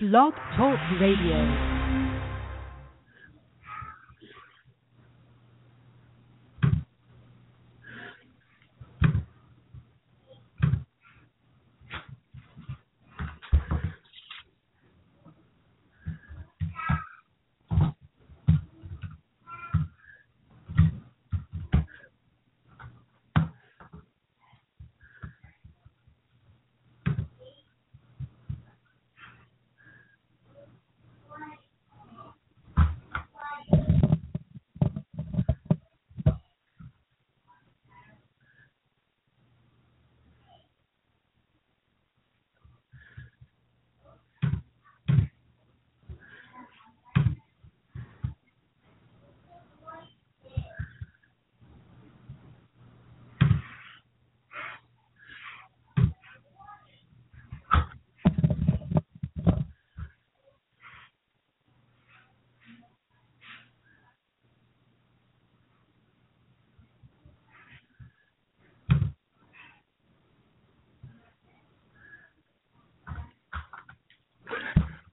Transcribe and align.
Blog 0.00 0.32
Talk 0.56 0.80
Radio. 0.98 1.69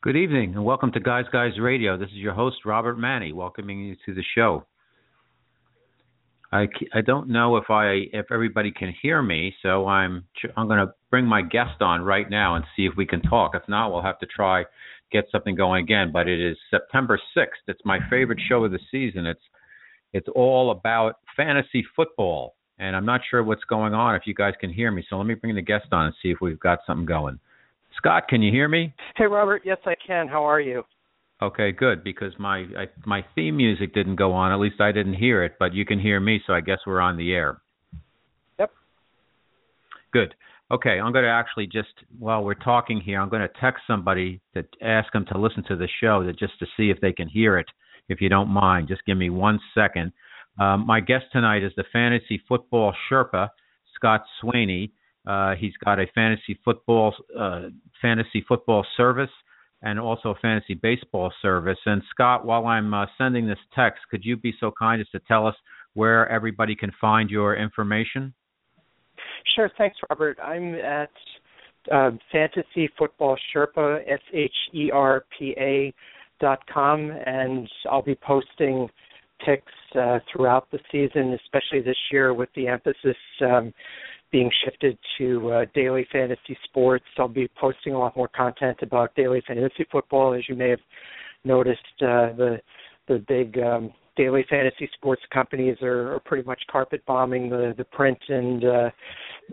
Good 0.08 0.16
evening 0.16 0.56
and 0.56 0.64
welcome 0.64 0.94
to 0.94 1.02
Guys 1.02 1.26
Guys 1.34 1.60
Radio. 1.60 1.98
This 1.98 2.08
is 2.08 2.16
your 2.16 2.34
host 2.34 2.60
Robert 2.64 2.98
Manni, 2.98 3.34
welcoming 3.34 3.82
you 3.82 3.98
to 4.06 4.14
the 4.14 4.24
show. 4.36 4.66
I, 6.50 6.68
I 6.94 7.02
don't 7.02 7.28
know 7.28 7.58
if 7.58 7.70
I 7.70 8.04
if 8.14 8.28
everybody 8.32 8.72
can 8.72 8.94
hear 9.02 9.22
me, 9.22 9.54
so 9.62 9.86
I'm 9.86 10.24
I'm 10.56 10.70
going 10.70 10.80
to 10.80 10.94
bring 11.12 11.26
my 11.26 11.42
guest 11.42 11.82
on 11.82 12.04
right 12.04 12.30
now 12.30 12.56
and 12.56 12.64
see 12.74 12.86
if 12.86 12.94
we 12.96 13.06
can 13.06 13.22
talk. 13.22 13.52
If 13.54 13.64
not, 13.68 13.92
we'll 13.92 14.02
have 14.02 14.18
to 14.20 14.26
try 14.26 14.64
get 15.12 15.26
something 15.30 15.56
going 15.56 15.84
again. 15.84 16.12
But 16.14 16.30
it 16.30 16.40
is 16.40 16.56
September 16.72 17.20
6th. 17.36 17.68
It's 17.68 17.82
my 17.84 18.00
favorite 18.10 18.40
show 18.48 18.64
of 18.64 18.72
the 18.72 18.80
season. 18.90 19.26
It's 19.26 19.44
it's 20.14 20.30
all 20.34 20.72
about 20.72 21.16
fantasy 21.36 21.86
football, 21.98 22.56
and 22.80 22.96
I'm 22.96 23.06
not 23.06 23.20
sure 23.30 23.44
what's 23.44 23.66
going 23.66 23.94
on. 23.94 24.16
If 24.16 24.22
you 24.26 24.34
guys 24.34 24.54
can 24.58 24.72
hear 24.72 24.90
me, 24.90 25.06
so 25.10 25.18
let 25.18 25.28
me 25.28 25.34
bring 25.34 25.54
the 25.54 25.62
guest 25.62 25.88
on 25.92 26.06
and 26.06 26.16
see 26.24 26.30
if 26.30 26.38
we've 26.40 26.62
got 26.62 26.80
something 26.88 27.06
going. 27.06 27.40
Scott, 27.98 28.28
can 28.28 28.42
you 28.42 28.52
hear 28.52 28.68
me? 28.68 28.94
Hey, 29.16 29.26
Robert. 29.26 29.64
Yes, 29.66 29.80
I 29.86 29.96
can. 30.06 30.28
How 30.28 30.44
are 30.44 30.62
you? 30.62 30.84
Okay, 31.42 31.72
good. 31.72 32.04
Because 32.04 32.34
my 32.40 32.60
I, 32.78 32.88
my 33.06 33.26
theme 33.36 33.58
music 33.58 33.94
didn't 33.94 34.16
go 34.16 34.32
on. 34.32 34.52
At 34.52 34.60
least 34.60 34.80
I 34.80 34.92
didn't 34.92 35.16
hear 35.16 35.44
it, 35.44 35.54
but 35.60 35.74
you 35.74 35.86
can 35.86 36.00
hear 36.00 36.20
me, 36.20 36.42
so 36.46 36.54
I 36.54 36.62
guess 36.62 36.80
we're 36.86 37.02
on 37.02 37.18
the 37.18 37.34
air. 37.34 37.62
Yep. 38.60 38.72
Good. 40.14 40.34
Okay, 40.70 41.00
I'm 41.00 41.14
going 41.14 41.24
to 41.24 41.32
actually 41.32 41.66
just 41.66 41.94
while 42.20 42.44
we're 42.44 42.54
talking 42.54 43.00
here, 43.00 43.22
I'm 43.22 43.30
going 43.30 43.42
to 43.42 43.62
text 43.62 43.84
somebody 43.88 44.42
to 44.54 44.64
ask 44.82 45.12
them 45.14 45.26
to 45.32 45.38
listen 45.38 45.64
to 45.70 45.78
the 45.78 45.88
show 46.02 46.24
to 46.24 46.34
just 46.34 46.60
to 46.60 46.66
see 46.76 46.90
if 46.90 47.00
they 47.00 47.14
can 47.14 47.30
hear 47.30 47.58
it. 47.58 47.68
If 48.10 48.20
you 48.20 48.30
don't 48.30 48.50
mind, 48.50 48.88
just 48.88 49.06
give 49.06 49.18
me 49.18 49.30
one 49.30 49.60
second. 49.74 50.12
Um, 50.60 50.86
my 50.86 51.00
guest 51.00 51.26
tonight 51.32 51.64
is 51.64 51.72
the 51.78 51.86
fantasy 51.94 52.42
football 52.48 52.94
Sherpa, 53.10 53.50
Scott 53.96 54.24
Swanay. 54.42 54.92
Uh, 55.28 55.56
he's 55.56 55.74
got 55.84 56.00
a 56.00 56.06
fantasy 56.16 56.58
football 56.64 57.14
uh, 57.38 57.64
fantasy 58.02 58.46
football 58.48 58.86
service 58.96 59.30
and 59.82 60.00
also 60.00 60.30
a 60.30 60.36
fantasy 60.36 60.74
baseball 60.74 61.32
service. 61.42 61.78
And 61.86 62.02
Scott, 62.12 62.46
while 62.46 62.66
I'm 62.66 62.94
uh, 62.94 63.06
sending 63.18 63.46
this 63.46 63.60
text, 63.76 64.02
could 64.10 64.24
you 64.24 64.38
be 64.38 64.54
so 64.60 64.72
kind 64.80 65.02
as 65.02 65.10
to 65.10 65.20
tell 65.28 65.46
us 65.46 65.56
where 65.94 66.30
everybody 66.30 66.76
can 66.76 66.92
find 67.00 67.30
your 67.30 67.56
information? 67.56 68.34
Sure. 69.56 69.70
Thanks, 69.78 69.98
Robert. 70.10 70.38
I'm 70.44 70.76
at 70.76 71.10
uh, 71.92 72.12
Fantasy 72.32 72.90
Football 72.98 73.38
Sherpa, 73.54 74.00
S 74.10 74.20
H 74.34 74.52
E 74.74 74.90
R 74.92 75.26
P 75.38 75.54
A 75.58 75.94
dot 76.40 76.60
com, 76.74 77.12
and 77.26 77.70
I'll 77.90 78.02
be 78.02 78.16
posting 78.16 78.88
picks 79.46 79.72
uh, 80.00 80.20
throughout 80.32 80.70
the 80.72 80.80
season, 80.92 81.38
especially 81.44 81.82
this 81.82 81.98
year 82.12 82.34
with 82.34 82.50
the 82.56 82.68
emphasis 82.68 83.16
um, 83.42 83.74
being 84.32 84.52
shifted 84.64 84.98
to 85.18 85.52
uh, 85.52 85.66
daily 85.74 86.06
fantasy 86.12 86.58
sports. 86.66 87.06
I'll 87.18 87.28
be 87.28 87.50
posting 87.60 87.94
a 87.94 88.00
lot 88.00 88.16
more 88.18 88.28
content 88.28 88.78
about 88.82 89.16
daily 89.16 89.42
fantasy 89.48 89.86
football, 89.92 90.34
as 90.34 90.44
you 90.50 90.56
may 90.56 90.70
have 90.70 90.80
noticed. 91.44 91.80
Uh, 92.02 92.34
the 92.36 92.60
the 93.08 93.24
big 93.28 93.58
um, 93.60 93.94
daily 94.18 94.46
fantasy 94.50 94.90
sports 94.96 95.22
companies 95.34 95.78
are, 95.82 96.16
are 96.16 96.20
pretty 96.20 96.46
much 96.46 96.62
carpet 96.70 97.02
bombing 97.06 97.50
the 97.50 97.74
the 97.78 97.86
print 97.86 98.18
and 98.28 98.66
uh, 98.66 98.90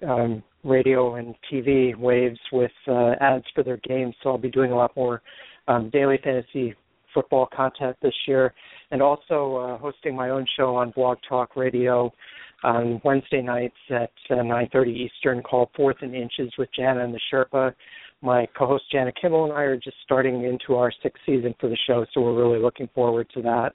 um, 0.07 0.43
radio 0.65 1.15
and 1.17 1.35
TV 1.53 1.97
waves 1.97 2.41
with 2.51 2.73
uh, 2.89 3.13
ads 3.21 3.45
for 3.55 3.63
their 3.63 3.79
games. 3.89 4.15
So 4.23 4.31
I'll 4.31 4.39
be 4.39 4.51
doing 4.51 4.73
a 4.73 4.77
lot 4.77 4.97
more 4.97 5.23
um, 5.69 5.91
daily 5.91 6.19
fantasy 6.23 6.75
football 7.13 7.49
content 7.55 7.97
this 8.03 8.15
year, 8.27 8.53
and 8.91 9.01
also 9.01 9.57
uh, 9.57 9.79
hosting 9.79 10.17
my 10.17 10.31
own 10.31 10.45
show 10.57 10.75
on 10.75 10.91
Blog 10.91 11.19
Talk 11.29 11.55
Radio 11.55 12.13
on 12.63 13.01
Wednesday 13.05 13.43
nights 13.43 13.77
at 13.91 14.11
uh, 14.31 14.35
9:30 14.35 14.89
Eastern 14.89 15.43
called 15.43 15.69
Fourth 15.77 15.97
and 16.03 16.15
Inches 16.15 16.53
with 16.59 16.69
Jana 16.77 17.05
and 17.05 17.15
the 17.15 17.21
Sherpa. 17.33 17.75
My 18.23 18.47
co-host 18.57 18.85
Jana 18.91 19.13
Kimmel 19.21 19.45
and 19.45 19.53
I 19.53 19.63
are 19.63 19.77
just 19.77 19.97
starting 20.03 20.45
into 20.45 20.77
our 20.77 20.93
sixth 21.03 21.23
season 21.27 21.55
for 21.61 21.69
the 21.69 21.77
show, 21.87 22.07
so 22.13 22.21
we're 22.21 22.37
really 22.37 22.63
looking 22.63 22.89
forward 22.95 23.29
to 23.35 23.43
that. 23.43 23.73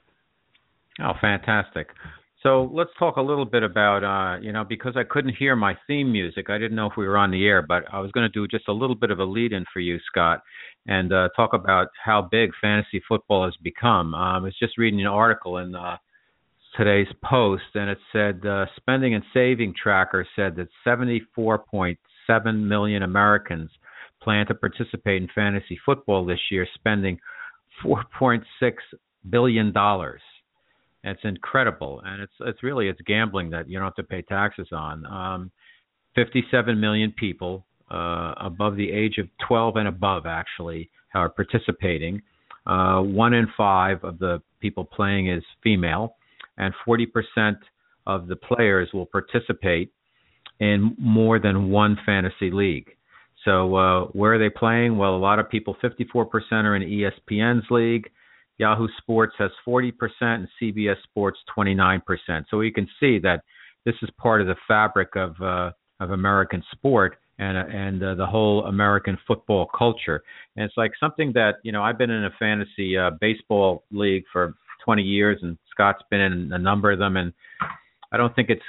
Oh, 1.00 1.12
fantastic! 1.20 1.88
So 2.42 2.70
let's 2.72 2.90
talk 2.98 3.16
a 3.16 3.22
little 3.22 3.44
bit 3.44 3.62
about, 3.62 4.02
uh, 4.02 4.40
you 4.40 4.50
know, 4.50 4.64
because 4.64 4.94
I 4.96 5.04
couldn't 5.04 5.36
hear 5.36 5.54
my 5.54 5.76
theme 5.86 6.10
music, 6.10 6.48
I 6.48 6.56
didn't 6.56 6.74
know 6.74 6.86
if 6.86 6.96
we 6.96 7.06
were 7.06 7.18
on 7.18 7.30
the 7.30 7.46
air, 7.46 7.60
but 7.60 7.84
I 7.92 8.00
was 8.00 8.10
going 8.12 8.24
to 8.24 8.32
do 8.32 8.48
just 8.48 8.68
a 8.68 8.72
little 8.72 8.96
bit 8.96 9.10
of 9.10 9.18
a 9.18 9.24
lead-in 9.24 9.66
for 9.72 9.80
you, 9.80 9.98
Scott, 10.06 10.40
and 10.86 11.12
uh, 11.12 11.28
talk 11.36 11.52
about 11.52 11.88
how 12.02 12.22
big 12.30 12.50
fantasy 12.58 13.02
football 13.06 13.44
has 13.44 13.54
become. 13.62 14.14
Um, 14.14 14.36
I 14.36 14.38
was 14.38 14.56
just 14.58 14.78
reading 14.78 15.02
an 15.02 15.06
article 15.06 15.58
in 15.58 15.74
uh, 15.74 15.98
today's 16.80 17.12
post, 17.22 17.62
and 17.74 17.90
it 17.90 17.98
said 18.10 18.40
uh, 18.46 18.64
Spending 18.76 19.12
and 19.14 19.22
Saving 19.34 19.74
Tracker 19.80 20.26
said 20.34 20.56
that 20.56 20.68
74.7 20.86 21.96
million 22.62 23.02
Americans 23.02 23.70
plan 24.22 24.46
to 24.46 24.54
participate 24.54 25.20
in 25.20 25.28
fantasy 25.34 25.78
football 25.84 26.24
this 26.24 26.38
year, 26.50 26.66
spending 26.74 27.18
4.6 27.84 28.42
billion 29.28 29.72
dollars. 29.72 30.22
It's 31.04 31.20
incredible, 31.24 32.00
and 32.02 32.22
it's 32.22 32.32
it's 32.40 32.62
really 32.62 32.88
it's 32.88 33.00
gambling 33.06 33.50
that 33.50 33.68
you 33.68 33.78
don't 33.78 33.84
have 33.84 33.94
to 33.96 34.02
pay 34.02 34.22
taxes 34.22 34.68
on. 34.72 35.04
Um, 35.04 35.50
57 36.14 36.80
million 36.80 37.12
people 37.12 37.66
uh, 37.90 38.32
above 38.38 38.76
the 38.76 38.90
age 38.90 39.18
of 39.18 39.28
12 39.46 39.76
and 39.76 39.88
above 39.88 40.24
actually 40.24 40.90
are 41.14 41.28
participating. 41.28 42.22
Uh, 42.66 43.00
one 43.00 43.34
in 43.34 43.48
five 43.54 44.02
of 44.02 44.18
the 44.18 44.40
people 44.60 44.84
playing 44.84 45.28
is 45.28 45.42
female 45.62 46.16
and 46.60 46.72
40% 46.86 47.56
of 48.06 48.28
the 48.28 48.36
players 48.36 48.90
will 48.92 49.06
participate 49.06 49.92
in 50.60 50.94
more 50.98 51.38
than 51.40 51.70
one 51.70 51.98
fantasy 52.06 52.50
league. 52.50 52.90
So 53.44 53.74
uh, 53.74 54.04
where 54.08 54.34
are 54.34 54.38
they 54.38 54.50
playing? 54.50 54.98
Well, 54.98 55.16
a 55.16 55.18
lot 55.18 55.38
of 55.38 55.48
people, 55.48 55.76
54% 55.82 56.26
are 56.52 56.76
in 56.76 56.82
ESPN's 56.82 57.64
league. 57.70 58.10
Yahoo 58.58 58.88
Sports 58.98 59.34
has 59.38 59.50
40% 59.66 59.92
and 60.20 60.48
CBS 60.60 61.02
Sports 61.04 61.38
29%. 61.56 62.02
So 62.50 62.60
you 62.60 62.72
can 62.72 62.86
see 63.00 63.18
that 63.20 63.42
this 63.86 63.94
is 64.02 64.10
part 64.18 64.42
of 64.42 64.46
the 64.46 64.56
fabric 64.68 65.16
of 65.16 65.40
uh, 65.40 65.70
of 66.00 66.10
American 66.10 66.62
sport 66.72 67.18
and 67.38 67.56
uh, 67.56 67.64
and 67.70 68.02
uh, 68.02 68.14
the 68.14 68.26
whole 68.26 68.66
American 68.66 69.16
football 69.26 69.70
culture. 69.76 70.22
And 70.56 70.64
it's 70.66 70.76
like 70.76 70.92
something 71.00 71.32
that 71.32 71.54
you 71.62 71.72
know 71.72 71.82
I've 71.82 71.96
been 71.96 72.10
in 72.10 72.24
a 72.24 72.30
fantasy 72.38 72.98
uh, 72.98 73.12
baseball 73.18 73.84
league 73.90 74.24
for 74.30 74.54
20 74.84 75.02
years, 75.02 75.38
and 75.42 75.56
Scott's 75.80 76.02
been 76.10 76.20
in 76.20 76.52
a 76.52 76.58
number 76.58 76.92
of 76.92 76.98
them, 76.98 77.16
and 77.16 77.32
I 78.12 78.16
don't 78.16 78.34
think 78.36 78.50
it's. 78.50 78.62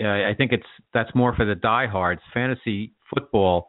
Uh, 0.00 0.06
I 0.06 0.34
think 0.36 0.52
it's 0.52 0.66
that's 0.94 1.10
more 1.14 1.34
for 1.34 1.44
the 1.44 1.54
diehards. 1.54 2.20
Fantasy 2.32 2.92
football 3.12 3.68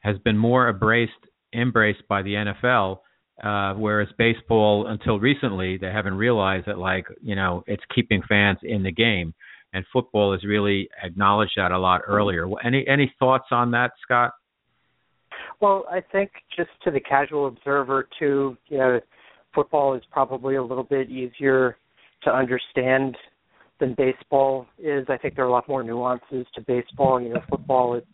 has 0.00 0.18
been 0.18 0.36
more 0.36 0.68
embraced 0.68 1.12
embraced 1.54 2.06
by 2.08 2.22
the 2.22 2.52
NFL, 2.64 2.98
uh, 3.42 3.74
whereas 3.78 4.08
baseball, 4.18 4.88
until 4.88 5.18
recently, 5.18 5.78
they 5.78 5.90
haven't 5.90 6.14
realized 6.14 6.66
that 6.66 6.78
like 6.78 7.06
you 7.22 7.36
know 7.36 7.62
it's 7.66 7.82
keeping 7.94 8.20
fans 8.28 8.58
in 8.62 8.82
the 8.82 8.92
game, 8.92 9.32
and 9.72 9.84
football 9.92 10.32
has 10.32 10.44
really 10.44 10.88
acknowledged 11.02 11.52
that 11.56 11.70
a 11.70 11.78
lot 11.78 12.02
earlier. 12.06 12.46
Any 12.64 12.84
any 12.88 13.14
thoughts 13.18 13.46
on 13.52 13.70
that, 13.70 13.92
Scott? 14.02 14.32
Well, 15.60 15.84
I 15.90 16.00
think 16.00 16.30
just 16.56 16.70
to 16.84 16.90
the 16.90 17.00
casual 17.00 17.46
observer 17.46 18.08
too, 18.18 18.56
you 18.68 18.78
know, 18.78 19.00
football 19.54 19.94
is 19.94 20.02
probably 20.10 20.56
a 20.56 20.62
little 20.62 20.84
bit 20.84 21.10
easier 21.10 21.76
to 22.22 22.30
understand 22.30 23.16
than 23.78 23.94
baseball 23.94 24.66
is. 24.78 25.06
I 25.08 25.16
think 25.16 25.34
there 25.36 25.44
are 25.44 25.48
a 25.48 25.52
lot 25.52 25.68
more 25.68 25.82
nuances 25.82 26.46
to 26.54 26.60
baseball. 26.60 27.20
You 27.20 27.30
know, 27.30 27.40
football 27.48 27.96
is 27.96 28.04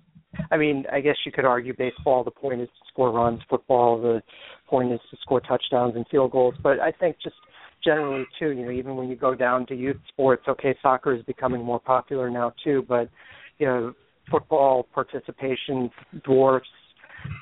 I 0.50 0.56
mean, 0.56 0.84
I 0.92 1.00
guess 1.00 1.16
you 1.24 1.32
could 1.32 1.44
argue 1.44 1.74
baseball 1.76 2.24
the 2.24 2.30
point 2.30 2.60
is 2.60 2.68
to 2.68 2.84
score 2.88 3.10
runs, 3.10 3.40
football 3.48 4.00
the 4.00 4.22
point 4.68 4.92
is 4.92 5.00
to 5.10 5.16
score 5.20 5.40
touchdowns 5.40 5.96
and 5.96 6.06
field 6.08 6.32
goals, 6.32 6.54
but 6.62 6.80
I 6.80 6.92
think 6.92 7.16
just 7.22 7.36
generally 7.84 8.26
too, 8.38 8.50
you 8.50 8.64
know, 8.64 8.70
even 8.70 8.96
when 8.96 9.08
you 9.08 9.16
go 9.16 9.34
down 9.34 9.66
to 9.66 9.74
youth 9.74 9.96
sports, 10.08 10.44
okay, 10.48 10.76
soccer 10.82 11.14
is 11.14 11.22
becoming 11.22 11.62
more 11.62 11.80
popular 11.80 12.30
now 12.30 12.52
too, 12.62 12.84
but 12.88 13.08
you 13.58 13.66
know, 13.66 13.94
football 14.30 14.86
participation 14.92 15.90
dwarfs 16.24 16.68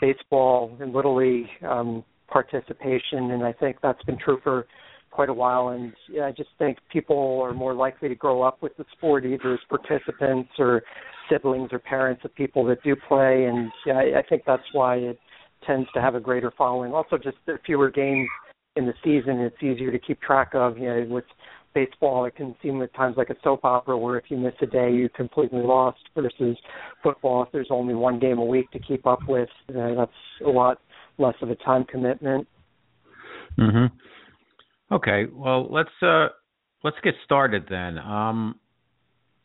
baseball 0.01 0.77
and 0.81 0.93
little 0.93 1.17
league 1.17 1.49
um 1.67 2.05
participation 2.29 3.31
and 3.33 3.43
I 3.45 3.53
think 3.53 3.77
that's 3.83 4.03
been 4.05 4.19
true 4.19 4.39
for 4.43 4.67
quite 5.15 5.29
a 5.29 5.35
while 5.35 5.69
and 5.69 5.93
yeah, 6.11 6.27
I 6.27 6.33
just 6.33 6.51
think 6.59 6.77
people 6.93 7.41
are 7.45 7.55
more 7.55 7.73
likely 7.73 8.09
to 8.09 8.17
grow 8.17 8.43
up 8.43 8.61
with 8.61 8.77
the 8.77 8.85
sport 8.93 9.25
either 9.25 9.55
as 9.55 9.61
participants 9.69 10.51
or 10.59 10.83
siblings 11.31 11.69
or 11.73 11.79
parents 11.79 12.23
of 12.25 12.35
people 12.35 12.65
that 12.67 12.83
do 12.83 12.97
play 12.97 13.45
and 13.45 13.71
yeah, 13.87 13.95
I, 13.95 14.19
I 14.19 14.23
think 14.29 14.43
that's 14.45 14.65
why 14.73 14.97
it 14.97 15.19
tends 15.65 15.89
to 15.95 16.01
have 16.01 16.17
a 16.17 16.21
greater 16.21 16.53
following. 16.59 16.93
Also 16.93 17.17
just 17.17 17.37
the 17.47 17.59
fewer 17.65 17.93
games 17.93 18.29
in 18.75 18.87
the 18.87 18.95
season 19.05 19.39
it's 19.39 19.63
easier 19.63 19.93
to 19.93 20.01
keep 20.01 20.21
track 20.21 20.51
of, 20.53 20.77
you 20.77 20.89
know, 20.89 21.07
with 21.09 21.25
baseball 21.77 22.25
it 22.25 22.35
can 22.35 22.57
seem 22.61 22.83
at 22.83 22.93
times 22.95 23.17
like 23.17 23.31
a 23.31 23.37
soap 23.45 23.65
opera 23.65 23.97
where 23.97 24.19
if 24.19 24.25
you 24.31 24.37
miss 24.37 24.55
a 24.63 24.67
day 24.67 24.93
you're 24.93 25.09
completely 25.11 25.63
lost 25.63 26.01
versus 26.17 26.57
football. 27.05 27.45
If 27.45 27.53
there's 27.53 27.69
only 27.71 27.95
one 27.95 28.19
game 28.19 28.39
a 28.39 28.45
week 28.45 28.69
to 28.73 28.81
keep 28.81 29.07
up 29.07 29.21
with 29.29 29.49
uh, 29.69 29.95
that's 29.95 30.11
a 30.45 30.51
lot 30.51 30.81
less 31.19 31.37
of 31.41 31.51
a 31.51 31.55
time 31.55 31.85
commitment. 31.85 32.49
Mhm 33.57 33.93
okay 34.95 35.27
well 35.33 35.71
let's 35.71 35.91
uh 36.03 36.29
let's 36.83 36.97
get 37.03 37.15
started 37.25 37.65
then 37.69 37.99
um 37.99 38.59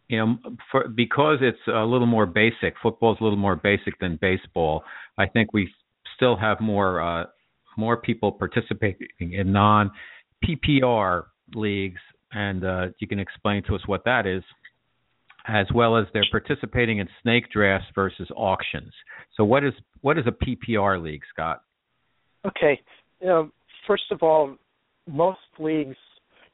you 0.07 0.17
know 0.17 0.37
for 0.71 0.87
because 0.87 1.39
it's 1.41 1.57
a 1.67 1.85
little 1.85 2.07
more 2.07 2.25
basic 2.25 2.75
football's 2.81 3.17
a 3.19 3.23
little 3.23 3.37
more 3.37 3.55
basic 3.55 3.97
than 3.99 4.17
baseball 4.21 4.83
i 5.17 5.25
think 5.25 5.53
we 5.53 5.69
still 6.15 6.37
have 6.37 6.59
more 6.59 7.01
uh 7.01 7.25
more 7.77 7.97
people 7.97 8.31
participating 8.31 9.33
in 9.33 9.51
non 9.51 9.89
PPR 10.45 11.23
leagues 11.55 12.01
and 12.31 12.63
uh, 12.63 12.85
you 12.99 13.07
can 13.07 13.19
explain 13.19 13.63
to 13.63 13.75
us 13.75 13.81
what 13.87 14.03
that 14.05 14.27
is, 14.27 14.43
as 15.47 15.65
well 15.73 15.97
as 15.97 16.05
they're 16.13 16.23
participating 16.29 16.99
in 16.99 17.07
snake 17.23 17.49
drafts 17.51 17.87
versus 17.95 18.27
auctions. 18.35 18.91
So, 19.35 19.43
what 19.43 19.63
is 19.63 19.73
what 20.01 20.17
is 20.17 20.25
a 20.27 20.31
PPR 20.31 21.01
league, 21.01 21.23
Scott? 21.33 21.61
Okay, 22.45 22.79
know, 23.27 23.51
first 23.87 24.11
of 24.11 24.21
all, 24.21 24.55
most 25.09 25.39
leagues, 25.57 25.97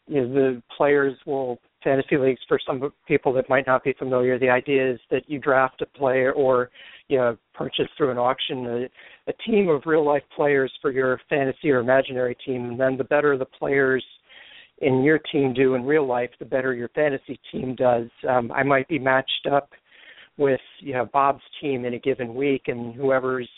you 0.07 0.21
know, 0.21 0.33
the 0.33 0.63
players 0.77 1.17
will 1.25 1.59
fantasy 1.83 2.17
leagues 2.17 2.41
for 2.47 2.59
some 2.65 2.91
people 3.07 3.31
that 3.33 3.47
might 3.49 3.67
not 3.67 3.83
be 3.83 3.93
familiar. 3.93 4.37
The 4.37 4.49
idea 4.49 4.93
is 4.93 4.99
that 5.11 5.29
you 5.29 5.39
draft 5.39 5.81
a 5.81 5.85
player 5.97 6.33
or 6.33 6.71
you 7.07 7.17
know 7.17 7.37
purchase 7.53 7.87
through 7.95 8.11
an 8.11 8.17
auction 8.17 8.65
a, 8.65 9.29
a 9.29 9.33
team 9.45 9.69
of 9.69 9.83
real 9.85 10.05
life 10.05 10.23
players 10.35 10.71
for 10.81 10.91
your 10.91 11.21
fantasy 11.29 11.71
or 11.71 11.79
imaginary 11.79 12.35
team, 12.45 12.65
and 12.65 12.79
then 12.79 12.97
the 12.97 13.03
better 13.03 13.37
the 13.37 13.45
players 13.45 14.03
in 14.79 15.03
your 15.03 15.19
team 15.31 15.53
do 15.53 15.75
in 15.75 15.85
real 15.85 16.05
life, 16.05 16.31
the 16.39 16.45
better 16.45 16.73
your 16.73 16.89
fantasy 16.89 17.39
team 17.51 17.75
does. 17.75 18.07
Um, 18.27 18.51
I 18.51 18.63
might 18.63 18.89
be 18.89 18.99
matched 18.99 19.47
up 19.49 19.69
with 20.37 20.59
you 20.79 20.93
know 20.93 21.05
Bob's 21.13 21.43
team 21.61 21.85
in 21.85 21.93
a 21.93 21.99
given 21.99 22.35
week, 22.35 22.63
and 22.67 22.93
whoever's 22.93 23.49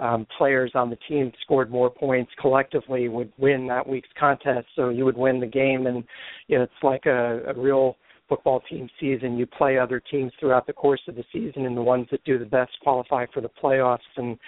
um, 0.00 0.26
players 0.36 0.72
on 0.74 0.90
the 0.90 0.98
team 1.08 1.30
scored 1.42 1.70
more 1.70 1.90
points 1.90 2.32
collectively 2.40 3.08
would 3.08 3.32
win 3.38 3.66
that 3.68 3.86
week's 3.86 4.08
contest. 4.18 4.66
So 4.74 4.88
you 4.88 5.04
would 5.04 5.16
win 5.16 5.40
the 5.40 5.46
game, 5.46 5.86
and 5.86 6.02
you 6.48 6.58
know 6.58 6.64
it's 6.64 6.72
like 6.82 7.06
a, 7.06 7.42
a 7.46 7.54
real 7.54 7.96
football 8.28 8.62
team 8.68 8.88
season. 8.98 9.36
You 9.36 9.46
play 9.46 9.78
other 9.78 10.00
teams 10.10 10.32
throughout 10.40 10.66
the 10.66 10.72
course 10.72 11.02
of 11.08 11.16
the 11.16 11.24
season, 11.32 11.66
and 11.66 11.76
the 11.76 11.82
ones 11.82 12.08
that 12.10 12.24
do 12.24 12.38
the 12.38 12.44
best 12.44 12.72
qualify 12.82 13.26
for 13.32 13.40
the 13.40 13.50
playoffs 13.62 13.98
and 14.16 14.38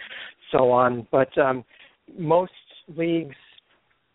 so 0.51 0.71
on. 0.71 1.07
But 1.11 1.37
um, 1.39 1.65
most 2.19 2.53
leagues 2.97 3.37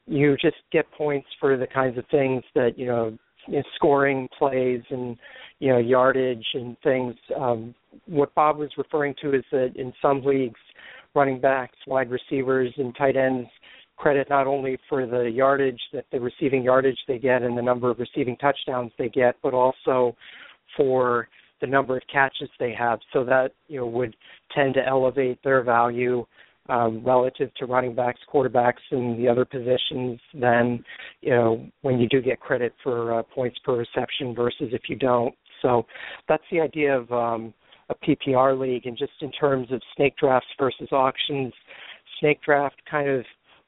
you 0.07 0.37
just 0.41 0.55
get 0.71 0.89
points 0.91 1.27
for 1.39 1.57
the 1.57 1.67
kinds 1.67 1.97
of 1.97 2.05
things 2.09 2.43
that 2.55 2.77
you 2.77 2.87
know, 2.87 3.17
you 3.47 3.57
know 3.57 3.63
scoring 3.75 4.27
plays 4.37 4.81
and 4.89 5.17
you 5.59 5.69
know 5.69 5.77
yardage 5.77 6.45
and 6.53 6.77
things. 6.83 7.13
Um, 7.37 7.75
what 8.05 8.33
Bob 8.33 8.57
was 8.57 8.69
referring 8.77 9.15
to 9.21 9.35
is 9.35 9.43
that 9.51 9.73
in 9.75 9.93
some 10.01 10.23
leagues, 10.23 10.59
running 11.17 11.41
backs, 11.41 11.77
wide 11.87 12.09
receivers, 12.09 12.71
and 12.77 12.95
tight 12.95 13.17
ends 13.17 13.49
credit 13.97 14.29
not 14.29 14.45
only 14.45 14.77
for 14.87 15.07
the 15.07 15.23
yardage 15.23 15.81
that 15.91 16.05
the 16.11 16.19
receiving 16.19 16.63
yardage 16.63 16.99
they 17.07 17.17
get 17.17 17.41
and 17.41 17.57
the 17.57 17.61
number 17.61 17.89
of 17.89 17.97
receiving 17.99 18.37
touchdowns 18.37 18.91
they 18.97 19.09
get, 19.09 19.35
but 19.41 19.53
also 19.53 20.15
for 20.77 21.27
the 21.59 21.67
number 21.67 21.97
of 21.97 22.03
catches 22.11 22.49
they 22.59 22.73
have. 22.77 22.99
So 23.11 23.25
that 23.25 23.49
you 23.67 23.79
know 23.79 23.87
would 23.87 24.15
tend 24.55 24.75
to 24.75 24.87
elevate 24.87 25.39
their 25.43 25.63
value 25.63 26.25
um, 26.69 27.03
relative 27.03 27.53
to 27.55 27.65
running 27.65 27.95
backs, 27.95 28.19
quarterbacks, 28.31 28.85
and 28.91 29.17
the 29.17 29.27
other 29.27 29.45
positions 29.45 30.19
Then 30.33 30.83
you 31.21 31.31
know 31.31 31.67
when 31.81 31.99
you 31.99 32.07
do 32.07 32.21
get 32.21 32.39
credit 32.39 32.73
for 32.83 33.19
uh, 33.19 33.23
points 33.23 33.57
per 33.65 33.75
reception 33.75 34.35
versus 34.35 34.69
if 34.71 34.81
you 34.87 34.95
don't. 34.95 35.33
So 35.63 35.87
that's 36.29 36.43
the 36.51 36.59
idea 36.59 36.95
of 36.95 37.11
um, 37.11 37.53
a 37.89 37.95
PPR 37.95 38.59
league, 38.59 38.85
and 38.85 38.97
just 38.97 39.13
in 39.21 39.31
terms 39.31 39.71
of 39.71 39.81
snake 39.95 40.15
drafts 40.17 40.49
versus 40.59 40.89
auctions, 40.91 41.53
snake 42.19 42.41
draft 42.41 42.81
kind 42.89 43.09
of 43.09 43.23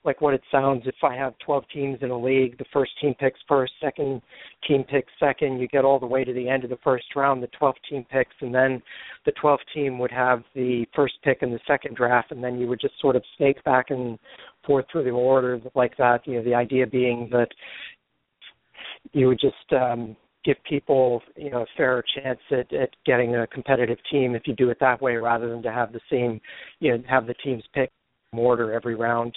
like 0.05 0.21
what 0.21 0.33
it 0.33 0.41
sounds 0.49 0.83
if 0.85 0.95
I 1.03 1.15
have 1.15 1.33
12 1.45 1.63
teams 1.73 1.99
in 2.01 2.09
a 2.09 2.17
league, 2.17 2.57
the 2.57 2.65
first 2.71 2.91
team 3.01 3.13
picks 3.19 3.39
first, 3.47 3.73
second 3.81 4.21
team 4.65 4.83
picks 4.83 5.11
second, 5.19 5.59
you 5.59 5.67
get 5.67 5.83
all 5.83 5.99
the 5.99 6.05
way 6.05 6.23
to 6.23 6.33
the 6.33 6.47
end 6.47 6.63
of 6.63 6.69
the 6.69 6.79
first 6.83 7.05
round, 7.15 7.43
the 7.43 7.49
12th 7.61 7.73
team 7.89 8.05
picks, 8.09 8.35
and 8.39 8.55
then 8.55 8.81
the 9.25 9.33
12th 9.33 9.57
team 9.73 9.99
would 9.99 10.11
have 10.11 10.43
the 10.55 10.85
first 10.95 11.15
pick 11.23 11.39
in 11.41 11.51
the 11.51 11.59
second 11.67 11.97
draft, 11.97 12.31
and 12.31 12.41
then 12.41 12.57
you 12.57 12.67
would 12.67 12.79
just 12.79 12.99
sort 13.01 13.17
of 13.17 13.23
snake 13.37 13.61
back 13.65 13.89
and 13.89 14.17
forth 14.65 14.85
through 14.89 15.03
the 15.03 15.09
order 15.09 15.59
like 15.75 15.97
that. 15.97 16.25
You 16.25 16.35
know, 16.35 16.43
the 16.43 16.55
idea 16.55 16.87
being 16.87 17.27
that 17.31 17.49
you 19.11 19.27
would 19.27 19.39
just 19.39 19.73
um, 19.73 20.15
give 20.45 20.57
people 20.67 21.21
you 21.35 21.49
know 21.49 21.61
a 21.61 21.65
fair 21.75 22.03
chance 22.15 22.39
at, 22.51 22.71
at 22.73 22.89
getting 23.05 23.35
a 23.35 23.47
competitive 23.47 23.97
team 24.11 24.35
if 24.35 24.43
you 24.45 24.55
do 24.55 24.69
it 24.69 24.77
that 24.79 25.01
way 25.01 25.15
rather 25.15 25.49
than 25.49 25.61
to 25.61 25.71
have 25.71 25.91
the 25.91 26.01
same 26.11 26.39
you 26.79 26.91
know 26.91 27.03
have 27.09 27.27
the 27.27 27.33
teams 27.35 27.63
pick 27.73 27.91
order 28.33 28.71
every 28.73 28.95
round 28.95 29.35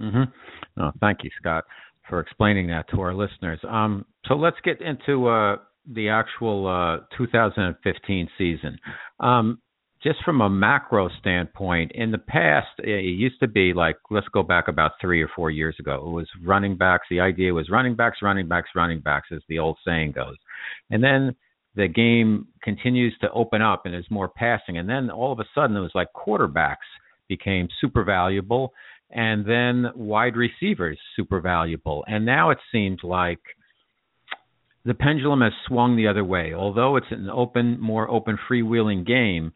Mm-hmm. 0.00 0.80
Oh, 0.80 0.92
thank 1.00 1.24
you, 1.24 1.30
Scott, 1.38 1.64
for 2.08 2.20
explaining 2.20 2.68
that 2.68 2.88
to 2.90 3.00
our 3.00 3.14
listeners. 3.14 3.58
Um, 3.68 4.04
so 4.26 4.34
let's 4.34 4.56
get 4.64 4.80
into 4.80 5.28
uh, 5.28 5.56
the 5.92 6.08
actual 6.08 6.66
uh, 6.66 7.04
2015 7.16 8.28
season. 8.38 8.78
Um, 9.20 9.60
just 10.08 10.24
from 10.24 10.40
a 10.40 10.48
macro 10.48 11.10
standpoint, 11.20 11.92
in 11.94 12.10
the 12.10 12.18
past, 12.18 12.68
it 12.78 13.04
used 13.04 13.38
to 13.40 13.48
be 13.48 13.74
like, 13.74 13.96
let's 14.10 14.28
go 14.28 14.42
back 14.42 14.68
about 14.68 14.92
three 15.00 15.22
or 15.22 15.28
four 15.36 15.50
years 15.50 15.76
ago. 15.78 15.96
It 16.06 16.10
was 16.10 16.28
running 16.42 16.78
backs. 16.78 17.06
The 17.10 17.20
idea 17.20 17.52
was 17.52 17.68
running 17.68 17.94
backs, 17.94 18.18
running 18.22 18.48
backs, 18.48 18.70
running 18.74 19.00
backs, 19.00 19.28
as 19.32 19.42
the 19.48 19.58
old 19.58 19.76
saying 19.84 20.12
goes. 20.12 20.36
And 20.90 21.04
then 21.04 21.36
the 21.76 21.88
game 21.88 22.48
continues 22.62 23.14
to 23.20 23.30
open 23.32 23.60
up 23.60 23.82
and 23.84 23.92
there's 23.92 24.10
more 24.10 24.28
passing. 24.28 24.78
And 24.78 24.88
then 24.88 25.10
all 25.10 25.30
of 25.30 25.40
a 25.40 25.44
sudden, 25.54 25.76
it 25.76 25.80
was 25.80 25.92
like 25.94 26.08
quarterbacks 26.14 26.76
became 27.28 27.68
super 27.78 28.02
valuable 28.02 28.72
and 29.10 29.46
then 29.46 29.92
wide 29.94 30.36
receivers 30.36 30.98
super 31.16 31.40
valuable. 31.40 32.02
And 32.06 32.24
now 32.24 32.48
it 32.48 32.58
seems 32.72 33.00
like 33.02 33.40
the 34.86 34.94
pendulum 34.94 35.42
has 35.42 35.52
swung 35.66 35.96
the 35.96 36.08
other 36.08 36.24
way. 36.24 36.54
Although 36.54 36.96
it's 36.96 37.06
an 37.10 37.28
open, 37.28 37.78
more 37.78 38.10
open, 38.10 38.38
freewheeling 38.50 39.06
game, 39.06 39.52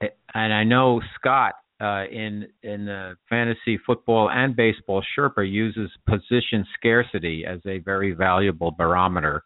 and 0.00 0.54
I 0.54 0.64
know 0.64 1.00
Scott 1.18 1.54
uh, 1.80 2.04
in 2.10 2.46
in 2.62 2.84
the 2.84 3.16
fantasy 3.28 3.78
football 3.86 4.30
and 4.30 4.54
baseball, 4.54 5.02
Sherpa 5.16 5.50
uses 5.50 5.90
position 6.06 6.66
scarcity 6.78 7.44
as 7.46 7.60
a 7.66 7.78
very 7.78 8.12
valuable 8.12 8.70
barometer 8.70 9.42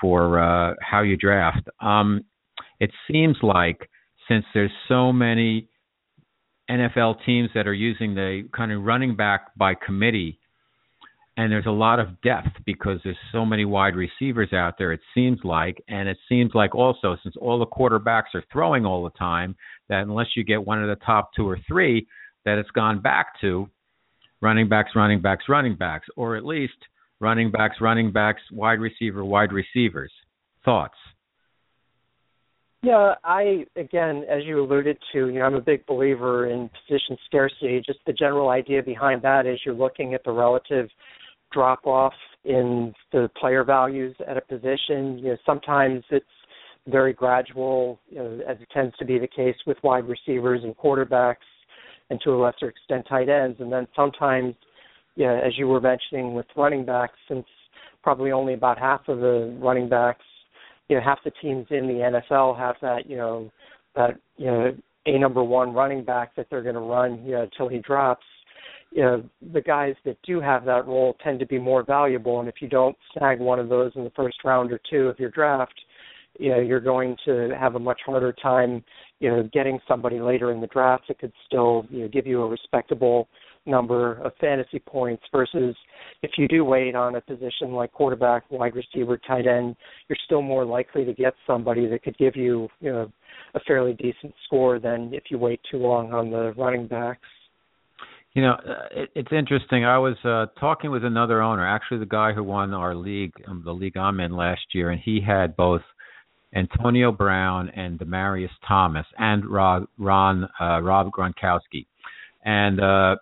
for 0.00 0.38
uh, 0.38 0.74
how 0.80 1.02
you 1.02 1.16
draft. 1.16 1.68
Um, 1.80 2.24
it 2.80 2.90
seems 3.10 3.36
like 3.42 3.88
since 4.28 4.44
there's 4.54 4.70
so 4.88 5.12
many 5.12 5.68
NFL 6.70 7.24
teams 7.26 7.50
that 7.54 7.66
are 7.66 7.74
using 7.74 8.14
the 8.14 8.48
kind 8.54 8.72
of 8.72 8.82
running 8.82 9.16
back 9.16 9.54
by 9.56 9.74
committee, 9.74 10.38
and 11.36 11.50
there's 11.50 11.66
a 11.66 11.70
lot 11.70 11.98
of 11.98 12.20
depth 12.20 12.56
because 12.66 12.98
there's 13.04 13.16
so 13.32 13.44
many 13.44 13.64
wide 13.64 13.96
receivers 13.96 14.52
out 14.52 14.74
there. 14.76 14.92
It 14.92 15.00
seems 15.14 15.38
like, 15.44 15.82
and 15.88 16.08
it 16.08 16.18
seems 16.28 16.50
like 16.54 16.74
also 16.74 17.16
since 17.22 17.34
all 17.40 17.58
the 17.58 17.66
quarterbacks 17.66 18.34
are 18.34 18.44
throwing 18.52 18.84
all 18.84 19.02
the 19.04 19.18
time, 19.18 19.56
that 19.88 20.02
unless 20.02 20.28
you 20.36 20.44
get 20.44 20.64
one 20.64 20.82
of 20.82 20.88
the 20.88 21.04
top 21.04 21.30
two 21.34 21.48
or 21.48 21.58
three, 21.66 22.06
that 22.44 22.58
it's 22.58 22.70
gone 22.70 23.00
back 23.00 23.40
to 23.40 23.68
running 24.42 24.68
backs, 24.68 24.90
running 24.94 25.22
backs, 25.22 25.44
running 25.48 25.76
backs, 25.76 26.06
or 26.16 26.36
at 26.36 26.44
least 26.44 26.74
running 27.20 27.50
backs, 27.50 27.76
running 27.80 28.12
backs, 28.12 28.42
wide 28.50 28.80
receiver, 28.80 29.24
wide 29.24 29.52
receivers. 29.52 30.12
Thoughts? 30.64 30.96
Yeah, 32.82 33.14
I 33.22 33.64
again, 33.76 34.24
as 34.28 34.42
you 34.44 34.60
alluded 34.60 34.98
to, 35.12 35.28
you 35.28 35.38
know, 35.38 35.44
I'm 35.44 35.54
a 35.54 35.60
big 35.60 35.86
believer 35.86 36.50
in 36.50 36.68
position 36.88 37.16
scarcity. 37.26 37.80
Just 37.86 38.00
the 38.06 38.12
general 38.12 38.48
idea 38.48 38.82
behind 38.82 39.22
that 39.22 39.46
is 39.46 39.60
you're 39.64 39.74
looking 39.74 40.14
at 40.14 40.24
the 40.24 40.32
relative 40.32 40.88
drop 41.52 41.86
off 41.86 42.14
in 42.44 42.92
the 43.12 43.30
player 43.40 43.64
values 43.64 44.14
at 44.26 44.36
a 44.36 44.40
position. 44.40 45.18
You 45.18 45.30
know, 45.30 45.36
sometimes 45.46 46.04
it's 46.10 46.24
very 46.88 47.12
gradual, 47.12 48.00
you 48.10 48.18
know, 48.18 48.40
as 48.48 48.56
it 48.60 48.68
tends 48.72 48.96
to 48.98 49.04
be 49.04 49.18
the 49.18 49.28
case 49.28 49.56
with 49.66 49.76
wide 49.82 50.08
receivers 50.08 50.62
and 50.64 50.76
quarterbacks, 50.76 51.36
and 52.10 52.20
to 52.24 52.30
a 52.30 52.36
lesser 52.36 52.68
extent 52.68 53.06
tight 53.08 53.28
ends. 53.28 53.58
And 53.60 53.72
then 53.72 53.86
sometimes, 53.94 54.54
yeah, 55.14 55.40
as 55.44 55.56
you 55.56 55.68
were 55.68 55.80
mentioning 55.80 56.34
with 56.34 56.46
running 56.56 56.84
backs, 56.84 57.18
since 57.28 57.46
probably 58.02 58.32
only 58.32 58.54
about 58.54 58.78
half 58.78 59.02
of 59.08 59.20
the 59.20 59.56
running 59.60 59.88
backs 59.88 60.24
you 60.92 60.98
know 60.98 61.02
half 61.02 61.18
the 61.24 61.30
teams 61.42 61.66
in 61.70 61.86
the 61.86 62.20
NFL 62.30 62.58
have 62.58 62.76
that 62.82 63.08
you 63.08 63.16
know 63.16 63.50
that 63.96 64.10
you 64.36 64.46
know 64.46 64.76
a 65.06 65.18
number 65.18 65.42
one 65.42 65.72
running 65.72 66.04
back 66.04 66.36
that 66.36 66.48
they're 66.50 66.62
going 66.62 66.74
to 66.74 66.80
run 66.82 67.24
you 67.24 67.32
know 67.32 67.42
until 67.42 67.66
he 67.66 67.78
drops. 67.78 68.24
You 68.94 69.02
know 69.02 69.24
the 69.52 69.60
guys 69.60 69.94
that 70.04 70.18
do 70.22 70.40
have 70.40 70.64
that 70.66 70.86
role 70.86 71.16
tend 71.24 71.40
to 71.40 71.46
be 71.46 71.58
more 71.58 71.82
valuable, 71.82 72.40
and 72.40 72.48
if 72.48 72.56
you 72.60 72.68
don't 72.68 72.96
snag 73.16 73.40
one 73.40 73.58
of 73.58 73.68
those 73.68 73.92
in 73.96 74.04
the 74.04 74.10
first 74.10 74.36
round 74.44 74.70
or 74.70 74.80
two 74.90 75.08
of 75.08 75.18
your 75.18 75.30
draft, 75.30 75.74
you 76.38 76.50
know 76.50 76.60
you're 76.60 76.80
going 76.80 77.16
to 77.24 77.50
have 77.58 77.74
a 77.74 77.78
much 77.78 78.00
harder 78.04 78.32
time 78.32 78.84
you 79.18 79.30
know 79.30 79.48
getting 79.52 79.78
somebody 79.88 80.20
later 80.20 80.52
in 80.52 80.60
the 80.60 80.66
draft 80.66 81.04
that 81.08 81.18
could 81.18 81.32
still 81.46 81.86
you 81.90 82.02
know 82.02 82.08
give 82.08 82.26
you 82.26 82.42
a 82.42 82.48
respectable 82.48 83.28
number 83.66 84.14
of 84.22 84.32
fantasy 84.40 84.78
points 84.78 85.22
versus 85.32 85.76
if 86.22 86.32
you 86.36 86.48
do 86.48 86.64
wait 86.64 86.94
on 86.94 87.16
a 87.16 87.20
position 87.20 87.72
like 87.72 87.92
quarterback, 87.92 88.50
wide 88.50 88.74
receiver, 88.74 89.18
tight 89.26 89.46
end, 89.46 89.76
you're 90.08 90.16
still 90.24 90.42
more 90.42 90.64
likely 90.64 91.04
to 91.04 91.12
get 91.12 91.34
somebody 91.46 91.86
that 91.86 92.02
could 92.02 92.18
give 92.18 92.36
you, 92.36 92.68
you 92.80 92.90
know, 92.90 93.12
a 93.54 93.60
fairly 93.60 93.92
decent 93.92 94.34
score 94.46 94.78
than 94.78 95.10
if 95.12 95.24
you 95.30 95.38
wait 95.38 95.60
too 95.70 95.78
long 95.78 96.12
on 96.12 96.30
the 96.30 96.52
running 96.56 96.86
backs. 96.86 97.20
You 98.34 98.42
know, 98.42 98.52
uh, 98.52 98.88
it, 98.92 99.10
it's 99.14 99.32
interesting. 99.32 99.84
I 99.84 99.98
was 99.98 100.16
uh, 100.24 100.46
talking 100.58 100.90
with 100.90 101.04
another 101.04 101.42
owner, 101.42 101.66
actually 101.66 101.98
the 101.98 102.06
guy 102.06 102.32
who 102.32 102.42
won 102.42 102.72
our 102.72 102.94
league, 102.94 103.34
um, 103.46 103.62
the 103.64 103.72
league 103.72 103.96
I'm 103.96 104.20
in 104.20 104.34
last 104.34 104.62
year, 104.72 104.90
and 104.90 105.00
he 105.00 105.20
had 105.20 105.54
both 105.54 105.82
Antonio 106.54 107.12
Brown 107.12 107.68
and 107.70 107.98
Demaryius 107.98 108.50
Thomas 108.66 109.06
and 109.18 109.44
Rob, 109.46 109.86
Ron 109.98 110.48
uh, 110.60 110.80
Rob 110.80 111.10
Gronkowski. 111.10 111.86
And 112.44 112.80
uh, 112.80 113.16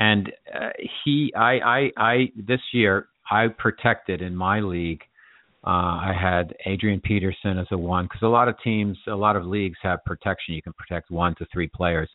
and 0.00 0.32
uh, 0.52 0.70
he 1.04 1.32
I, 1.36 1.58
I 1.60 1.90
I 1.96 2.16
this 2.36 2.60
year 2.72 3.08
I 3.30 3.48
protected 3.48 4.22
in 4.22 4.34
my 4.34 4.60
league. 4.60 5.02
Uh, 5.64 5.94
I 6.10 6.12
had 6.20 6.54
Adrian 6.66 7.00
Peterson 7.00 7.56
as 7.58 7.68
a 7.70 7.78
one 7.78 8.06
because 8.06 8.22
a 8.22 8.26
lot 8.26 8.48
of 8.48 8.56
teams, 8.64 8.98
a 9.06 9.14
lot 9.14 9.36
of 9.36 9.46
leagues 9.46 9.78
have 9.82 10.04
protection. 10.04 10.54
You 10.54 10.62
can 10.62 10.72
protect 10.72 11.10
one 11.10 11.36
to 11.36 11.46
three 11.52 11.68
players. 11.68 12.10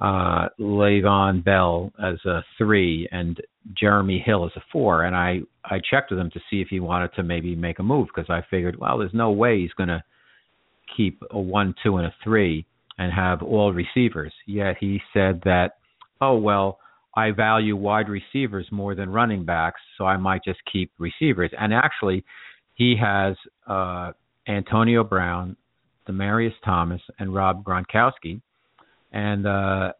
Le'Veon 0.00 1.44
Bell 1.44 1.92
as 2.02 2.16
a 2.24 2.42
three 2.56 3.08
and 3.12 3.40
Jeremy 3.76 4.22
Hill 4.24 4.46
as 4.46 4.52
a 4.56 4.62
four. 4.72 5.04
And 5.04 5.14
I 5.14 5.40
I 5.64 5.78
checked 5.90 6.10
with 6.10 6.20
him 6.20 6.30
to 6.30 6.40
see 6.50 6.60
if 6.60 6.68
he 6.68 6.80
wanted 6.80 7.12
to 7.14 7.22
maybe 7.22 7.54
make 7.54 7.78
a 7.78 7.82
move 7.82 8.08
because 8.14 8.30
I 8.30 8.42
figured, 8.50 8.78
well, 8.78 8.98
there's 8.98 9.14
no 9.14 9.30
way 9.30 9.60
he's 9.60 9.72
going 9.72 9.90
to 9.90 10.02
keep 10.96 11.22
a 11.30 11.38
one, 11.38 11.74
two, 11.82 11.98
and 11.98 12.06
a 12.06 12.14
three 12.24 12.64
and 12.98 13.12
have 13.12 13.42
all 13.42 13.72
receivers. 13.72 14.32
Yet 14.46 14.76
he 14.80 15.00
said 15.12 15.42
that, 15.44 15.72
oh 16.20 16.36
well, 16.36 16.78
I 17.14 17.32
value 17.32 17.76
wide 17.76 18.08
receivers 18.08 18.66
more 18.70 18.94
than 18.94 19.10
running 19.10 19.44
backs, 19.44 19.80
so 19.98 20.04
I 20.04 20.16
might 20.16 20.44
just 20.44 20.60
keep 20.70 20.92
receivers. 20.98 21.50
And 21.58 21.74
actually, 21.74 22.24
he 22.74 22.96
has 23.00 23.36
uh, 23.66 24.12
Antonio 24.48 25.02
Brown, 25.02 25.56
Demaryius 26.08 26.54
Thomas, 26.64 27.02
and 27.18 27.34
Rob 27.34 27.64
Gronkowski, 27.64 28.40
and 29.12 29.46
uh, 29.46 29.92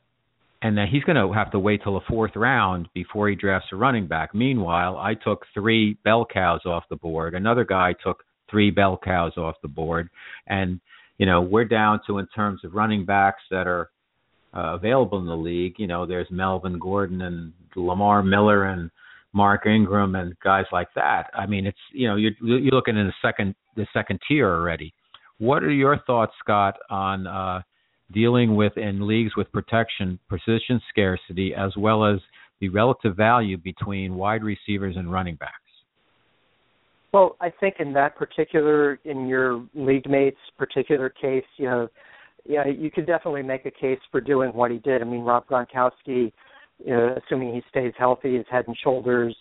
and 0.62 0.76
then 0.76 0.87
he's 0.88 1.05
going 1.05 1.17
to 1.17 1.33
have 1.33 1.50
to 1.52 1.59
wait 1.59 1.83
till 1.83 1.95
the 1.95 2.05
fourth 2.09 2.37
round 2.37 2.88
before 2.93 3.29
he 3.29 3.35
drafts 3.35 3.69
a 3.73 3.76
running 3.76 4.07
back. 4.07 4.35
Meanwhile, 4.35 4.99
I 4.99 5.14
took 5.14 5.47
three 5.55 5.97
bell 6.05 6.26
cows 6.31 6.61
off 6.67 6.85
the 6.90 6.97
board. 6.97 7.35
Another 7.35 7.64
guy 7.64 7.95
took 8.05 8.23
three 8.50 8.71
bell 8.71 8.99
cows 9.02 9.33
off 9.37 9.57
the 9.62 9.69
board, 9.69 10.11
and 10.47 10.81
you 11.19 11.26
know 11.26 11.40
we're 11.40 11.64
down 11.64 12.00
to 12.07 12.19
in 12.19 12.26
terms 12.29 12.61
of 12.64 12.75
running 12.75 13.05
backs 13.05 13.43
that 13.50 13.67
are 13.67 13.90
uh, 14.55 14.75
available 14.75 15.19
in 15.19 15.26
the 15.26 15.37
league. 15.37 15.75
You 15.79 15.87
know, 15.87 16.07
there's 16.07 16.29
Melvin 16.31 16.79
Gordon 16.79 17.23
and 17.23 17.52
Lamar 17.76 18.23
Miller 18.23 18.64
and 18.64 18.90
Mark 19.33 19.67
Ingram 19.67 20.17
and 20.17 20.37
guys 20.43 20.67
like 20.73 20.88
that. 20.95 21.31
I 21.35 21.47
mean, 21.47 21.67
it's 21.67 21.79
you 21.93 22.09
know 22.09 22.17
you're 22.17 22.33
you're 22.43 22.73
looking 22.73 22.97
in 22.97 23.07
the 23.07 23.14
second 23.23 23.55
the 23.76 23.87
second 23.93 24.21
tier 24.29 24.49
already. 24.49 24.93
What 25.38 25.62
are 25.62 25.73
your 25.73 25.99
thoughts, 26.07 26.33
Scott, 26.40 26.76
on 26.90 27.26
uh, 27.26 27.62
dealing 28.12 28.57
with 28.57 28.76
in 28.76 29.07
leagues 29.07 29.37
with 29.37 29.50
protection, 29.52 30.19
position 30.29 30.81
scarcity, 30.90 31.55
as 31.55 31.76
well 31.76 32.05
as 32.05 32.21
the 32.61 32.69
relative 32.69 33.17
value 33.17 33.57
between 33.57 34.14
wide 34.14 34.43
receivers 34.43 34.97
and 34.97 35.12
running 35.12 35.37
backs? 35.37 35.55
Well, 37.12 37.37
I 37.40 37.50
think 37.50 37.76
in 37.81 37.93
that 37.95 38.17
particular, 38.17 39.00
in 39.05 39.26
your 39.26 39.64
league 39.75 40.09
mates' 40.09 40.37
particular 40.57 41.09
case, 41.09 41.45
you 41.57 41.67
know, 41.67 41.88
yeah, 42.47 42.67
you 42.67 42.90
could 42.90 43.07
definitely 43.07 43.43
make 43.43 43.67
a 43.67 43.71
case 43.71 43.99
for 44.11 44.21
doing 44.21 44.50
what 44.50 44.71
he 44.71 44.79
did. 44.79 45.02
I 45.02 45.05
mean, 45.05 45.23
Rob 45.23 45.47
Gronkowski, 45.47 46.33
you 46.79 46.87
know, 46.87 47.17
assuming 47.17 47.55
he 47.55 47.62
stays 47.69 47.93
healthy, 47.99 48.37
is 48.37 48.47
head 48.50 48.64
and 48.67 48.76
shoulders, 48.83 49.37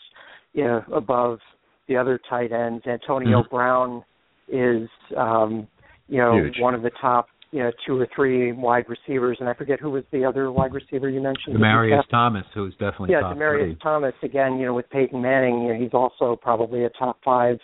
you 0.54 0.64
know, 0.64 0.84
above 0.94 1.40
the 1.88 1.96
other 1.96 2.20
tight 2.30 2.52
ends. 2.52 2.86
Antonio 2.88 3.42
mm-hmm. 3.42 3.56
Brown 3.56 4.04
is, 4.48 4.90
um, 5.16 5.68
you 6.08 6.18
know, 6.18 6.34
Huge. 6.34 6.56
one 6.60 6.74
of 6.74 6.82
the 6.82 6.92
top, 7.00 7.28
you 7.52 7.60
know, 7.60 7.72
two 7.86 8.00
or 8.00 8.08
three 8.16 8.52
wide 8.52 8.86
receivers, 8.88 9.38
and 9.40 9.50
I 9.50 9.54
forget 9.54 9.80
who 9.80 9.90
was 9.90 10.04
the 10.12 10.24
other 10.24 10.52
wide 10.52 10.74
receiver 10.74 11.10
you 11.10 11.22
mentioned. 11.22 11.56
Demaryius 11.56 12.08
Thomas, 12.10 12.46
who's 12.54 12.74
definitely 12.74 13.12
yeah, 13.12 13.22
top 13.22 13.36
Demaryius 13.36 13.72
three. 13.72 13.78
Thomas 13.82 14.14
again. 14.24 14.58
You 14.58 14.68
know, 14.68 14.74
with 14.74 14.90
Peyton 14.90 15.22
Manning, 15.22 15.64
you 15.64 15.74
know, 15.74 15.80
he's 15.80 15.94
also 15.94 16.38
probably 16.40 16.86
a 16.86 16.90
top 16.90 17.18
five 17.26 17.58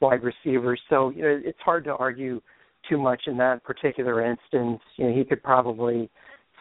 wide 0.00 0.20
receiver. 0.22 0.76
So 0.88 1.10
you 1.10 1.22
know, 1.22 1.40
it's 1.44 1.58
hard 1.64 1.84
to 1.84 1.94
argue 1.96 2.40
too 2.88 2.98
much 2.98 3.22
in 3.26 3.36
that 3.38 3.64
particular 3.64 4.24
instance. 4.24 4.80
You 4.96 5.08
know, 5.08 5.16
he 5.16 5.24
could 5.24 5.42
probably 5.42 6.10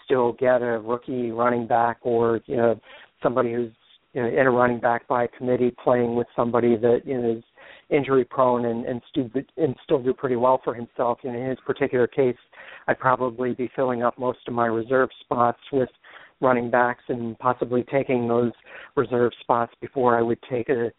still 0.05 0.33
get 0.33 0.61
a 0.61 0.79
rookie 0.79 1.31
running 1.31 1.67
back 1.67 1.97
or 2.01 2.41
you 2.45 2.55
know 2.55 2.79
somebody 3.21 3.53
who's 3.53 3.71
you 4.13 4.21
know, 4.21 4.27
in 4.27 4.47
a 4.47 4.51
running 4.51 4.79
back 4.79 5.07
by 5.07 5.27
committee 5.37 5.73
playing 5.83 6.15
with 6.15 6.27
somebody 6.35 6.75
that 6.75 7.01
you 7.05 7.21
know, 7.21 7.37
is 7.37 7.43
injury 7.93 8.25
prone 8.25 8.65
and 8.65 8.85
and, 8.85 9.01
stu- 9.09 9.29
and 9.57 9.75
still 9.83 10.01
do 10.01 10.13
pretty 10.13 10.35
well 10.35 10.59
for 10.63 10.73
himself. 10.73 11.19
Know, 11.23 11.33
in 11.33 11.49
his 11.49 11.59
particular 11.65 12.07
case, 12.07 12.35
I'd 12.87 12.99
probably 12.99 13.53
be 13.53 13.69
filling 13.75 14.03
up 14.03 14.17
most 14.17 14.39
of 14.47 14.53
my 14.53 14.65
reserve 14.65 15.09
spots 15.21 15.59
with 15.71 15.89
running 16.41 16.69
backs 16.69 17.03
and 17.07 17.37
possibly 17.39 17.83
taking 17.83 18.27
those 18.27 18.51
reserve 18.95 19.31
spots 19.41 19.73
before 19.79 20.17
I 20.17 20.21
would 20.21 20.39
take 20.49 20.69
a 20.69 20.91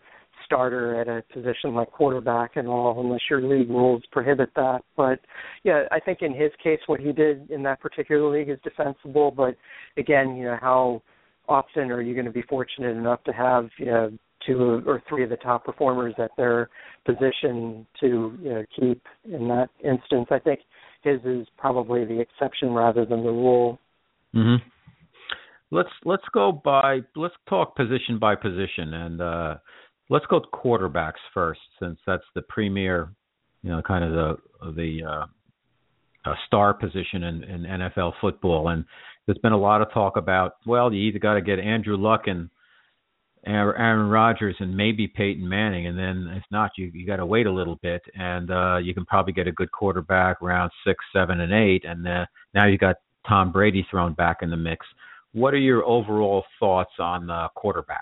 starter 0.45 1.01
at 1.01 1.09
a 1.09 1.23
position 1.33 1.75
like 1.75 1.91
quarterback 1.91 2.57
and 2.57 2.69
all, 2.69 3.01
unless 3.01 3.21
your 3.31 3.43
league 3.43 3.71
rules 3.71 4.03
prohibit 4.13 4.51
that. 4.57 4.81
But 4.97 5.21
yeah, 5.65 5.85
I 5.91 6.01
think 6.01 6.19
in 6.23 6.35
his 6.35 6.51
case, 6.63 6.81
what 6.87 7.01
he 7.01 7.13
did 7.13 7.51
in 7.51 7.63
that 7.65 7.81
particular 7.81 8.31
league 8.31 8.51
is 8.51 8.59
defensible. 8.63 9.31
But 9.31 9.57
again, 9.97 10.37
you 10.37 10.45
know, 10.45 10.59
how 10.61 11.03
often 11.49 11.91
are 11.91 12.03
you 12.03 12.15
going 12.15 12.27
to 12.27 12.33
be 12.33 12.43
fortunate 12.43 12.97
enough 12.97 13.23
to 13.25 13.33
have 13.33 13.69
you 13.79 13.87
know 13.87 14.13
two 14.47 14.83
or 14.87 15.03
three 15.09 15.25
of 15.25 15.31
the 15.31 15.37
top 15.37 15.65
performers 15.65 16.15
at 16.19 16.31
their 16.37 16.71
position 17.05 17.87
to 18.01 18.37
you 18.41 18.51
know 18.51 18.65
keep 18.79 19.03
in 19.25 19.49
that 19.49 19.69
instance? 19.83 20.27
I 20.31 20.39
think 20.39 20.61
his 21.03 21.21
is 21.25 21.47
probably 21.59 22.05
the 22.05 22.21
exception 22.21 22.73
rather 22.73 23.05
than 23.05 23.23
the 23.23 23.31
rule. 23.31 23.79
Mm-hmm. 24.35 24.67
Let's 25.71 25.91
let's 26.05 26.25
go 26.33 26.53
by 26.53 27.01
let's 27.17 27.35
talk 27.49 27.77
position 27.77 28.19
by 28.19 28.35
position 28.35 28.95
and 28.95 29.21
uh 29.21 29.55
let's 30.11 30.27
go 30.27 30.41
quarterbacks 30.53 31.23
first, 31.33 31.61
since 31.81 31.99
that's 32.07 32.25
the 32.35 32.43
premier, 32.43 33.13
you 33.63 33.71
know, 33.71 33.83
kind 33.83 34.05
of 34.05 34.13
the 34.13 34.73
the 34.73 35.01
uh, 35.05 36.31
uh, 36.31 36.35
star 36.47 36.75
position 36.75 37.25
in, 37.25 37.45
in 37.45 37.63
NFL 37.63 38.13
football. 38.21 38.69
And 38.69 38.85
there's 39.27 39.39
been 39.39 39.53
a 39.53 39.59
lot 39.59 39.83
of 39.83 39.93
talk 39.93 40.17
about, 40.17 40.57
well, 40.67 40.93
you 40.93 41.09
either 41.09 41.19
got 41.19 41.35
to 41.35 41.43
get 41.43 41.59
Andrew 41.59 41.97
Luck 41.97 42.23
and 42.27 42.49
Aaron 43.47 44.09
Rodgers 44.09 44.57
and 44.59 44.77
maybe 44.77 45.07
Peyton 45.07 45.47
Manning, 45.47 45.87
and 45.87 45.99
then 45.99 46.35
if 46.37 46.45
not, 46.51 46.71
you 46.77 46.91
you 46.95 47.07
got 47.07 47.17
to 47.17 47.27
wait 47.27 47.47
a 47.47 47.53
little 47.53 47.77
bit, 47.83 48.03
and 48.15 48.51
uh, 48.51 48.77
you 48.79 48.95
can 48.95 49.05
probably 49.05 49.33
get 49.33 49.47
a 49.47 49.53
good 49.53 49.71
quarterback 49.73 50.41
around 50.43 50.71
six, 50.87 51.05
seven, 51.13 51.41
and 51.41 51.53
eight, 51.53 51.85
and 51.85 52.07
uh, 52.07 52.27
now 52.55 52.67
you 52.67 52.79
got 52.79 52.97
Tom 53.29 53.53
Brady 53.53 53.87
thrown 53.91 54.15
back 54.15 54.39
in 54.43 54.51
the 54.51 54.57
mix. 54.57 54.87
What 55.33 55.53
are 55.53 55.59
your 55.59 55.85
overall 55.85 56.45
thoughts 56.61 56.93
on 56.99 57.29
uh, 57.29 57.49
quarterbacks? 57.57 57.99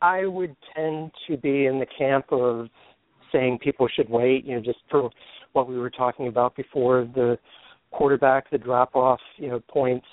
I 0.00 0.26
would 0.26 0.56
tend 0.74 1.12
to 1.28 1.36
be 1.36 1.66
in 1.66 1.78
the 1.78 1.86
camp 1.96 2.26
of 2.32 2.68
saying 3.30 3.60
people 3.62 3.88
should 3.94 4.10
wait, 4.10 4.44
you 4.44 4.56
know, 4.56 4.60
just 4.60 4.80
for 4.90 5.08
what 5.52 5.68
we 5.68 5.78
were 5.78 5.90
talking 5.90 6.26
about 6.26 6.56
before 6.56 7.08
the 7.14 7.38
quarterback, 7.92 8.50
the 8.50 8.58
drop 8.58 8.96
off, 8.96 9.20
you 9.36 9.48
know, 9.48 9.60
points. 9.68 10.06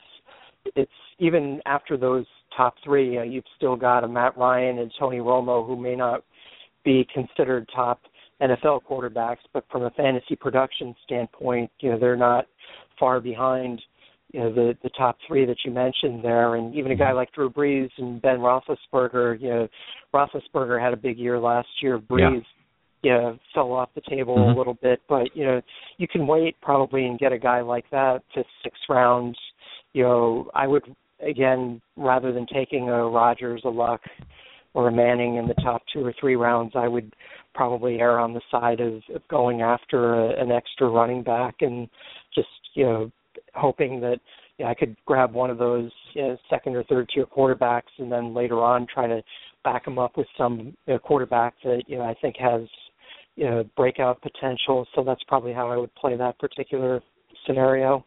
It's 0.76 0.92
even 1.18 1.62
after 1.66 1.98
those 1.98 2.26
top 2.56 2.76
three, 2.84 3.12
you 3.12 3.16
know, 3.16 3.24
you've 3.24 3.46
still 3.58 3.76
got 3.76 4.04
a 4.04 4.08
Matt 4.08 4.38
Ryan 4.38 4.80
and 4.80 4.92
Tony 5.00 5.18
Romo 5.18 5.66
who 5.66 5.76
may 5.76 5.96
not 5.96 6.24
be 6.84 7.08
considered 7.14 7.70
top 7.74 8.02
NFL 8.42 8.82
quarterbacks, 8.90 9.38
but 9.54 9.66
from 9.72 9.84
a 9.84 9.90
fantasy 9.92 10.36
production 10.36 10.96
standpoint, 11.04 11.70
you 11.80 11.92
know, 11.92 12.00
they're 12.00 12.16
not 12.16 12.46
far 13.00 13.20
behind 13.20 13.82
you 14.32 14.40
know 14.40 14.54
the 14.54 14.78
the 14.84 14.90
top 14.90 15.18
three 15.28 15.46
that 15.46 15.58
you 15.66 15.72
mentioned 15.72 16.24
there, 16.24 16.56
and 16.56 16.76
even 16.76 16.92
a 16.92 16.96
guy 16.96 17.12
like 17.12 17.32
Drew 17.34 17.50
Brees 17.50 17.90
and 17.98 18.22
Ben 18.22 18.38
Roethlisberger. 18.38 19.42
You 19.42 19.50
know, 19.50 19.68
Roethlisberger 20.14 20.82
had 20.82 20.94
a 20.94 20.98
big 20.98 21.18
year 21.18 21.40
last 21.40 21.68
year. 21.82 21.98
Brees, 21.98 22.44
yeah, 23.04 23.12
you 23.12 23.12
know, 23.12 23.40
fell 23.56 23.72
off 23.72 23.90
the 23.96 24.02
table 24.08 24.38
mm-hmm. 24.38 24.56
a 24.56 24.58
little 24.58 24.76
bit, 24.76 25.02
but 25.10 25.36
you 25.36 25.46
know, 25.46 25.62
you 25.98 26.08
can 26.08 26.28
wait 26.28 26.56
probably 26.62 27.06
and 27.06 27.18
get 27.18 27.34
a 27.34 27.40
guy 27.40 27.62
like 27.62 27.86
that 27.92 28.20
fifth, 28.36 28.46
sixth 28.64 28.84
rounds. 28.88 29.38
You 29.94 30.04
know, 30.04 30.52
I 30.54 30.68
would 30.68 30.84
again 31.22 31.82
rather 31.96 32.32
than 32.32 32.46
taking 32.48 32.90
a 32.90 33.08
Rodgers, 33.08 33.62
a 33.66 33.70
Luck, 33.70 34.02
or 34.74 34.88
a 34.88 34.92
Manning 34.92 35.38
in 35.38 35.48
the 35.48 35.56
top 35.56 35.82
two 35.92 36.06
or 36.06 36.14
three 36.20 36.36
rounds, 36.36 36.74
I 36.76 36.88
would 36.88 37.16
probably 37.54 38.00
err 38.00 38.20
on 38.20 38.34
the 38.34 38.42
side 38.52 38.80
of, 38.80 39.02
of 39.14 39.28
going 39.30 39.62
after 39.62 40.16
a, 40.16 40.42
an 40.42 40.52
extra 40.52 40.88
running 40.88 41.24
back 41.24 41.56
and 41.62 41.90
just 42.34 42.48
you 42.76 42.84
know 42.84 43.12
hoping 43.56 44.00
that 44.02 44.20
I 44.66 44.74
could 44.74 44.96
grab 45.06 45.34
one 45.34 45.50
of 45.50 45.58
those 45.58 45.92
you 46.14 46.22
know, 46.22 46.38
second 46.50 46.76
or 46.76 46.84
third 46.84 47.10
tier 47.14 47.26
quarterbacks, 47.26 47.92
and 47.98 48.12
then 48.12 48.34
later 48.34 48.62
on 48.62 48.88
try 48.94 49.08
to 49.08 49.22
back 49.64 49.86
them 49.86 49.98
up 49.98 50.18
with 50.18 50.28
some 50.38 50.76
you 50.86 50.94
know, 50.94 51.00
quarterback 51.00 51.56
that 51.64 51.84
you 51.88 51.98
know 51.98 52.04
I 52.04 52.16
think 52.22 52.36
has 52.38 52.62
you 53.36 53.46
know 53.46 53.64
breakout 53.76 54.22
potential. 54.22 54.86
So 54.96 55.04
that's 55.04 55.24
probably 55.28 55.54
how 55.54 55.70
I 55.70 55.78
would 55.78 55.94
play 55.96 56.16
that 56.18 56.38
particular 56.40 57.02
scenario. 57.46 58.06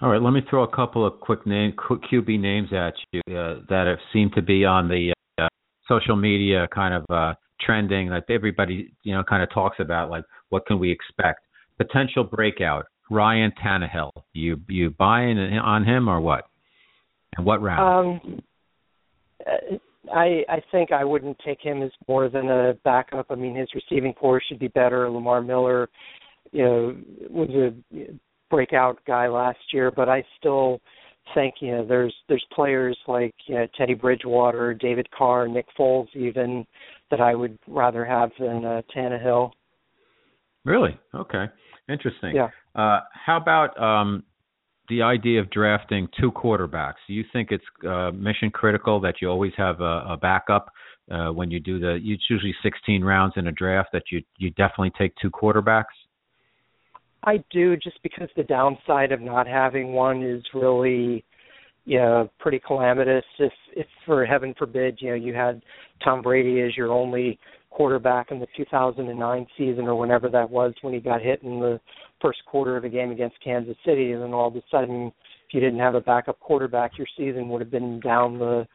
All 0.00 0.10
right, 0.10 0.20
let 0.20 0.32
me 0.32 0.40
throw 0.48 0.64
a 0.64 0.74
couple 0.74 1.06
of 1.06 1.20
quick 1.20 1.46
name 1.46 1.72
QB 1.88 2.40
names 2.40 2.72
at 2.72 2.94
you 3.12 3.20
uh, 3.36 3.60
that 3.68 3.86
have 3.86 3.98
seemed 4.12 4.32
to 4.34 4.42
be 4.42 4.64
on 4.64 4.88
the 4.88 5.12
uh, 5.38 5.48
social 5.86 6.16
media 6.16 6.66
kind 6.74 6.94
of 6.94 7.04
uh, 7.08 7.34
trending 7.60 8.10
that 8.10 8.24
everybody 8.28 8.92
you 9.04 9.14
know 9.14 9.22
kind 9.22 9.42
of 9.42 9.52
talks 9.52 9.76
about 9.78 10.10
like 10.10 10.24
what 10.48 10.66
can 10.66 10.78
we 10.78 10.90
expect 10.90 11.40
potential 11.78 12.24
breakout 12.24 12.86
Ryan 13.12 13.52
Tannehill. 13.62 14.10
You 14.32 14.60
you 14.68 14.90
buying 14.90 15.38
on 15.38 15.84
him 15.84 16.08
or 16.08 16.20
what? 16.20 16.48
And 17.36 17.46
what 17.46 17.62
round? 17.62 18.20
Um, 18.26 18.40
I 20.12 20.44
I 20.48 20.62
think 20.70 20.92
I 20.92 21.04
wouldn't 21.04 21.38
take 21.44 21.60
him 21.60 21.82
as 21.82 21.90
more 22.08 22.28
than 22.28 22.48
a 22.48 22.74
backup. 22.84 23.26
I 23.30 23.34
mean, 23.34 23.54
his 23.54 23.68
receiving 23.74 24.14
corps 24.14 24.42
should 24.46 24.58
be 24.58 24.68
better. 24.68 25.08
Lamar 25.10 25.42
Miller, 25.42 25.88
you 26.50 26.64
know, 26.64 26.96
was 27.30 27.50
a 27.50 27.72
breakout 28.52 28.98
guy 29.06 29.26
last 29.28 29.58
year, 29.72 29.90
but 29.90 30.08
I 30.08 30.22
still 30.38 30.78
think 31.34 31.54
you 31.60 31.72
know 31.72 31.86
there's 31.86 32.14
there's 32.28 32.44
players 32.52 32.96
like 33.08 33.34
you 33.46 33.54
know 33.54 33.66
Teddy 33.76 33.94
Bridgewater, 33.94 34.74
David 34.74 35.10
Carr, 35.10 35.48
Nick 35.48 35.66
Foles, 35.76 36.06
even 36.14 36.64
that 37.10 37.20
I 37.20 37.34
would 37.34 37.58
rather 37.66 38.04
have 38.04 38.30
than 38.38 38.64
uh, 38.64 38.82
Tannehill. 38.94 39.50
Really? 40.64 40.96
Okay. 41.14 41.46
Interesting. 41.88 42.36
Yeah. 42.36 42.48
Uh, 42.74 43.00
how 43.12 43.36
about 43.36 43.80
um, 43.82 44.22
the 44.88 45.02
idea 45.02 45.40
of 45.40 45.50
drafting 45.50 46.08
two 46.20 46.30
quarterbacks? 46.30 47.00
Do 47.08 47.14
you 47.14 47.24
think 47.32 47.50
it's 47.50 47.64
uh, 47.88 48.10
mission 48.12 48.50
critical 48.50 49.00
that 49.00 49.16
you 49.20 49.28
always 49.28 49.52
have 49.56 49.80
a, 49.80 50.04
a 50.10 50.18
backup 50.20 50.70
uh, 51.10 51.28
when 51.28 51.50
you 51.50 51.58
do 51.58 51.78
the? 51.78 51.98
It's 52.02 52.24
usually 52.28 52.54
16 52.62 53.02
rounds 53.02 53.34
in 53.36 53.46
a 53.46 53.52
draft 53.52 53.90
that 53.92 54.04
you 54.10 54.22
you 54.36 54.50
definitely 54.50 54.92
take 54.98 55.14
two 55.20 55.30
quarterbacks. 55.30 55.94
I 57.24 57.42
do, 57.50 57.76
just 57.76 58.02
because 58.02 58.28
the 58.36 58.42
downside 58.42 59.12
of 59.12 59.20
not 59.20 59.46
having 59.46 59.92
one 59.92 60.22
is 60.22 60.42
really, 60.54 61.24
you 61.84 61.98
know, 61.98 62.28
pretty 62.38 62.58
calamitous. 62.58 63.24
If 63.38 63.52
if 63.76 63.86
for 64.04 64.24
heaven 64.26 64.54
forbid, 64.58 64.98
you 65.00 65.10
know, 65.10 65.16
you 65.16 65.34
had 65.34 65.62
Tom 66.04 66.22
Brady 66.22 66.60
as 66.62 66.76
your 66.76 66.92
only 66.92 67.38
quarterback 67.70 68.30
in 68.30 68.38
the 68.38 68.46
2009 68.56 69.46
season 69.56 69.86
or 69.86 69.94
whenever 69.94 70.28
that 70.28 70.50
was 70.50 70.74
when 70.82 70.92
he 70.92 71.00
got 71.00 71.22
hit 71.22 71.42
in 71.42 71.58
the 71.58 71.80
first 72.20 72.44
quarter 72.46 72.76
of 72.76 72.84
a 72.84 72.88
game 72.88 73.10
against 73.10 73.42
Kansas 73.42 73.76
City, 73.84 74.12
and 74.12 74.22
then 74.22 74.32
all 74.32 74.48
of 74.48 74.56
a 74.56 74.62
sudden, 74.70 75.06
if 75.06 75.54
you 75.54 75.60
didn't 75.60 75.78
have 75.78 75.94
a 75.94 76.00
backup 76.00 76.38
quarterback, 76.40 76.98
your 76.98 77.06
season 77.16 77.48
would 77.48 77.60
have 77.60 77.70
been 77.70 77.98
down 78.00 78.38
the 78.38 78.66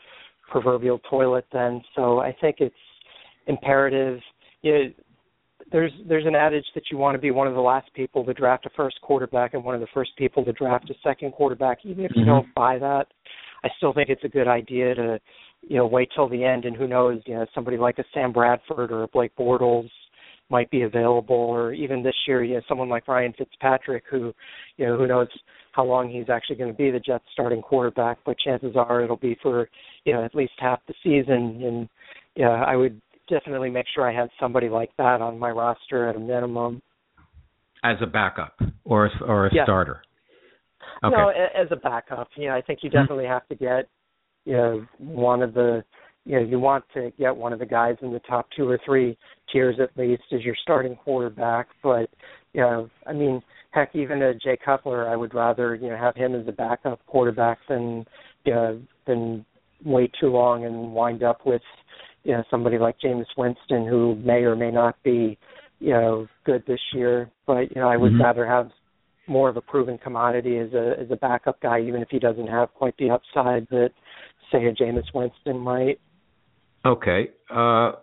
proverbial 0.50 1.00
toilet 1.10 1.46
then. 1.52 1.82
So 1.96 2.20
I 2.20 2.36
think 2.40 2.58
it's 2.60 2.76
imperative. 3.48 4.20
You 4.62 4.74
know, 4.74 4.90
there's 5.72 5.92
there's 6.08 6.26
an 6.26 6.36
adage 6.36 6.66
that 6.76 6.84
you 6.92 6.98
want 6.98 7.16
to 7.16 7.20
be 7.20 7.32
one 7.32 7.48
of 7.48 7.54
the 7.54 7.62
last 7.62 7.94
people 7.94 8.24
to 8.26 8.34
draft 8.34 8.66
a 8.66 8.70
first 8.76 9.00
quarterback 9.02 9.54
and 9.54 9.64
one 9.64 9.76
of 9.76 9.82
the 9.82 9.88
first 9.94 10.12
people 10.18 10.44
to 10.46 10.54
draft 10.54 10.90
a 10.90 10.96
second 11.04 11.34
quarterback. 11.34 11.80
Even 11.84 12.06
if 12.06 12.12
you 12.16 12.22
mm-hmm. 12.22 12.30
don't 12.32 12.56
buy 12.56 12.78
that, 12.80 13.08
I 13.64 13.70
still 13.78 13.94
think 13.94 14.10
it's 14.10 14.24
a 14.24 14.30
good 14.30 14.48
idea 14.48 14.96
to 14.96 15.20
you 15.62 15.78
know, 15.78 15.88
wait 15.88 16.10
till 16.16 16.30
the 16.30 16.44
end, 16.44 16.66
and 16.66 16.76
who 16.76 16.88
knows, 16.88 17.22
you 17.26 17.36
know, 17.36 17.46
somebody 17.54 17.78
like 17.78 18.00
a 18.00 18.04
Sam 18.14 18.32
Bradford 18.32 18.92
or 18.92 19.04
a 19.04 19.08
Blake 19.08 19.36
Bortles 19.36 19.90
might 20.50 20.70
be 20.72 20.84
available, 20.84 21.36
or 21.36 21.74
even 21.74 22.04
this 22.04 22.16
year, 22.26 22.44
you 22.44 22.56
know, 22.56 22.62
someone 22.70 22.88
like 22.88 23.08
Ryan 23.08 23.34
Fitzpatrick, 23.38 24.04
who, 24.10 24.34
you 24.78 24.86
know, 24.86 24.98
who 24.98 25.08
knows 25.08 25.28
how 25.74 25.84
long 25.84 26.10
he's 26.10 26.30
actually 26.30 26.56
going 26.56 26.72
to 26.72 26.78
be 26.78 26.90
the 26.90 27.00
Jets 27.00 27.26
starting 27.34 27.62
quarterback, 27.62 28.18
but 28.26 28.40
chances 28.40 28.76
are 28.76 29.04
it'll 29.04 29.18
be 29.18 29.38
for, 29.44 29.70
you 30.06 30.14
know, 30.14 30.24
at 30.24 30.34
least 30.34 30.54
half 30.58 30.80
the 30.88 30.94
season, 31.04 31.62
and 31.64 31.90
yeah, 32.36 32.64
I 32.66 32.76
would 32.76 33.02
definitely 33.30 33.70
make 33.70 33.86
sure 33.94 34.10
I 34.10 34.14
had 34.14 34.30
somebody 34.40 34.70
like 34.70 34.92
that 34.98 35.22
on 35.22 35.40
my 35.40 35.52
roster 35.52 36.08
at 36.10 36.16
a 36.16 36.20
minimum. 36.20 36.82
As 37.84 37.98
a 38.02 38.08
backup 38.08 38.60
or 38.86 39.10
or 39.26 39.48
a 39.48 39.50
yeah. 39.54 39.64
starter. 39.64 40.02
Okay. 41.04 41.16
No, 41.16 41.30
as 41.30 41.68
a 41.72 41.76
backup. 41.76 42.30
Yeah, 42.36 42.56
I 42.56 42.62
think 42.62 42.80
you 42.82 42.90
mm-hmm. 42.90 43.00
definitely 43.00 43.26
have 43.26 43.48
to 43.50 43.56
get 43.56 43.88
you 44.46 44.54
know 44.54 44.88
one 44.98 45.44
of 45.44 45.54
the 45.54 45.84
you 46.26 46.40
know 46.40 46.46
you 46.46 46.60
want 46.60 46.84
to 46.94 47.12
get 47.20 47.36
one 47.36 47.54
of 47.54 47.60
the 47.60 47.66
guys 47.66 47.96
in 48.02 48.12
the 48.12 48.20
top 48.20 48.48
two 48.56 48.68
or 48.68 48.80
three 48.86 49.18
tiers 49.52 49.76
at 49.82 49.96
least 49.98 50.24
as 50.34 50.42
your 50.42 50.56
starting 50.62 50.96
quarterback 50.96 51.68
but 51.84 52.10
you 52.54 52.62
know 52.62 52.90
i 53.06 53.14
mean 53.14 53.42
heck 53.72 53.96
even 53.96 54.22
a 54.22 54.34
jay 54.34 54.58
cutler 54.64 55.08
i 55.10 55.16
would 55.16 55.34
rather 55.34 55.76
you 55.76 55.90
know 55.90 55.98
have 55.98 56.16
him 56.16 56.34
as 56.34 56.48
a 56.48 56.52
backup 56.52 57.06
quarterback 57.08 57.58
than 57.68 58.06
you 58.46 58.54
know 58.54 58.82
than 59.06 59.46
wait 59.86 60.12
too 60.20 60.28
long 60.28 60.66
and 60.66 60.94
wind 60.94 61.24
up 61.24 61.46
with 61.46 61.62
you 62.28 62.34
know 62.34 62.44
somebody 62.52 62.78
like 62.78 63.00
Jameis 63.00 63.26
Winston 63.38 63.88
who 63.88 64.16
may 64.24 64.44
or 64.44 64.56
may 64.56 64.70
not 64.70 65.02
be 65.04 65.40
you 65.80 65.92
know 65.92 66.28
good 66.46 66.64
this 66.68 66.82
year 66.94 67.32
but 67.48 67.74
you 67.74 67.82
know 67.82 67.88
I 67.88 67.98
would 67.98 68.12
mm-hmm. 68.12 68.22
rather 68.22 68.46
have 68.46 68.70
more 69.28 69.50
of 69.50 69.58
a 69.58 69.62
proven 69.62 69.98
commodity 69.98 70.58
as 70.58 70.74
a 70.74 70.96
as 71.00 71.08
a 71.10 71.16
backup 71.16 71.62
guy 71.62 71.80
even 71.82 72.02
if 72.02 72.10
he 72.12 72.20
doesn't 72.20 72.48
have 72.48 72.74
quite 72.74 72.96
the 72.98 73.10
upside 73.10 73.68
that 73.70 73.90
say 74.52 74.66
a 74.66 74.74
Jameis 74.74 75.14
Winston 75.14 75.60
might. 75.60 76.00
Okay. 76.86 77.30
Uh, 77.54 77.94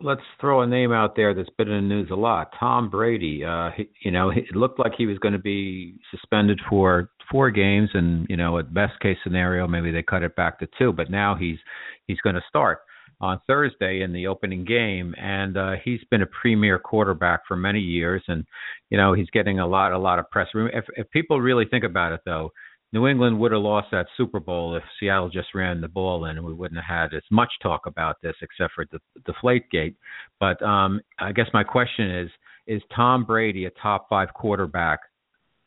let's 0.00 0.20
throw 0.40 0.62
a 0.62 0.66
name 0.66 0.92
out 0.92 1.16
there 1.16 1.34
that's 1.34 1.48
been 1.56 1.68
in 1.68 1.88
the 1.88 1.94
news 1.94 2.08
a 2.10 2.14
lot. 2.14 2.52
Tom 2.58 2.90
Brady. 2.90 3.44
Uh, 3.44 3.70
he, 3.76 3.88
you 4.04 4.10
know, 4.10 4.30
it 4.30 4.54
looked 4.54 4.78
like 4.78 4.92
he 4.96 5.06
was 5.06 5.18
going 5.18 5.32
to 5.32 5.38
be 5.38 5.94
suspended 6.10 6.60
for 6.68 7.10
four 7.30 7.50
games, 7.50 7.90
and 7.94 8.26
you 8.28 8.36
know, 8.36 8.58
at 8.58 8.72
best 8.72 9.00
case 9.00 9.16
scenario, 9.22 9.66
maybe 9.66 9.90
they 9.90 10.02
cut 10.02 10.22
it 10.22 10.36
back 10.36 10.58
to 10.58 10.68
two. 10.78 10.92
But 10.92 11.10
now 11.10 11.34
he's 11.34 11.58
he's 12.06 12.20
going 12.20 12.36
to 12.36 12.42
start 12.48 12.80
on 13.20 13.40
Thursday 13.46 14.02
in 14.02 14.12
the 14.12 14.26
opening 14.26 14.64
game, 14.64 15.14
and 15.18 15.56
uh, 15.56 15.72
he's 15.84 16.00
been 16.10 16.22
a 16.22 16.26
premier 16.26 16.78
quarterback 16.78 17.40
for 17.46 17.56
many 17.56 17.80
years, 17.80 18.22
and 18.28 18.44
you 18.90 18.96
know, 18.96 19.12
he's 19.12 19.30
getting 19.30 19.58
a 19.58 19.66
lot 19.66 19.92
a 19.92 19.98
lot 19.98 20.18
of 20.18 20.30
press. 20.30 20.48
If 20.54 20.84
if 20.96 21.10
people 21.10 21.40
really 21.40 21.64
think 21.70 21.84
about 21.84 22.12
it, 22.12 22.20
though 22.24 22.52
New 22.92 23.06
England 23.06 23.38
would 23.38 23.52
have 23.52 23.60
lost 23.60 23.88
that 23.92 24.06
Super 24.16 24.40
Bowl 24.40 24.76
if 24.76 24.82
Seattle 24.98 25.28
just 25.28 25.54
ran 25.54 25.80
the 25.80 25.88
ball 25.88 26.24
in, 26.24 26.36
and 26.36 26.46
we 26.46 26.54
wouldn't 26.54 26.80
have 26.82 27.10
had 27.10 27.16
as 27.16 27.24
much 27.30 27.50
talk 27.62 27.86
about 27.86 28.16
this 28.22 28.34
except 28.40 28.72
for 28.74 28.86
the 28.90 29.00
Deflategate. 29.30 29.96
But 30.40 30.62
um, 30.62 31.00
I 31.18 31.32
guess 31.32 31.46
my 31.52 31.64
question 31.64 32.10
is: 32.10 32.30
Is 32.66 32.82
Tom 32.94 33.24
Brady 33.24 33.66
a 33.66 33.70
top 33.82 34.08
five 34.08 34.32
quarterback 34.32 35.00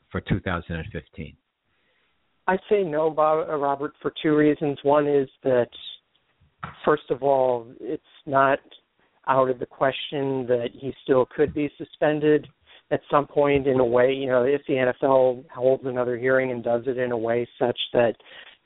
for 0.10 0.22
2015? 0.22 1.36
I 2.48 2.58
say 2.70 2.84
no, 2.84 3.08
uh, 3.18 3.56
Robert, 3.58 3.94
for 4.02 4.12
two 4.22 4.36
reasons. 4.36 4.80
One 4.84 5.08
is 5.08 5.30
that, 5.44 5.70
first 6.86 7.10
of 7.10 7.24
all, 7.24 7.68
it's 7.80 8.04
not 8.26 8.60
out 9.28 9.50
of 9.50 9.60
the 9.60 9.66
question 9.66 10.46
that 10.48 10.70
he 10.74 10.94
still 11.04 11.28
could 11.36 11.54
be 11.54 11.70
suspended 11.78 12.48
at 12.92 13.02
some 13.10 13.26
point 13.26 13.68
in 13.68 13.80
a 13.80 13.86
way, 13.86 14.12
you 14.12 14.28
know, 14.28 14.44
if 14.44 14.62
the 14.68 14.74
NFL 14.74 15.46
holds 15.50 15.84
another 15.86 16.18
hearing 16.18 16.52
and 16.52 16.64
does 16.64 16.84
it 16.88 16.98
in 16.98 17.12
a 17.12 17.18
way 17.18 17.48
such 17.58 17.78
that, 17.94 18.16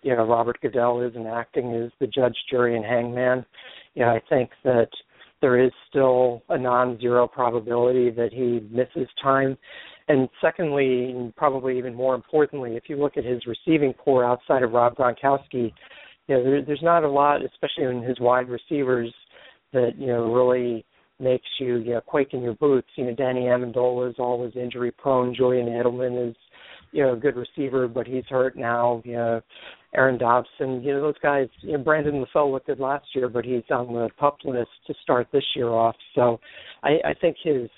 you 0.01 0.15
know, 0.15 0.25
Robert 0.25 0.59
Goodell 0.61 1.01
isn't 1.01 1.27
acting 1.27 1.73
as 1.75 1.91
the 1.99 2.07
judge, 2.07 2.35
jury, 2.49 2.75
and 2.75 2.83
hangman, 2.83 3.45
you 3.93 4.03
know, 4.03 4.09
I 4.09 4.21
think 4.27 4.49
that 4.63 4.89
there 5.41 5.63
is 5.63 5.71
still 5.89 6.41
a 6.49 6.57
non-zero 6.57 7.27
probability 7.27 8.09
that 8.11 8.33
he 8.33 8.67
misses 8.71 9.07
time. 9.21 9.57
And 10.07 10.27
secondly, 10.41 11.11
and 11.11 11.35
probably 11.35 11.77
even 11.77 11.93
more 11.93 12.15
importantly, 12.15 12.75
if 12.75 12.83
you 12.87 12.97
look 12.97 13.17
at 13.17 13.25
his 13.25 13.41
receiving 13.45 13.93
corps 13.93 14.25
outside 14.25 14.63
of 14.63 14.71
Rob 14.71 14.95
Gronkowski, 14.95 15.71
you 16.27 16.35
know, 16.35 16.43
there, 16.43 16.61
there's 16.61 16.83
not 16.83 17.03
a 17.03 17.09
lot, 17.09 17.41
especially 17.43 17.83
in 17.83 18.01
his 18.03 18.19
wide 18.19 18.49
receivers, 18.49 19.13
that 19.73 19.91
you 19.97 20.07
know 20.07 20.31
really 20.33 20.85
makes 21.19 21.47
you, 21.59 21.77
you 21.77 21.91
know, 21.91 22.01
quake 22.01 22.33
in 22.33 22.41
your 22.41 22.55
boots. 22.55 22.87
You 22.95 23.05
know, 23.05 23.15
Danny 23.15 23.41
Amendola 23.41 24.09
is 24.09 24.15
always 24.19 24.53
injury 24.55 24.91
prone. 24.91 25.33
Julian 25.35 25.67
Edelman 25.67 26.29
is, 26.29 26.35
you 26.91 27.03
know, 27.03 27.13
a 27.13 27.17
good 27.17 27.35
receiver, 27.35 27.87
but 27.87 28.07
he's 28.07 28.25
hurt 28.29 28.57
now. 28.57 29.01
You 29.05 29.13
know, 29.13 29.41
Aaron 29.95 30.17
Dobson, 30.17 30.81
you 30.81 30.93
know, 30.93 31.01
those 31.01 31.19
guys. 31.21 31.47
You 31.61 31.77
know, 31.77 31.83
Brandon 31.83 32.25
LaFell 32.25 32.51
looked 32.51 32.67
good 32.67 32.79
last 32.79 33.05
year, 33.13 33.29
but 33.29 33.45
he's 33.45 33.63
on 33.69 33.93
the 33.93 34.09
pup 34.17 34.37
list 34.43 34.69
to 34.87 34.93
start 35.03 35.27
this 35.31 35.45
year 35.55 35.69
off. 35.69 35.95
So, 36.15 36.39
I, 36.83 36.97
I 37.05 37.13
think 37.19 37.37
his 37.43 37.69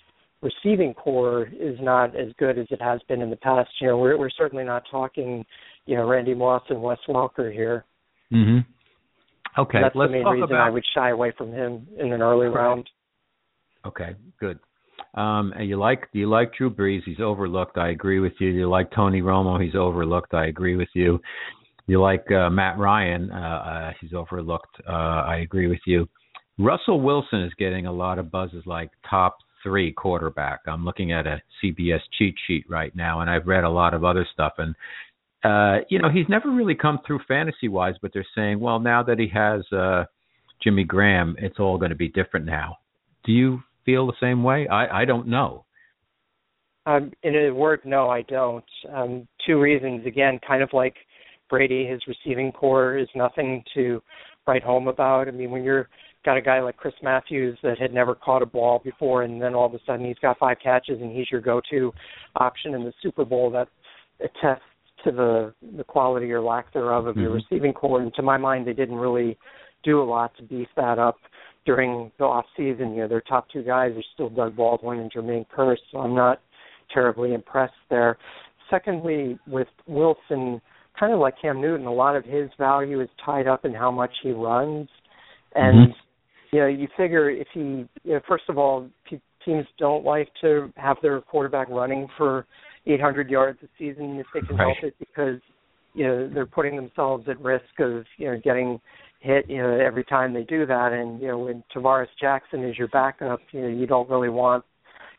receiving 0.41 0.93
corps 0.93 1.49
is 1.59 1.77
not 1.81 2.15
as 2.15 2.29
good 2.37 2.57
as 2.57 2.67
it 2.69 2.81
has 2.81 3.01
been 3.07 3.21
in 3.21 3.29
the 3.29 3.35
past. 3.37 3.69
You 3.81 3.87
know, 3.87 3.97
we're 3.97 4.17
we're 4.17 4.29
certainly 4.29 4.63
not 4.63 4.83
talking, 4.89 5.45
you 5.85 5.95
know, 5.95 6.07
Randy 6.07 6.33
Moss 6.33 6.63
and 6.69 6.81
Wes 6.81 6.99
Welker 7.07 7.51
here. 7.51 7.85
Mhm. 8.31 8.65
Okay, 9.57 9.81
That's 9.81 9.95
let's 9.95 10.09
the 10.09 10.17
main 10.17 10.23
talk 10.23 10.33
reason 10.33 10.43
about 10.51 10.67
I 10.67 10.69
would 10.69 10.85
shy 10.93 11.09
away 11.09 11.31
from 11.31 11.51
him 11.51 11.87
in 11.97 12.13
an 12.13 12.21
early 12.21 12.47
round. 12.47 12.89
Okay, 13.85 14.15
good. 14.39 14.59
Um, 15.15 15.53
and 15.57 15.67
you 15.67 15.77
like 15.77 16.11
do 16.11 16.19
you 16.19 16.29
like 16.29 16.53
Drew 16.53 16.69
Brees? 16.69 17.03
He's 17.05 17.19
overlooked. 17.19 17.77
I 17.77 17.89
agree 17.89 18.19
with 18.19 18.33
you. 18.39 18.49
You 18.49 18.69
like 18.69 18.91
Tony 18.91 19.21
Romo? 19.21 19.63
He's 19.63 19.75
overlooked. 19.75 20.33
I 20.33 20.45
agree 20.47 20.75
with 20.75 20.89
you. 20.93 21.19
You 21.87 22.01
like 22.01 22.29
uh, 22.31 22.49
Matt 22.49 22.77
Ryan? 22.77 23.31
Uh, 23.31 23.35
uh, 23.35 23.91
he's 23.99 24.13
overlooked. 24.13 24.75
Uh, 24.87 24.91
I 24.91 25.37
agree 25.37 25.67
with 25.67 25.79
you. 25.85 26.07
Russell 26.59 27.01
Wilson 27.01 27.41
is 27.43 27.53
getting 27.57 27.85
a 27.85 27.91
lot 27.91 28.19
of 28.19 28.29
buzzes 28.31 28.63
like 28.65 28.91
top 29.09 29.37
three 29.63 29.91
quarterback. 29.91 30.59
I'm 30.67 30.85
looking 30.85 31.11
at 31.11 31.25
a 31.25 31.41
CBS 31.63 32.01
cheat 32.17 32.35
sheet 32.45 32.65
right 32.69 32.95
now, 32.95 33.21
and 33.21 33.29
I've 33.29 33.47
read 33.47 33.63
a 33.63 33.69
lot 33.69 33.93
of 33.93 34.03
other 34.03 34.27
stuff. 34.33 34.53
And 34.57 34.75
uh, 35.43 35.77
you 35.89 35.99
know, 35.99 36.09
he's 36.09 36.27
never 36.29 36.49
really 36.49 36.75
come 36.75 36.99
through 37.05 37.19
fantasy 37.27 37.67
wise, 37.67 37.95
but 38.01 38.11
they're 38.13 38.25
saying, 38.35 38.59
well, 38.59 38.79
now 38.79 39.03
that 39.03 39.19
he 39.19 39.27
has 39.33 39.61
uh, 39.71 40.05
Jimmy 40.63 40.83
Graham, 40.83 41.35
it's 41.39 41.59
all 41.59 41.77
going 41.77 41.91
to 41.91 41.95
be 41.95 42.09
different 42.09 42.45
now. 42.45 42.77
Do 43.23 43.31
you 43.31 43.59
feel 43.85 44.07
the 44.07 44.13
same 44.19 44.43
way? 44.43 44.67
I 44.67 45.01
I 45.01 45.05
don't 45.05 45.27
know. 45.27 45.65
Um, 46.85 47.11
in 47.23 47.35
a 47.35 47.51
word, 47.51 47.81
no, 47.83 48.09
I 48.09 48.21
don't. 48.23 48.63
Um, 48.93 49.27
two 49.45 49.59
reasons. 49.59 50.05
Again, 50.05 50.39
kind 50.47 50.63
of 50.63 50.69
like 50.71 50.95
Brady, 51.49 51.85
his 51.85 52.01
receiving 52.07 52.51
corps 52.51 52.97
is 52.97 53.09
nothing 53.13 53.63
to 53.73 54.01
write 54.47 54.63
home 54.63 54.87
about. 54.87 55.27
I 55.27 55.31
mean, 55.31 55.51
when 55.51 55.63
you're 55.63 55.89
got 56.25 56.37
a 56.37 56.41
guy 56.41 56.61
like 56.61 56.77
Chris 56.77 56.93
Matthews 57.03 57.57
that 57.63 57.77
had 57.77 57.93
never 57.93 58.15
caught 58.15 58.41
a 58.41 58.45
ball 58.45 58.81
before, 58.83 59.23
and 59.23 59.41
then 59.41 59.53
all 59.53 59.65
of 59.65 59.73
a 59.73 59.79
sudden 59.85 60.05
he's 60.05 60.17
got 60.21 60.37
five 60.39 60.57
catches 60.61 60.99
and 61.01 61.15
he's 61.15 61.31
your 61.31 61.41
go-to 61.41 61.93
option 62.35 62.73
in 62.73 62.83
the 62.83 62.93
Super 63.01 63.23
Bowl, 63.23 63.49
that 63.51 63.67
attests 64.19 64.63
to 65.07 65.15
the 65.15 65.53
the 65.77 65.83
quality 65.83 66.31
or 66.31 66.41
lack 66.41 66.71
thereof 66.73 67.07
of 67.07 67.15
mm-hmm. 67.15 67.23
your 67.23 67.33
receiving 67.33 67.73
corps. 67.73 68.01
And 68.01 68.13
to 68.15 68.21
my 68.21 68.37
mind, 68.37 68.67
they 68.67 68.73
didn't 68.73 68.95
really 68.95 69.37
do 69.83 70.01
a 70.01 70.03
lot 70.03 70.35
to 70.37 70.43
beef 70.43 70.67
that 70.75 70.99
up 70.99 71.17
during 71.65 72.11
the 72.17 72.25
off 72.25 72.45
season. 72.55 72.93
You 72.93 73.01
know, 73.01 73.07
their 73.07 73.21
top 73.21 73.47
two 73.51 73.63
guys 73.63 73.91
are 73.95 74.03
still 74.13 74.29
Doug 74.29 74.55
Baldwin 74.55 74.99
and 74.99 75.11
Jermaine 75.11 75.45
Kearse, 75.55 75.77
so 75.91 75.99
I'm 75.99 76.15
not 76.15 76.41
terribly 76.93 77.33
impressed 77.33 77.73
there. 77.89 78.17
Secondly, 78.69 79.39
with 79.47 79.67
Wilson, 79.87 80.61
kind 80.99 81.13
of 81.13 81.19
like 81.19 81.35
Cam 81.41 81.61
Newton, 81.61 81.85
a 81.85 81.93
lot 81.93 82.15
of 82.15 82.25
his 82.25 82.49
value 82.57 83.01
is 83.01 83.09
tied 83.23 83.47
up 83.47 83.65
in 83.65 83.73
how 83.73 83.91
much 83.91 84.11
he 84.23 84.31
runs, 84.31 84.89
and 85.55 85.89
mm-hmm. 85.89 86.55
you 86.55 86.61
know, 86.61 86.67
you 86.67 86.87
figure 86.97 87.29
if 87.29 87.47
he, 87.53 87.59
you 87.59 88.13
know, 88.13 88.19
first 88.27 88.45
of 88.49 88.57
all, 88.57 88.89
teams 89.45 89.65
don't 89.77 90.03
like 90.03 90.29
to 90.41 90.71
have 90.75 90.97
their 91.01 91.21
quarterback 91.21 91.69
running 91.69 92.07
for 92.17 92.45
800 92.87 93.29
yards 93.29 93.59
a 93.63 93.67
season 93.77 94.17
if 94.17 94.27
they 94.33 94.41
can 94.41 94.55
right. 94.55 94.75
help 94.75 94.77
it 94.83 94.95
because 94.99 95.39
you 95.93 96.05
know 96.05 96.29
they're 96.33 96.45
putting 96.45 96.75
themselves 96.75 97.27
at 97.27 97.39
risk 97.41 97.79
of 97.79 98.05
you 98.17 98.27
know 98.27 98.39
getting 98.43 98.79
hit 99.19 99.49
you 99.49 99.57
know 99.57 99.77
every 99.79 100.03
time 100.03 100.33
they 100.33 100.43
do 100.43 100.65
that 100.65 100.93
and 100.93 101.19
you 101.19 101.27
know 101.27 101.39
when 101.39 101.63
Tarvaris 101.75 102.07
Jackson 102.19 102.63
is 102.63 102.77
your 102.77 102.87
backup 102.89 103.39
you 103.51 103.61
know 103.61 103.67
you 103.67 103.87
don't 103.87 104.09
really 104.09 104.29
want 104.29 104.63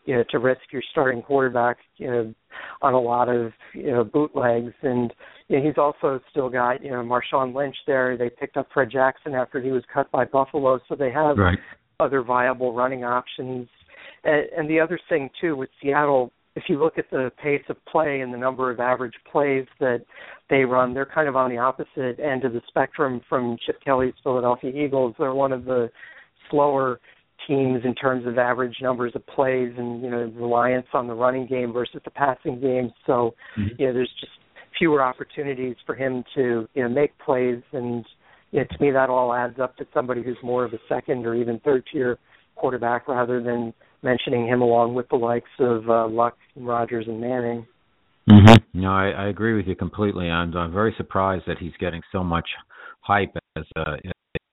you 0.04 0.14
know 0.14 0.24
to 0.30 0.38
risk 0.38 0.60
your 0.70 0.82
starting 0.90 1.20
quarterback 1.20 1.78
you 1.96 2.06
know 2.06 2.34
on 2.80 2.94
a 2.94 3.00
lot 3.00 3.28
of 3.28 3.52
you 3.74 3.90
know 3.90 4.04
bootlegs 4.04 4.72
and 4.82 5.12
you 5.48 5.58
know, 5.58 5.66
he's 5.66 5.78
also 5.78 6.20
still 6.30 6.48
got 6.48 6.82
you 6.82 6.90
know 6.90 7.02
Marshawn 7.02 7.54
Lynch 7.54 7.76
there 7.86 8.16
they 8.16 8.30
picked 8.30 8.56
up 8.56 8.68
Fred 8.72 8.90
Jackson 8.90 9.34
after 9.34 9.60
he 9.60 9.70
was 9.70 9.82
cut 9.92 10.10
by 10.12 10.24
Buffalo 10.24 10.78
so 10.88 10.94
they 10.94 11.10
have 11.10 11.36
right. 11.36 11.58
other 12.00 12.22
viable 12.22 12.72
running 12.72 13.04
options 13.04 13.68
and, 14.24 14.46
and 14.56 14.70
the 14.70 14.78
other 14.78 14.98
thing 15.08 15.28
too 15.40 15.56
with 15.56 15.70
Seattle 15.82 16.32
if 16.58 16.64
you 16.68 16.78
look 16.78 16.98
at 16.98 17.08
the 17.10 17.30
pace 17.40 17.62
of 17.68 17.76
play 17.86 18.20
and 18.20 18.34
the 18.34 18.38
number 18.38 18.68
of 18.70 18.80
average 18.80 19.14
plays 19.30 19.64
that 19.78 20.04
they 20.50 20.64
run, 20.64 20.92
they're 20.92 21.06
kind 21.06 21.28
of 21.28 21.36
on 21.36 21.50
the 21.50 21.58
opposite 21.58 22.18
end 22.18 22.44
of 22.44 22.52
the 22.52 22.60
spectrum 22.66 23.20
from 23.28 23.56
Chip 23.64 23.80
Kelly's 23.84 24.14
Philadelphia 24.24 24.72
Eagles. 24.74 25.14
They're 25.18 25.34
one 25.34 25.52
of 25.52 25.64
the 25.64 25.88
slower 26.50 26.98
teams 27.46 27.82
in 27.84 27.94
terms 27.94 28.26
of 28.26 28.38
average 28.38 28.76
numbers 28.82 29.12
of 29.14 29.24
plays 29.28 29.72
and 29.78 30.02
you 30.02 30.10
know 30.10 30.32
reliance 30.34 30.88
on 30.92 31.06
the 31.06 31.14
running 31.14 31.46
game 31.46 31.72
versus 31.72 32.00
the 32.04 32.10
passing 32.10 32.60
game. 32.60 32.90
So 33.06 33.34
mm-hmm. 33.56 33.80
you 33.80 33.86
know 33.86 33.92
there's 33.92 34.12
just 34.18 34.32
fewer 34.76 35.00
opportunities 35.00 35.76
for 35.86 35.94
him 35.94 36.24
to 36.34 36.68
you 36.74 36.82
know 36.82 36.88
make 36.88 37.16
plays, 37.20 37.62
and 37.72 38.04
you 38.50 38.60
know, 38.60 38.64
to 38.64 38.82
me 38.82 38.90
that 38.90 39.10
all 39.10 39.32
adds 39.32 39.60
up 39.60 39.76
to 39.76 39.86
somebody 39.94 40.24
who's 40.24 40.38
more 40.42 40.64
of 40.64 40.72
a 40.72 40.78
second 40.88 41.24
or 41.24 41.36
even 41.36 41.60
third 41.60 41.84
tier 41.92 42.18
quarterback 42.56 43.06
rather 43.06 43.40
than 43.40 43.72
mentioning 44.02 44.46
him 44.46 44.60
along 44.60 44.94
with 44.94 45.08
the 45.08 45.16
likes 45.16 45.50
of 45.58 45.88
uh, 45.88 46.06
Luck, 46.06 46.36
and 46.54 46.66
Rodgers, 46.66 47.06
and 47.08 47.20
Manning. 47.20 47.66
Mm-hmm. 48.30 48.80
No, 48.80 48.90
I, 48.90 49.10
I 49.10 49.28
agree 49.28 49.54
with 49.54 49.66
you 49.66 49.74
completely. 49.74 50.28
I'm, 50.28 50.54
I'm 50.56 50.72
very 50.72 50.94
surprised 50.96 51.44
that 51.46 51.58
he's 51.58 51.72
getting 51.80 52.02
so 52.12 52.22
much 52.22 52.46
hype 53.00 53.34
as 53.56 53.64
a, 53.76 53.96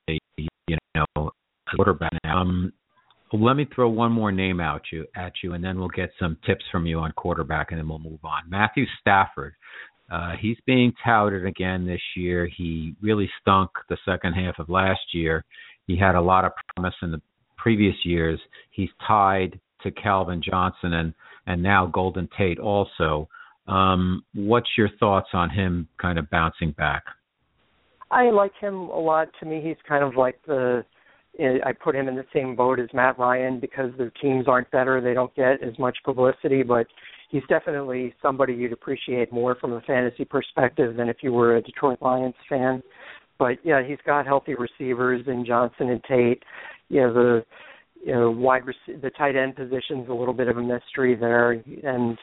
a 0.10 0.18
you 0.38 0.78
know 0.96 1.32
quarterback. 1.76 2.20
Um, 2.24 2.72
let 3.34 3.56
me 3.56 3.68
throw 3.74 3.90
one 3.90 4.12
more 4.12 4.32
name 4.32 4.60
out 4.62 4.84
you 4.94 5.06
at 5.16 5.34
you, 5.44 5.54
and 5.54 5.64
then 5.64 5.78
we'll 5.78 5.90
get 5.90 6.12
some 6.20 6.38
tips 6.46 6.64
from 6.72 6.86
you 6.86 7.00
on 7.00 7.12
quarterback, 7.14 7.72
and 7.72 7.80
then 7.80 7.88
we'll 7.88 8.00
move 8.00 8.24
on. 8.24 8.44
Matthew 8.50 8.86
Stafford. 9.02 9.54
Uh, 10.12 10.34
he's 10.40 10.58
being 10.68 10.94
touted 11.04 11.48
again 11.48 11.84
this 11.84 12.02
year. 12.16 12.48
He 12.56 12.94
really 13.02 13.28
stunk 13.42 13.72
the 13.90 13.98
second 14.06 14.34
half 14.34 14.54
of 14.60 14.70
last 14.70 15.02
year. 15.14 15.44
He 15.88 15.98
had 15.98 16.14
a 16.14 16.22
lot 16.22 16.46
of 16.46 16.52
promise 16.76 16.94
in 17.02 17.10
the 17.10 17.22
previous 17.66 17.96
years. 18.04 18.40
He's 18.70 18.90
tied 19.08 19.60
to 19.82 19.90
Calvin 19.90 20.40
Johnson 20.48 20.94
and 20.94 21.14
and 21.48 21.64
now 21.64 21.88
Golden 21.88 22.30
Tate 22.38 22.60
also. 22.60 23.28
Um, 23.68 24.24
what's 24.36 24.70
your 24.78 24.90
thoughts 25.00 25.30
on 25.34 25.50
him 25.50 25.88
kind 26.00 26.20
of 26.20 26.30
bouncing 26.30 26.72
back? 26.72 27.04
I 28.12 28.30
like 28.30 28.52
him 28.62 28.76
a 28.76 29.00
lot. 29.00 29.30
To 29.40 29.48
me, 29.48 29.62
he's 29.64 29.78
kind 29.88 30.04
of 30.04 30.16
like 30.16 30.40
the 30.46 30.86
I 31.40 31.74
put 31.84 31.96
him 31.96 32.08
in 32.08 32.16
the 32.16 32.26
same 32.32 32.56
boat 32.56 32.80
as 32.80 32.88
Matt 32.94 33.18
Ryan 33.18 33.60
because 33.60 33.90
their 33.98 34.12
teams 34.22 34.48
aren't 34.48 34.70
better. 34.70 35.02
They 35.02 35.16
don't 35.16 35.36
get 35.36 35.64
as 35.64 35.78
much 35.80 35.98
publicity, 36.06 36.62
but 36.62 36.86
he's 37.32 37.44
definitely 37.50 38.14
somebody 38.22 38.54
you'd 38.54 38.74
appreciate 38.74 39.34
more 39.34 39.56
from 39.56 39.74
a 39.74 39.82
fantasy 39.82 40.24
perspective 40.24 40.96
than 40.96 41.10
if 41.10 41.18
you 41.24 41.34
were 41.34 41.58
a 41.58 41.64
Detroit 41.64 41.98
Lions 42.02 42.36
fan. 42.48 42.84
But 43.40 43.58
yeah, 43.64 43.82
he's 43.86 43.98
got 44.06 44.26
healthy 44.26 44.54
receivers 44.54 45.24
in 45.28 45.46
Johnson 45.46 45.90
and 45.90 46.04
Tate 46.04 46.44
you 46.90 47.02
know 47.02 47.14
the 47.14 47.46
you 48.06 48.14
know 48.14 48.32
wide 48.32 48.64
rec- 48.66 49.02
the 49.02 49.10
tight 49.12 49.36
end 49.36 49.56
position's 49.56 50.08
a 50.10 50.14
little 50.14 50.34
bit 50.34 50.48
of 50.48 50.58
a 50.58 50.62
mystery 50.62 51.16
there, 51.16 51.52
and 51.52 52.18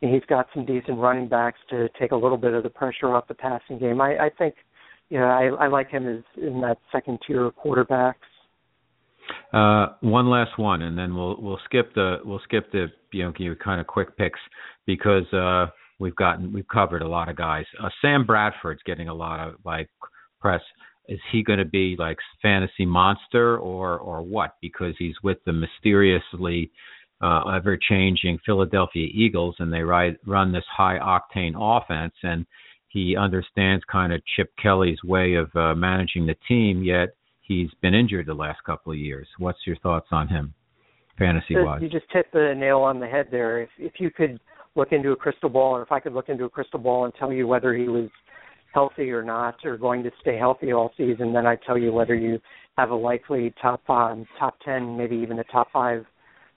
he's 0.00 0.24
got 0.28 0.46
some 0.54 0.64
decent 0.64 0.98
running 0.98 1.28
backs 1.28 1.58
to 1.70 1.88
take 1.98 2.12
a 2.12 2.16
little 2.16 2.38
bit 2.38 2.54
of 2.54 2.62
the 2.62 2.70
pressure 2.70 3.14
off 3.14 3.28
the 3.28 3.34
passing 3.34 3.78
game. 3.78 4.00
I, 4.00 4.16
I 4.16 4.30
think 4.38 4.54
you 5.08 5.18
know 5.18 5.26
I, 5.26 5.64
I 5.64 5.68
like 5.68 5.90
him 5.90 6.08
as 6.08 6.22
in 6.42 6.60
that 6.62 6.78
second 6.90 7.18
tier 7.26 7.44
of 7.44 7.54
quarterbacks. 7.56 8.14
Uh, 9.52 9.94
one 10.00 10.28
last 10.28 10.58
one, 10.58 10.82
and 10.82 10.96
then 10.98 11.14
we'll 11.14 11.40
we'll 11.40 11.60
skip 11.64 11.94
the 11.94 12.18
we'll 12.24 12.40
skip 12.44 12.70
the 12.72 12.86
you 13.12 13.24
know 13.24 13.54
kind 13.62 13.80
of 13.80 13.86
quick 13.86 14.16
picks 14.16 14.40
because 14.86 15.30
uh, 15.32 15.66
we've 15.98 16.16
gotten 16.16 16.52
we've 16.52 16.68
covered 16.68 17.02
a 17.02 17.08
lot 17.08 17.28
of 17.28 17.36
guys. 17.36 17.64
Uh, 17.82 17.88
Sam 18.00 18.24
Bradford's 18.24 18.82
getting 18.84 19.08
a 19.08 19.14
lot 19.14 19.46
of 19.46 19.54
like 19.64 19.88
press 20.40 20.62
is 21.08 21.20
he 21.32 21.42
going 21.42 21.58
to 21.58 21.64
be 21.64 21.96
like 21.98 22.18
fantasy 22.42 22.86
monster 22.86 23.58
or 23.58 23.98
or 23.98 24.22
what? 24.22 24.56
Because 24.60 24.94
he's 24.98 25.14
with 25.22 25.38
the 25.44 25.52
mysteriously 25.52 26.70
uh, 27.20 27.42
ever 27.56 27.76
changing 27.76 28.38
Philadelphia 28.44 29.08
Eagles, 29.12 29.56
and 29.58 29.72
they 29.72 29.80
ride, 29.80 30.16
run 30.26 30.52
this 30.52 30.64
high 30.70 30.98
octane 30.98 31.54
offense, 31.56 32.14
and 32.22 32.44
he 32.88 33.16
understands 33.16 33.84
kind 33.90 34.12
of 34.12 34.20
Chip 34.36 34.52
Kelly's 34.62 35.02
way 35.04 35.34
of 35.34 35.54
uh, 35.54 35.74
managing 35.74 36.26
the 36.26 36.36
team. 36.48 36.82
Yet 36.82 37.10
he's 37.42 37.70
been 37.80 37.94
injured 37.94 38.26
the 38.26 38.34
last 38.34 38.58
couple 38.64 38.92
of 38.92 38.98
years. 38.98 39.26
What's 39.38 39.60
your 39.66 39.76
thoughts 39.76 40.08
on 40.10 40.28
him, 40.28 40.54
fantasy 41.18 41.54
wise? 41.56 41.82
You 41.82 41.88
just 41.88 42.06
hit 42.12 42.26
the 42.32 42.54
nail 42.56 42.80
on 42.80 43.00
the 43.00 43.06
head 43.06 43.28
there. 43.30 43.62
If 43.62 43.70
if 43.78 43.92
you 43.98 44.10
could 44.10 44.38
look 44.74 44.92
into 44.92 45.12
a 45.12 45.16
crystal 45.16 45.48
ball, 45.48 45.76
or 45.76 45.82
if 45.82 45.92
I 45.92 46.00
could 46.00 46.12
look 46.12 46.28
into 46.28 46.44
a 46.44 46.50
crystal 46.50 46.78
ball 46.78 47.06
and 47.06 47.14
tell 47.14 47.32
you 47.32 47.46
whether 47.46 47.74
he 47.74 47.88
was 47.88 48.10
healthy 48.76 49.10
or 49.10 49.22
not, 49.22 49.56
or 49.64 49.78
going 49.78 50.02
to 50.02 50.10
stay 50.20 50.36
healthy 50.36 50.70
all 50.70 50.92
season, 50.98 51.32
then 51.32 51.46
I 51.46 51.56
tell 51.56 51.78
you 51.78 51.94
whether 51.94 52.14
you 52.14 52.38
have 52.76 52.90
a 52.90 52.94
likely 52.94 53.54
top 53.62 53.80
five, 53.86 54.18
top 54.38 54.54
ten, 54.62 54.98
maybe 54.98 55.16
even 55.16 55.38
a 55.38 55.44
top 55.44 55.68
five, 55.72 56.04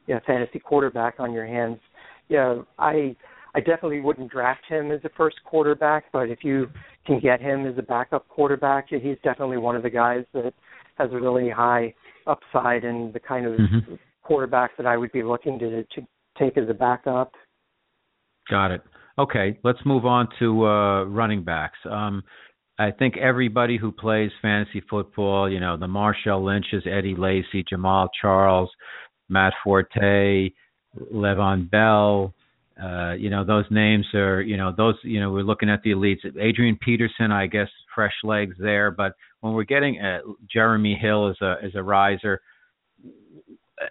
you 0.06 0.16
know, 0.16 0.20
fantasy 0.28 0.60
quarterback 0.60 1.16
on 1.20 1.32
your 1.32 1.48
hands. 1.48 1.80
Yeah, 2.28 2.50
you 2.50 2.56
know, 2.56 2.66
I 2.78 3.16
I 3.56 3.62
definitely 3.62 4.02
wouldn't 4.02 4.30
draft 4.30 4.64
him 4.68 4.92
as 4.92 5.00
a 5.06 5.10
first 5.16 5.38
quarterback, 5.46 6.12
but 6.12 6.30
if 6.30 6.40
you 6.44 6.68
can 7.06 7.22
get 7.22 7.40
him 7.40 7.66
as 7.66 7.78
a 7.78 7.82
backup 7.82 8.28
quarterback, 8.28 8.90
he's 8.90 9.18
definitely 9.24 9.58
one 9.58 9.78
of 9.78 9.84
the 9.84 9.90
guys 9.90 10.26
that 10.34 10.54
has 10.98 11.10
a 11.14 11.16
really 11.16 11.50
high 11.50 11.94
upside 12.28 12.84
and 12.84 13.14
the 13.14 13.20
kind 13.22 13.46
of 13.46 13.54
mm-hmm. 13.54 13.94
quarterback 14.24 14.76
that 14.76 14.86
I 14.86 14.98
would 14.98 15.14
be 15.14 15.24
looking 15.24 15.58
to 15.60 15.84
to 15.84 16.02
take 16.38 16.58
as 16.58 16.70
a 16.70 16.74
backup. 16.74 17.32
Got 18.50 18.72
it. 18.72 18.82
Okay, 19.20 19.60
let's 19.66 19.80
move 19.86 20.06
on 20.06 20.30
to 20.40 20.66
uh, 20.66 21.04
running 21.04 21.44
backs. 21.44 21.78
Um, 21.84 22.24
I 22.80 22.92
think 22.92 23.18
everybody 23.18 23.78
who 23.78 23.92
plays 23.92 24.32
fantasy 24.42 24.82
football, 24.90 25.52
you 25.52 25.60
know, 25.60 25.76
the 25.76 25.88
Marshawn 25.88 26.46
Lynch's, 26.46 26.88
Eddie 26.90 27.18
Lacy, 27.18 27.66
Jamaal 27.70 28.08
Charles, 28.22 28.70
Matt 29.28 29.52
Forte, 29.62 30.52
Le'Veon 31.14 31.70
Bell. 31.70 32.34
Uh, 32.82 33.12
you 33.12 33.30
know, 33.30 33.44
those 33.44 33.66
names 33.70 34.06
are, 34.14 34.42
you 34.42 34.56
know, 34.56 34.74
those, 34.76 34.96
you 35.04 35.20
know, 35.20 35.30
we're 35.32 35.44
looking 35.44 35.70
at 35.70 35.84
the 35.84 35.90
elites. 35.90 36.20
Adrian 36.40 36.80
Peterson, 36.82 37.30
I 37.30 37.48
guess, 37.48 37.68
fresh 37.94 38.16
legs 38.24 38.56
there. 38.58 38.90
But 38.90 39.16
when 39.42 39.52
we're 39.52 39.66
getting 39.66 40.00
at 40.00 40.22
Jeremy 40.50 40.96
Hill 40.96 41.28
as 41.30 41.36
a 41.42 41.56
as 41.62 41.72
a 41.76 41.84
riser, 41.84 42.40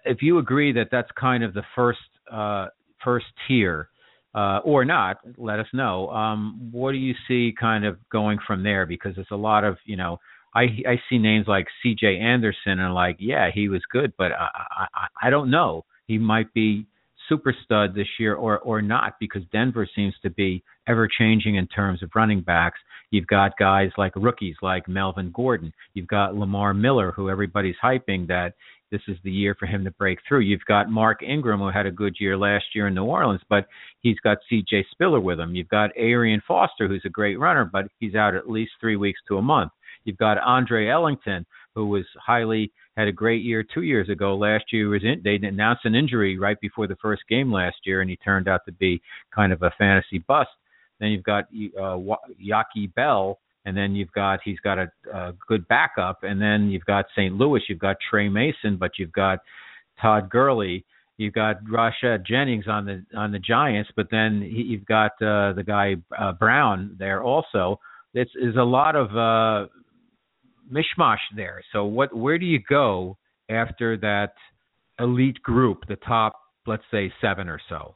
if 0.06 0.22
you 0.22 0.38
agree 0.38 0.72
that 0.72 0.88
that's 0.90 1.10
kind 1.20 1.44
of 1.44 1.52
the 1.52 1.64
first 1.74 1.98
uh, 2.32 2.68
first 3.04 3.26
tier 3.46 3.90
uh, 4.38 4.60
or 4.64 4.84
not, 4.84 5.18
let 5.36 5.58
us 5.58 5.66
know. 5.72 6.08
Um, 6.10 6.68
what 6.70 6.92
do 6.92 6.98
you 6.98 7.14
see 7.26 7.52
kind 7.58 7.84
of 7.84 7.96
going 8.10 8.38
from 8.46 8.62
there? 8.62 8.86
Because 8.86 9.16
there's 9.16 9.26
a 9.32 9.36
lot 9.36 9.64
of 9.64 9.76
you 9.84 9.96
know. 9.96 10.20
I 10.54 10.62
I 10.86 11.00
see 11.08 11.18
names 11.18 11.46
like 11.46 11.66
C.J. 11.82 12.18
Anderson 12.18 12.78
and 12.78 12.94
like 12.94 13.16
yeah 13.18 13.50
he 13.52 13.68
was 13.68 13.82
good, 13.90 14.12
but 14.16 14.30
I 14.32 14.48
I, 14.94 15.06
I 15.26 15.30
don't 15.30 15.50
know. 15.50 15.84
He 16.06 16.18
might 16.18 16.52
be 16.54 16.86
super 17.28 17.54
stud 17.64 17.94
this 17.94 18.08
year 18.18 18.34
or 18.34 18.58
or 18.60 18.82
not 18.82 19.14
because 19.20 19.42
Denver 19.52 19.88
seems 19.94 20.14
to 20.22 20.30
be 20.30 20.62
ever 20.86 21.08
changing 21.08 21.56
in 21.56 21.66
terms 21.66 22.02
of 22.02 22.10
running 22.14 22.40
backs. 22.40 22.78
You've 23.10 23.26
got 23.26 23.56
guys 23.58 23.90
like 23.96 24.12
rookies 24.16 24.56
like 24.60 24.88
Melvin 24.88 25.32
Gordon. 25.34 25.72
You've 25.94 26.08
got 26.08 26.36
Lamar 26.36 26.74
Miller, 26.74 27.12
who 27.12 27.30
everybody's 27.30 27.76
hyping 27.82 28.26
that 28.28 28.54
this 28.90 29.00
is 29.08 29.16
the 29.22 29.30
year 29.30 29.54
for 29.58 29.66
him 29.66 29.84
to 29.84 29.90
break 29.92 30.18
through. 30.26 30.40
You've 30.40 30.64
got 30.66 30.90
Mark 30.90 31.22
Ingram, 31.22 31.60
who 31.60 31.70
had 31.70 31.86
a 31.86 31.90
good 31.90 32.16
year 32.18 32.36
last 32.36 32.64
year 32.74 32.88
in 32.88 32.94
New 32.94 33.04
Orleans, 33.04 33.42
but 33.48 33.66
he's 34.00 34.18
got 34.20 34.38
C.J. 34.48 34.86
Spiller 34.90 35.20
with 35.20 35.38
him. 35.38 35.54
You've 35.54 35.68
got 35.68 35.90
Arian 35.96 36.42
Foster, 36.46 36.88
who's 36.88 37.02
a 37.04 37.10
great 37.10 37.38
runner, 37.38 37.68
but 37.70 37.86
he's 37.98 38.14
out 38.14 38.34
at 38.34 38.48
least 38.48 38.72
three 38.80 38.96
weeks 38.96 39.20
to 39.28 39.38
a 39.38 39.42
month. 39.42 39.72
You've 40.04 40.16
got 40.16 40.38
Andre 40.38 40.88
Ellington, 40.88 41.44
who 41.74 41.86
was 41.86 42.04
highly 42.16 42.72
had 42.98 43.06
a 43.06 43.12
great 43.12 43.44
year 43.44 43.62
two 43.62 43.82
years 43.82 44.08
ago. 44.08 44.36
Last 44.36 44.64
year 44.72 44.88
was 44.88 45.04
in, 45.04 45.22
they 45.22 45.36
announced 45.36 45.84
an 45.84 45.94
injury 45.94 46.36
right 46.36 46.60
before 46.60 46.88
the 46.88 46.96
first 46.96 47.22
game 47.28 47.52
last 47.52 47.76
year, 47.84 48.00
and 48.00 48.10
he 48.10 48.16
turned 48.16 48.48
out 48.48 48.62
to 48.66 48.72
be 48.72 49.00
kind 49.32 49.52
of 49.52 49.62
a 49.62 49.70
fantasy 49.78 50.18
bust. 50.18 50.50
Then 50.98 51.10
you've 51.10 51.22
got 51.22 51.44
uh, 51.78 51.96
Joique 52.44 52.92
Bell, 52.96 53.38
and 53.64 53.76
then 53.76 53.94
you've 53.94 54.10
got 54.10 54.40
he's 54.44 54.58
got 54.60 54.78
a, 54.78 54.90
a 55.14 55.32
good 55.46 55.66
backup, 55.68 56.24
and 56.24 56.42
then 56.42 56.70
you've 56.70 56.84
got 56.86 57.06
St. 57.14 57.32
Louis, 57.32 57.62
you've 57.68 57.78
got 57.78 57.98
Tre 58.10 58.28
Mason, 58.28 58.76
but 58.76 58.98
you've 58.98 59.12
got 59.12 59.38
Todd 60.02 60.28
Gurley, 60.28 60.84
you've 61.18 61.34
got 61.34 61.62
Rashad 61.64 62.26
Jennings 62.26 62.66
on 62.66 62.84
the 62.84 63.04
on 63.16 63.30
the 63.30 63.38
Giants, 63.38 63.90
but 63.94 64.08
then 64.10 64.42
he, 64.42 64.62
you've 64.62 64.86
got 64.86 65.12
uh, 65.22 65.52
the 65.52 65.62
guy 65.64 65.94
uh, 66.18 66.32
Brown 66.32 66.96
there 66.98 67.22
also. 67.22 67.78
It's 68.12 68.32
is 68.34 68.56
a 68.56 68.64
lot 68.64 68.96
of 68.96 69.16
uh, 69.16 69.68
mishmash 70.72 71.18
there. 71.34 71.62
So 71.72 71.84
what 71.84 72.14
where 72.16 72.38
do 72.38 72.46
you 72.46 72.60
go 72.68 73.16
after 73.48 73.96
that 73.98 74.32
elite 74.98 75.42
group, 75.42 75.86
the 75.88 75.96
top 75.96 76.34
let's 76.66 76.82
say 76.90 77.12
seven 77.20 77.48
or 77.48 77.60
so? 77.68 77.94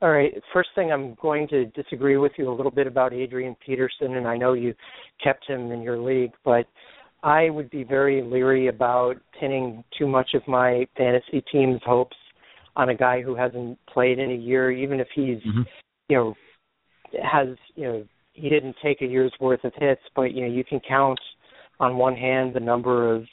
All 0.00 0.10
right. 0.10 0.32
First 0.52 0.68
thing, 0.74 0.92
I'm 0.92 1.16
going 1.20 1.48
to 1.48 1.66
disagree 1.66 2.16
with 2.16 2.32
you 2.36 2.50
a 2.50 2.54
little 2.54 2.70
bit 2.70 2.86
about 2.86 3.12
Adrian 3.12 3.56
Peterson, 3.64 4.16
and 4.16 4.28
I 4.28 4.36
know 4.36 4.52
you 4.52 4.74
kept 5.22 5.48
him 5.48 5.72
in 5.72 5.82
your 5.82 5.98
league, 5.98 6.32
but 6.44 6.66
I 7.24 7.50
would 7.50 7.68
be 7.70 7.82
very 7.82 8.22
leery 8.22 8.68
about 8.68 9.16
pinning 9.40 9.82
too 9.98 10.06
much 10.06 10.30
of 10.34 10.46
my 10.46 10.86
fantasy 10.96 11.42
team's 11.50 11.80
hopes 11.84 12.16
on 12.76 12.90
a 12.90 12.94
guy 12.94 13.22
who 13.22 13.34
hasn't 13.34 13.76
played 13.92 14.20
in 14.20 14.30
a 14.30 14.34
year, 14.34 14.70
even 14.70 15.00
if 15.00 15.08
he's, 15.12 15.38
mm-hmm. 15.38 15.62
you 16.08 16.16
know, 16.16 16.34
has, 17.20 17.48
you 17.74 17.84
know, 17.84 18.04
he 18.38 18.48
didn't 18.48 18.76
take 18.82 19.02
a 19.02 19.06
year's 19.06 19.32
worth 19.40 19.64
of 19.64 19.72
hits, 19.76 20.02
but 20.14 20.32
you 20.32 20.42
know, 20.42 20.52
you 20.52 20.64
can 20.64 20.80
count 20.86 21.18
on 21.80 21.96
one 21.96 22.16
hand 22.16 22.54
the 22.54 22.60
number 22.60 23.14
of 23.14 23.24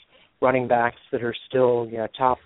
running 0.42 0.68
backs 0.68 1.00
that 1.12 1.24
are 1.24 1.36
still, 1.48 1.88
you 1.90 1.98
know, 1.98 2.08
top 2.18 2.38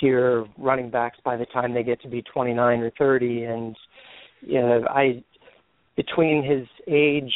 tier 0.00 0.44
running 0.58 0.90
backs 0.90 1.18
by 1.24 1.36
the 1.36 1.46
time 1.46 1.74
they 1.74 1.82
get 1.82 2.00
to 2.02 2.08
be 2.08 2.22
29 2.22 2.80
or 2.80 2.90
30 2.98 3.44
and 3.44 3.76
you 4.40 4.60
know 4.60 4.84
I 4.88 5.22
between 5.96 6.42
his 6.42 6.66
age 6.88 7.32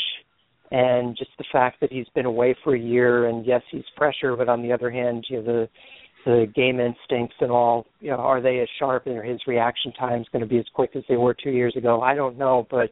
and 0.71 1.17
just 1.17 1.31
the 1.39 1.45
fact 1.53 1.81
that 1.81 1.93
he's 1.93 2.09
been 2.15 2.27
away 2.27 2.57
for 2.65 2.75
a 2.75 2.79
year 2.79 3.29
and 3.29 3.45
yes 3.47 3.63
he's 3.71 3.85
fresher 3.97 4.37
but 4.37 4.49
on 4.49 4.63
the 4.63 4.73
other 4.73 4.91
hand 4.91 5.27
you 5.29 5.37
know 5.37 5.45
the 5.45 5.69
the 6.27 6.47
game 6.55 6.81
instincts 6.81 7.37
and 7.41 7.51
all 7.51 7.87
you 8.01 8.11
know 8.11 8.17
are 8.17 8.43
they 8.43 8.59
as 8.59 8.69
sharp 8.79 9.07
and 9.07 9.17
are 9.17 9.23
his 9.23 9.41
reaction 9.47 9.93
times 9.93 10.27
going 10.33 10.43
to 10.43 10.49
be 10.49 10.59
as 10.59 10.67
quick 10.75 10.91
as 10.97 11.05
they 11.09 11.17
were 11.17 11.33
2 11.33 11.51
years 11.51 11.75
ago 11.77 12.03
I 12.03 12.15
don't 12.15 12.37
know 12.37 12.67
but 12.71 12.91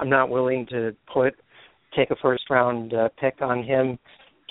I'm 0.00 0.08
not 0.08 0.30
willing 0.30 0.66
to 0.70 0.94
put 1.12 1.34
take 1.94 2.10
a 2.10 2.16
first 2.22 2.44
round 2.48 2.94
uh, 2.94 3.08
pick 3.20 3.42
on 3.42 3.64
him 3.64 3.98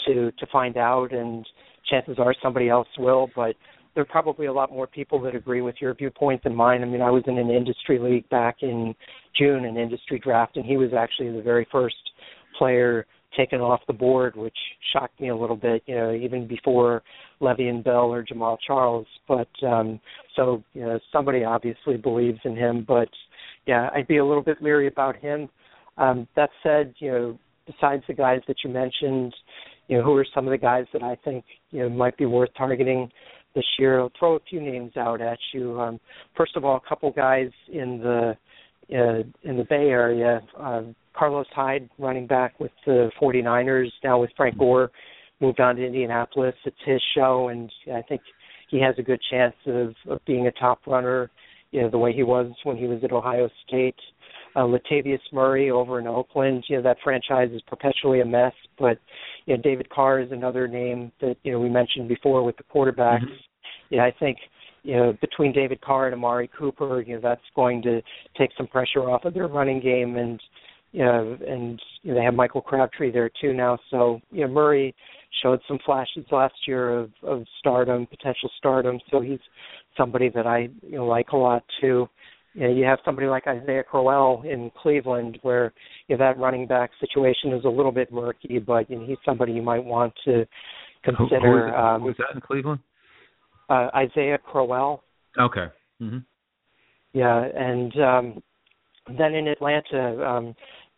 to 0.05 0.31
to 0.33 0.45
find 0.51 0.75
out 0.75 1.13
and 1.13 1.47
chances 1.89 2.17
are 2.19 2.35
somebody 2.43 2.67
else 2.69 2.89
will 2.99 3.29
but 3.35 3.55
there 3.95 4.01
are 4.01 4.05
probably 4.05 4.47
a 4.47 4.53
lot 4.53 4.69
more 4.69 4.85
people 4.85 5.21
that 5.21 5.33
agree 5.33 5.61
with 5.61 5.75
your 5.79 5.93
viewpoint 5.93 6.43
than 6.43 6.53
mine. 6.53 6.81
I 6.81 6.85
mean, 6.85 7.01
I 7.01 7.09
was 7.09 7.23
in 7.27 7.37
an 7.37 7.49
industry 7.49 7.97
league 7.97 8.27
back 8.27 8.57
in 8.61 8.93
June, 9.39 9.63
an 9.63 9.77
industry 9.77 10.19
draft, 10.19 10.57
and 10.57 10.65
he 10.65 10.75
was 10.75 10.89
actually 10.93 11.31
the 11.31 11.41
very 11.41 11.65
first 11.71 11.95
player 12.57 13.05
taken 13.37 13.61
off 13.61 13.81
the 13.87 13.93
board, 13.93 14.35
which 14.35 14.57
shocked 14.93 15.19
me 15.19 15.29
a 15.29 15.35
little 15.35 15.55
bit, 15.55 15.83
you 15.85 15.95
know, 15.95 16.13
even 16.13 16.47
before 16.47 17.01
Le'Veon 17.41 17.83
Bell 17.83 18.11
or 18.13 18.23
Jamaal 18.23 18.57
Charles. 18.65 19.07
But 19.27 19.49
um 19.63 19.99
so, 20.35 20.63
you 20.73 20.81
know, 20.81 20.99
somebody 21.11 21.43
obviously 21.43 21.97
believes 21.97 22.39
in 22.43 22.55
him, 22.55 22.85
but 22.87 23.09
yeah, 23.65 23.89
I'd 23.93 24.07
be 24.07 24.17
a 24.17 24.25
little 24.25 24.43
bit 24.43 24.61
leery 24.61 24.87
about 24.87 25.17
him. 25.17 25.49
Um 25.97 26.27
that 26.35 26.49
said, 26.63 26.93
you 26.99 27.11
know, 27.11 27.39
besides 27.65 28.03
the 28.07 28.13
guys 28.13 28.41
that 28.47 28.57
you 28.63 28.69
mentioned, 28.69 29.33
you 29.87 29.97
know, 29.97 30.03
who 30.03 30.15
are 30.15 30.25
some 30.33 30.47
of 30.47 30.51
the 30.51 30.57
guys 30.57 30.85
that 30.93 31.03
I 31.03 31.15
think, 31.23 31.43
you 31.71 31.81
know, 31.81 31.89
might 31.89 32.17
be 32.17 32.25
worth 32.25 32.49
targeting 32.57 33.11
this 33.55 33.65
year. 33.79 33.99
I'll 33.99 34.11
throw 34.19 34.35
a 34.35 34.39
few 34.49 34.61
names 34.61 34.97
out 34.97 35.21
at 35.21 35.39
you. 35.53 35.79
Um, 35.79 35.99
first 36.35 36.55
of 36.55 36.65
all, 36.65 36.75
a 36.75 36.89
couple 36.89 37.11
guys 37.11 37.49
in 37.71 37.99
the 37.99 38.37
uh, 38.91 39.23
in 39.43 39.57
the 39.57 39.65
Bay 39.67 39.87
Area. 39.89 40.41
Uh, 40.59 40.83
Carlos 41.17 41.47
Hyde, 41.53 41.89
running 41.97 42.27
back 42.27 42.59
with 42.59 42.71
the 42.85 43.09
49ers, 43.21 43.89
now 44.03 44.19
with 44.19 44.31
Frank 44.35 44.57
Gore, 44.57 44.91
moved 45.39 45.59
on 45.59 45.75
to 45.75 45.85
Indianapolis. 45.85 46.55
It's 46.65 46.75
his 46.85 47.01
show, 47.15 47.49
and 47.49 47.71
I 47.93 48.01
think 48.01 48.21
he 48.69 48.81
has 48.81 48.95
a 48.97 49.03
good 49.03 49.19
chance 49.29 49.55
of, 49.65 49.93
of 50.09 50.19
being 50.25 50.47
a 50.47 50.51
top 50.51 50.79
runner. 50.87 51.29
You 51.71 51.81
know 51.81 51.89
the 51.89 51.97
way 51.97 52.13
he 52.13 52.23
was 52.23 52.51
when 52.63 52.77
he 52.77 52.85
was 52.85 53.03
at 53.03 53.11
Ohio 53.11 53.49
State. 53.67 53.95
Uh, 54.55 54.61
Latavius 54.61 55.19
Murray 55.33 55.69
over 55.71 55.99
in 55.99 56.07
Oakland. 56.07 56.63
You 56.69 56.77
know 56.77 56.83
that 56.83 56.97
franchise 57.03 57.49
is 57.53 57.61
perpetually 57.67 58.21
a 58.21 58.25
mess, 58.25 58.53
but 58.79 58.97
you 59.45 59.55
know 59.57 59.61
David 59.61 59.89
Carr 59.89 60.21
is 60.21 60.31
another 60.31 60.69
name 60.69 61.11
that 61.19 61.35
you 61.43 61.51
know 61.51 61.59
we 61.59 61.67
mentioned 61.67 62.07
before 62.07 62.43
with 62.43 62.55
the 62.55 62.63
quarterbacks. 62.63 63.23
Mm-hmm 63.23 63.33
yeah, 63.89 64.03
I 64.03 64.13
think 64.19 64.37
you 64.83 64.95
know 64.95 65.13
between 65.21 65.51
David 65.51 65.81
Carr 65.81 66.05
and 66.05 66.15
Amari 66.15 66.49
Cooper, 66.57 67.01
you 67.01 67.15
know 67.15 67.21
that's 67.21 67.41
going 67.55 67.81
to 67.83 68.01
take 68.37 68.51
some 68.57 68.67
pressure 68.67 69.09
off 69.09 69.25
of 69.25 69.33
their 69.33 69.47
running 69.47 69.81
game, 69.81 70.17
and 70.17 70.39
you 70.95 71.03
know, 71.03 71.37
and 71.47 71.81
you 72.03 72.11
know, 72.11 72.19
they 72.19 72.23
have 72.23 72.33
Michael 72.33 72.61
Crabtree 72.61 73.11
there 73.11 73.29
too 73.41 73.53
now. 73.53 73.77
So 73.91 74.19
you 74.31 74.41
know 74.41 74.51
Murray 74.51 74.95
showed 75.43 75.59
some 75.67 75.79
flashes 75.85 76.25
last 76.31 76.55
year 76.67 76.97
of 76.97 77.11
of 77.23 77.43
stardom, 77.59 78.07
potential 78.07 78.49
stardom. 78.57 78.99
So 79.11 79.21
he's 79.21 79.39
somebody 79.97 80.29
that 80.35 80.47
I 80.47 80.69
you 80.81 80.97
know 80.97 81.05
like 81.05 81.29
a 81.33 81.37
lot 81.37 81.63
too. 81.81 82.07
You 82.53 82.61
know, 82.61 82.73
you 82.73 82.85
have 82.85 82.99
somebody 83.03 83.27
like 83.27 83.47
Isaiah 83.47 83.83
Crowell 83.83 84.43
in 84.45 84.71
Cleveland, 84.81 85.39
where 85.41 85.73
you 86.07 86.17
know, 86.17 86.25
that 86.25 86.39
running 86.39 86.65
back 86.67 86.91
situation 87.01 87.51
is 87.51 87.65
a 87.65 87.69
little 87.69 87.91
bit 87.91 88.13
murky, 88.13 88.59
but 88.59 88.89
you 88.89 88.97
know, 88.97 89.05
he's 89.05 89.17
somebody 89.25 89.51
you 89.51 89.61
might 89.61 89.83
want 89.83 90.13
to 90.23 90.45
consider. 91.03 91.67
Who, 91.67 91.71
who, 91.71 91.77
um, 91.77 92.09
is 92.09 92.15
that 92.17 92.35
in 92.35 92.41
Cleveland? 92.41 92.79
uh, 93.69 93.87
Isaiah 93.95 94.37
Crowell. 94.37 95.03
Okay. 95.39 95.67
Mm-hmm. 96.01 96.17
Yeah, 97.13 97.45
and 97.55 97.93
um, 97.99 98.43
then 99.17 99.35
in 99.35 99.47
Atlanta, 99.47 100.27
um, 100.27 100.55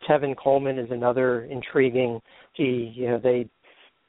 Tevin 0.08 0.36
Coleman 0.36 0.78
is 0.78 0.90
another 0.90 1.44
intriguing. 1.44 2.20
He, 2.54 2.92
you 2.94 3.08
know, 3.08 3.20
they, 3.22 3.48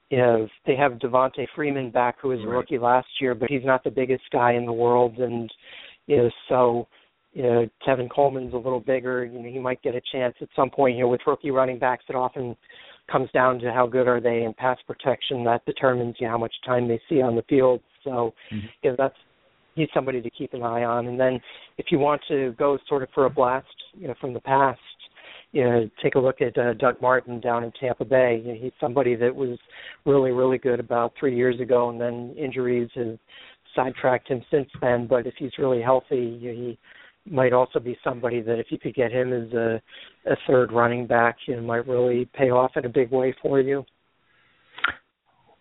you 0.09 0.17
know, 0.17 0.47
they 0.65 0.75
have 0.75 0.93
Devonta 0.93 1.45
Freeman 1.55 1.91
back, 1.91 2.15
who 2.21 2.29
was 2.29 2.39
a 2.39 2.47
rookie 2.47 2.79
last 2.79 3.07
year, 3.19 3.35
but 3.35 3.49
he's 3.49 3.65
not 3.65 3.83
the 3.83 3.91
biggest 3.91 4.23
guy 4.31 4.53
in 4.53 4.65
the 4.65 4.73
world, 4.73 5.17
and 5.17 5.51
you 6.07 6.17
know, 6.17 6.29
so 6.47 6.87
you 7.33 7.43
know, 7.43 7.69
Tevin 7.87 8.09
Coleman's 8.09 8.53
a 8.53 8.57
little 8.57 8.79
bigger. 8.79 9.23
You 9.23 9.39
know, 9.39 9.49
he 9.49 9.59
might 9.59 9.81
get 9.83 9.93
a 9.93 10.01
chance 10.11 10.33
at 10.41 10.49
some 10.55 10.69
point 10.69 10.95
here 10.95 11.07
with 11.07 11.21
rookie 11.27 11.51
running 11.51 11.77
backs. 11.77 12.03
It 12.09 12.15
often 12.15 12.55
comes 13.11 13.29
down 13.31 13.59
to 13.59 13.71
how 13.71 13.87
good 13.87 14.07
are 14.07 14.19
they 14.19 14.43
in 14.43 14.53
pass 14.57 14.77
protection. 14.87 15.43
That 15.43 15.63
determines 15.65 16.15
you 16.19 16.25
know, 16.25 16.31
how 16.31 16.37
much 16.39 16.53
time 16.65 16.87
they 16.87 16.99
see 17.07 17.21
on 17.21 17.35
the 17.35 17.43
field. 17.43 17.81
So, 18.03 18.33
mm-hmm. 18.51 18.67
you 18.81 18.89
know, 18.89 18.95
that's 18.97 19.15
he's 19.75 19.89
somebody 19.93 20.21
to 20.21 20.29
keep 20.29 20.53
an 20.53 20.63
eye 20.63 20.83
on. 20.83 21.07
And 21.07 21.19
then 21.19 21.39
if 21.77 21.87
you 21.91 21.99
want 21.99 22.21
to 22.29 22.53
go 22.57 22.77
sort 22.87 23.03
of 23.03 23.09
for 23.13 23.25
a 23.25 23.29
blast, 23.29 23.67
you 23.93 24.07
know, 24.07 24.15
from 24.19 24.33
the 24.33 24.41
past, 24.41 24.79
you 25.51 25.63
know, 25.63 25.89
take 26.01 26.15
a 26.15 26.19
look 26.19 26.41
at 26.41 26.57
uh, 26.57 26.73
Doug 26.73 27.01
Martin 27.01 27.39
down 27.39 27.63
in 27.63 27.71
Tampa 27.79 28.05
Bay. 28.05 28.41
You 28.43 28.53
know, 28.53 28.59
he's 28.59 28.71
somebody 28.79 29.15
that 29.15 29.35
was 29.35 29.57
really, 30.05 30.31
really 30.31 30.57
good 30.57 30.79
about 30.79 31.13
three 31.19 31.35
years 31.35 31.59
ago, 31.59 31.89
and 31.89 31.99
then 31.99 32.35
injuries 32.37 32.89
have 32.95 33.17
sidetracked 33.75 34.27
him 34.29 34.43
since 34.51 34.69
then. 34.81 35.07
But 35.07 35.25
if 35.25 35.33
he's 35.37 35.51
really 35.57 35.81
healthy, 35.81 36.37
you 36.41 36.51
know, 36.51 36.57
he 36.57 36.79
might 37.25 37.53
also 37.53 37.79
be 37.79 37.97
somebody 38.03 38.41
that 38.41 38.59
if 38.59 38.67
you 38.69 38.77
could 38.77 38.95
get 38.95 39.11
him 39.11 39.33
as 39.33 39.51
a, 39.53 39.81
a 40.25 40.35
third 40.47 40.71
running 40.71 41.07
back, 41.07 41.37
you 41.47 41.55
know, 41.55 41.61
might 41.61 41.87
really 41.87 42.29
pay 42.33 42.51
off 42.51 42.71
in 42.75 42.85
a 42.85 42.89
big 42.89 43.11
way 43.11 43.35
for 43.41 43.59
you. 43.59 43.83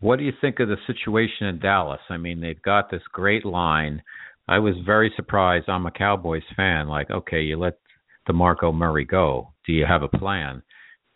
What 0.00 0.18
do 0.18 0.24
you 0.24 0.32
think 0.40 0.60
of 0.60 0.68
the 0.68 0.76
situation 0.86 1.48
in 1.48 1.58
Dallas? 1.58 2.00
I 2.08 2.18
mean, 2.18 2.40
they've 2.40 2.62
got 2.62 2.90
this 2.90 3.02
great 3.12 3.44
line, 3.44 4.02
I 4.48 4.58
was 4.58 4.74
very 4.84 5.12
surprised. 5.14 5.68
I'm 5.68 5.84
a 5.84 5.90
Cowboys 5.90 6.42
fan. 6.56 6.88
Like, 6.88 7.10
okay, 7.10 7.42
you 7.42 7.58
let 7.58 7.78
DeMarco 8.28 8.74
Murray 8.74 9.04
go. 9.04 9.52
Do 9.66 9.72
you 9.72 9.86
have 9.86 10.02
a 10.02 10.08
plan? 10.08 10.62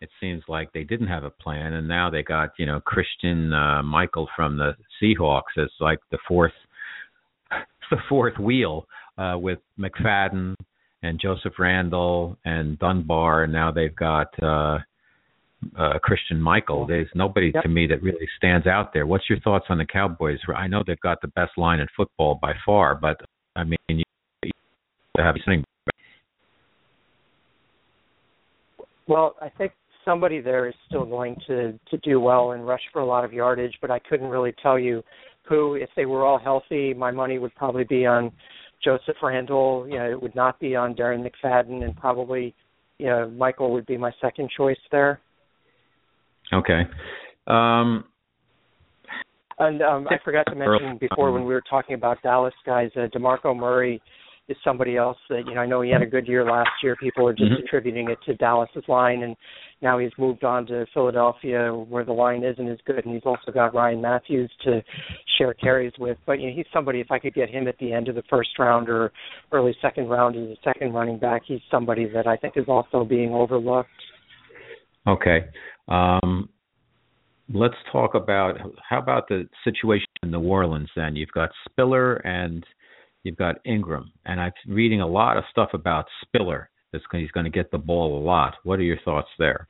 It 0.01 0.09
seems 0.21 0.43
like 0.49 0.73
they 0.73 0.85
didn't 0.85 1.07
have 1.07 1.25
a 1.25 1.31
plan, 1.31 1.75
and 1.75 1.87
now 1.87 2.11
they 2.11 2.23
got 2.23 2.51
you 2.59 2.67
know 2.67 2.81
Christine 2.81 3.53
uh, 3.53 3.83
Michael 3.83 4.29
from 4.35 4.57
the 4.57 4.73
Seahawks 5.01 5.57
as 5.59 5.69
like 5.81 6.01
the 6.11 6.19
fourth, 6.27 6.53
the 7.91 7.99
fourth 8.09 8.39
wheel 8.39 8.87
uh, 9.17 9.37
with 9.39 9.61
McFadden 9.79 10.55
and 11.03 11.21
Joseph 11.21 11.55
Randle 11.59 12.37
and 12.45 12.79
Dunbar, 12.79 13.45
and 13.45 13.53
now 13.53 13.71
they've 13.71 13.95
got 13.95 14.29
uh, 14.43 14.79
uh, 15.79 15.99
Christine 16.03 16.41
Michael. 16.41 16.87
There's 16.87 17.09
nobody 17.15 17.51
yep. 17.55 17.63
to 17.63 17.69
me 17.69 17.87
that 17.89 18.03
really 18.03 18.29
stands 18.37 18.67
out 18.67 18.93
there. 18.93 19.07
What's 19.07 19.29
your 19.29 19.41
thoughts 19.41 19.67
on 19.69 19.79
the 19.79 19.87
Cowboys? 19.87 20.39
I 20.55 20.67
know 20.67 20.83
they've 20.87 20.99
got 21.01 21.21
the 21.21 21.29
best 21.29 21.53
line 21.57 21.81
in 21.81 21.87
football 21.97 22.39
by 22.41 22.53
far, 22.65 22.95
but 22.95 23.21
I 23.57 23.65
mean, 23.65 23.79
you, 23.89 24.03
have 25.19 25.35
something. 25.45 25.65
Well, 29.13 29.37
I 29.43 29.51
think 29.51 29.73
somebody 30.07 30.41
there 30.41 30.67
is 30.67 30.75
still 30.89 31.05
going 31.05 31.37
to 31.47 31.79
to 31.91 31.99
do 31.99 32.19
well 32.19 32.53
and 32.53 32.67
rush 32.67 32.81
for 32.95 33.01
a 33.01 33.07
lot 33.07 33.27
of 33.27 33.33
yardage, 33.33 33.77
but 33.83 33.91
I 33.91 33.99
couldn't 33.99 34.29
really 34.29 34.55
tell 34.63 34.79
you 34.79 35.03
who. 35.47 35.75
If 35.75 35.91
they 35.97 36.07
were 36.07 36.25
all 36.25 36.39
healthy, 36.39 36.95
my 36.95 37.11
money 37.11 37.39
would 37.39 37.55
probably 37.55 37.85
be 37.85 38.07
on 38.07 38.33
Joseph 38.83 39.17
Randle. 39.23 39.87
You 39.87 39.99
know, 39.99 40.11
it 40.11 40.23
would 40.23 40.35
not 40.35 40.59
be 40.59 40.75
on 40.75 40.95
Darren 40.95 41.23
McFadden, 41.23 41.85
and 41.85 41.95
probably 41.95 42.55
you 42.97 43.07
know 43.07 43.29
Michael 43.29 43.71
would 43.75 43.85
be 43.85 43.99
my 43.99 44.13
second 44.19 44.49
choice 44.57 44.81
there. 44.91 45.21
Okay. 46.55 46.81
Um, 47.47 48.05
and 49.59 49.83
um, 49.83 50.07
I 50.09 50.17
forgot 50.25 50.47
to 50.47 50.55
mention 50.55 50.97
before 50.99 51.33
when 51.33 51.45
we 51.45 51.53
were 51.53 51.63
talking 51.69 51.97
about 51.97 52.23
Dallas 52.23 52.55
guys, 52.65 52.91
uh, 52.97 53.09
Demarco 53.15 53.55
Murray 53.55 54.01
is 54.49 54.57
somebody 54.65 54.97
else 54.97 55.19
that 55.29 55.45
you 55.47 55.55
know. 55.55 55.61
I 55.61 55.67
know 55.67 55.83
he 55.83 55.91
had 55.91 56.03
a 56.03 56.07
good 56.07 56.27
year 56.27 56.45
last 56.45 56.71
year. 56.83 56.97
People 56.97 57.27
are 57.29 57.33
just 57.33 57.53
mm-hmm. 57.53 57.65
attributing 57.65 58.11
it 58.11 58.19
to 58.27 58.35
Dallas's 58.35 58.85
line, 58.89 59.23
and 59.23 59.37
now 59.81 59.99
he's 59.99 60.11
moved 60.19 60.43
on 60.43 60.67
to 60.67 60.85
Philadelphia 60.93 61.73
where 61.73 62.05
the 62.05 62.13
line 62.13 62.43
isn't 62.43 62.69
as 62.69 62.79
good, 62.85 63.05
and 63.05 63.15
he's 63.15 63.23
also 63.25 63.53
got 63.53 63.75
Ryan 63.75 64.01
Mathews 64.01 64.51
to 64.65 64.83
share 65.39 65.55
carries 65.55 65.93
with. 65.99 66.19
But 66.27 66.41
you 66.41 66.49
know, 66.49 66.57
he's 66.57 66.67
somebody. 66.73 67.01
If 67.01 67.11
I 67.11 67.19
could 67.19 67.35
get 67.35 67.51
him 67.51 67.69
at 67.69 67.79
the 67.79 67.93
end 67.93 68.09
of 68.09 68.15
the 68.15 68.25
first 68.29 68.51
round 68.59 68.89
or 68.89 69.13
early 69.53 69.77
second 69.81 70.09
round 70.09 70.37
as 70.37 70.57
a 70.57 70.57
second 70.65 70.93
running 70.93 71.19
back, 71.19 71.43
he's 71.47 71.61
somebody 71.71 72.07
that 72.13 72.27
I 72.27 72.37
think 72.37 72.57
is 72.57 72.67
also 72.69 73.05
being 73.05 73.33
overlooked. 73.33 73.91
Okay. 75.07 75.47
Um, 75.89 76.49
let's 77.53 77.75
talk 77.91 78.15
about 78.15 78.57
how 78.89 78.99
about 78.99 79.29
the 79.29 79.49
situation 79.65 80.07
in 80.23 80.31
New 80.31 80.43
Orleans. 80.43 80.89
Then 80.97 81.17
you've 81.17 81.33
got 81.33 81.51
Spiller 81.69 82.17
and 82.17 82.65
you've 83.23 83.37
got 83.37 83.57
Ingram, 83.65 84.13
and 84.25 84.41
I'm 84.41 84.53
reading 84.67 85.01
a 85.01 85.07
lot 85.07 85.37
of 85.37 85.45
stuff 85.51 85.71
about 85.75 86.07
Spiller. 86.23 86.71
That's 86.93 87.05
he's 87.13 87.31
going 87.31 87.45
to 87.45 87.51
get 87.51 87.71
the 87.71 87.79
ball 87.79 88.19
a 88.19 88.23
lot. 88.23 88.55
What 88.65 88.79
are 88.79 88.83
your 88.83 89.01
thoughts 89.05 89.29
there? 89.39 89.69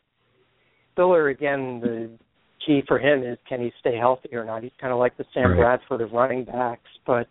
Spiller 0.93 1.29
again. 1.29 1.81
The 1.81 2.11
key 2.67 2.83
for 2.87 2.99
him 2.99 3.23
is 3.23 3.39
can 3.49 3.61
he 3.61 3.73
stay 3.81 3.97
healthy 3.97 4.31
or 4.35 4.45
not. 4.45 4.63
He's 4.63 4.73
kind 4.81 4.93
of 4.93 4.99
like 4.99 5.17
the 5.17 5.25
Sam 5.35 5.51
right. 5.51 5.57
Bradford 5.57 6.01
of 6.01 6.13
running 6.13 6.45
backs, 6.45 6.89
but 7.07 7.27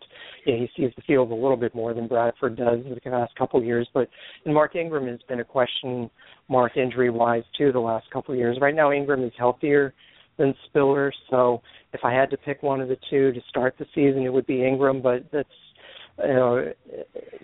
yeah, 0.46 0.56
he 0.56 0.68
sees 0.76 0.92
the 0.96 1.02
field 1.02 1.30
a 1.30 1.34
little 1.34 1.56
bit 1.56 1.74
more 1.74 1.94
than 1.94 2.08
Bradford 2.08 2.56
does 2.56 2.80
in 2.84 2.98
the 3.04 3.10
last 3.10 3.34
couple 3.36 3.58
of 3.58 3.66
years. 3.66 3.88
But 3.94 4.08
and 4.44 4.54
Mark 4.54 4.76
Ingram 4.76 5.06
has 5.06 5.20
been 5.28 5.40
a 5.40 5.44
question 5.44 6.10
mark 6.48 6.76
injury 6.76 7.10
wise 7.10 7.44
too 7.56 7.72
the 7.72 7.80
last 7.80 8.10
couple 8.10 8.34
of 8.34 8.38
years. 8.38 8.58
Right 8.60 8.74
now 8.74 8.92
Ingram 8.92 9.22
is 9.24 9.32
healthier 9.38 9.94
than 10.38 10.54
Spiller, 10.66 11.12
so 11.30 11.62
if 11.92 12.00
I 12.04 12.12
had 12.12 12.30
to 12.30 12.36
pick 12.36 12.62
one 12.62 12.80
of 12.80 12.88
the 12.88 12.96
two 13.10 13.32
to 13.32 13.40
start 13.48 13.74
the 13.78 13.86
season, 13.94 14.22
it 14.22 14.32
would 14.32 14.46
be 14.46 14.64
Ingram. 14.64 15.02
But 15.02 15.26
that's 15.32 15.48
you 16.18 16.34
know, 16.34 16.72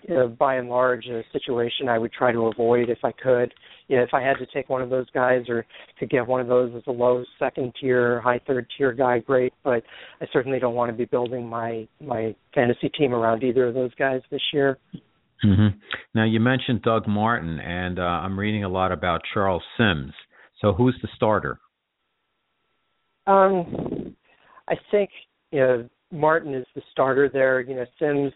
you 0.08 0.14
know, 0.14 0.28
by 0.28 0.56
and 0.56 0.68
large, 0.68 1.06
a 1.06 1.22
situation 1.32 1.88
I 1.88 1.98
would 1.98 2.12
try 2.12 2.32
to 2.32 2.46
avoid 2.46 2.88
if 2.88 2.98
I 3.04 3.12
could. 3.12 3.52
You 3.88 3.96
know, 3.96 4.02
if 4.02 4.10
I 4.12 4.20
had 4.20 4.36
to 4.38 4.46
take 4.46 4.68
one 4.68 4.82
of 4.82 4.90
those 4.90 5.08
guys 5.10 5.48
or 5.48 5.64
could 5.98 6.10
get 6.10 6.26
one 6.26 6.40
of 6.40 6.48
those 6.48 6.72
as 6.76 6.82
a 6.86 6.90
low 6.90 7.24
second 7.38 7.72
tier, 7.80 8.20
high 8.20 8.40
third 8.46 8.66
tier 8.76 8.92
guy, 8.92 9.18
great. 9.20 9.52
But 9.64 9.82
I 10.20 10.26
certainly 10.32 10.58
don't 10.58 10.74
want 10.74 10.90
to 10.90 10.96
be 10.96 11.06
building 11.06 11.46
my 11.48 11.88
my 12.00 12.34
fantasy 12.54 12.90
team 12.90 13.14
around 13.14 13.42
either 13.42 13.66
of 13.66 13.74
those 13.74 13.94
guys 13.94 14.20
this 14.30 14.42
year. 14.52 14.78
Mm-hmm. 15.44 15.78
Now 16.14 16.24
you 16.24 16.40
mentioned 16.40 16.82
Doug 16.82 17.06
Martin, 17.06 17.58
and 17.60 17.98
uh, 17.98 18.02
I'm 18.02 18.38
reading 18.38 18.64
a 18.64 18.68
lot 18.68 18.92
about 18.92 19.22
Charles 19.32 19.62
Sims. 19.76 20.12
So 20.60 20.72
who's 20.72 20.98
the 21.00 21.08
starter? 21.14 21.58
Um, 23.26 24.16
I 24.68 24.74
think 24.90 25.10
you 25.50 25.60
know 25.60 25.88
Martin 26.10 26.54
is 26.54 26.66
the 26.74 26.82
starter 26.90 27.30
there. 27.32 27.60
You 27.60 27.76
know 27.76 27.86
Sims 27.98 28.32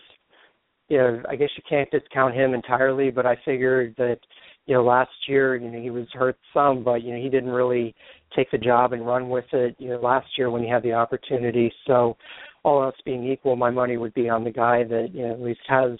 you 0.88 0.98
know, 0.98 1.22
I 1.28 1.36
guess 1.36 1.48
you 1.56 1.62
can't 1.68 1.90
discount 1.90 2.34
him 2.34 2.54
entirely, 2.54 3.10
but 3.10 3.26
I 3.26 3.36
figured 3.44 3.94
that, 3.98 4.18
you 4.66 4.74
know, 4.74 4.84
last 4.84 5.10
year, 5.26 5.56
you 5.56 5.70
know, 5.70 5.80
he 5.80 5.90
was 5.90 6.06
hurt 6.12 6.36
some, 6.52 6.84
but 6.84 7.02
you 7.02 7.12
know, 7.12 7.22
he 7.22 7.28
didn't 7.28 7.50
really 7.50 7.94
take 8.36 8.50
the 8.50 8.58
job 8.58 8.92
and 8.92 9.06
run 9.06 9.28
with 9.28 9.44
it, 9.52 9.76
you 9.78 9.88
know, 9.88 10.00
last 10.00 10.26
year 10.36 10.50
when 10.50 10.62
he 10.62 10.68
had 10.68 10.82
the 10.82 10.92
opportunity. 10.92 11.72
So 11.86 12.16
all 12.62 12.82
else 12.82 12.96
being 13.04 13.26
equal, 13.30 13.56
my 13.56 13.70
money 13.70 13.96
would 13.96 14.14
be 14.14 14.28
on 14.28 14.44
the 14.44 14.50
guy 14.50 14.84
that, 14.84 15.08
you 15.12 15.26
know, 15.26 15.32
at 15.32 15.40
least 15.40 15.60
has 15.68 15.98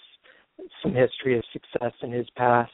some 0.81 0.93
history 0.93 1.37
of 1.37 1.43
success 1.51 1.93
in 2.01 2.11
his 2.11 2.27
past. 2.35 2.71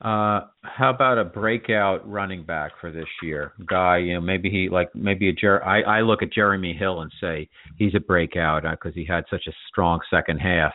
Uh, 0.00 0.46
how 0.62 0.90
about 0.90 1.18
a 1.18 1.24
breakout 1.24 2.08
running 2.10 2.42
back 2.42 2.72
for 2.80 2.90
this 2.90 3.08
year? 3.22 3.52
Guy, 3.66 3.98
you 3.98 4.14
know, 4.14 4.20
maybe 4.20 4.48
he 4.48 4.68
like 4.70 4.88
maybe 4.94 5.28
a 5.28 5.32
Jer- 5.32 5.62
I 5.64 5.82
I 5.82 6.00
look 6.00 6.22
at 6.22 6.32
Jeremy 6.32 6.72
Hill 6.72 7.02
and 7.02 7.12
say 7.20 7.48
he's 7.76 7.94
a 7.94 8.00
breakout 8.00 8.62
because 8.62 8.92
uh, 8.92 8.94
he 8.94 9.04
had 9.04 9.24
such 9.30 9.46
a 9.46 9.52
strong 9.68 10.00
second 10.10 10.38
half 10.38 10.72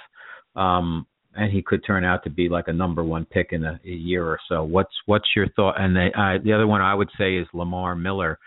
um, 0.55 1.07
and 1.35 1.51
he 1.51 1.61
could 1.61 1.83
turn 1.85 2.05
out 2.05 2.23
to 2.23 2.29
be 2.29 2.49
like 2.49 2.67
a 2.67 2.73
number 2.73 3.03
one 3.03 3.25
pick 3.25 3.49
in 3.51 3.65
a, 3.65 3.79
a 3.83 3.89
year 3.89 4.25
or 4.25 4.39
so. 4.47 4.63
What's 4.63 4.93
what's 5.05 5.27
your 5.35 5.49
thought? 5.55 5.79
And 5.79 5.95
the 5.95 6.09
uh, 6.17 6.43
the 6.43 6.53
other 6.53 6.67
one 6.67 6.81
I 6.81 6.93
would 6.93 7.09
say 7.17 7.35
is 7.35 7.47
Lamar 7.53 7.95
Miller. 7.95 8.39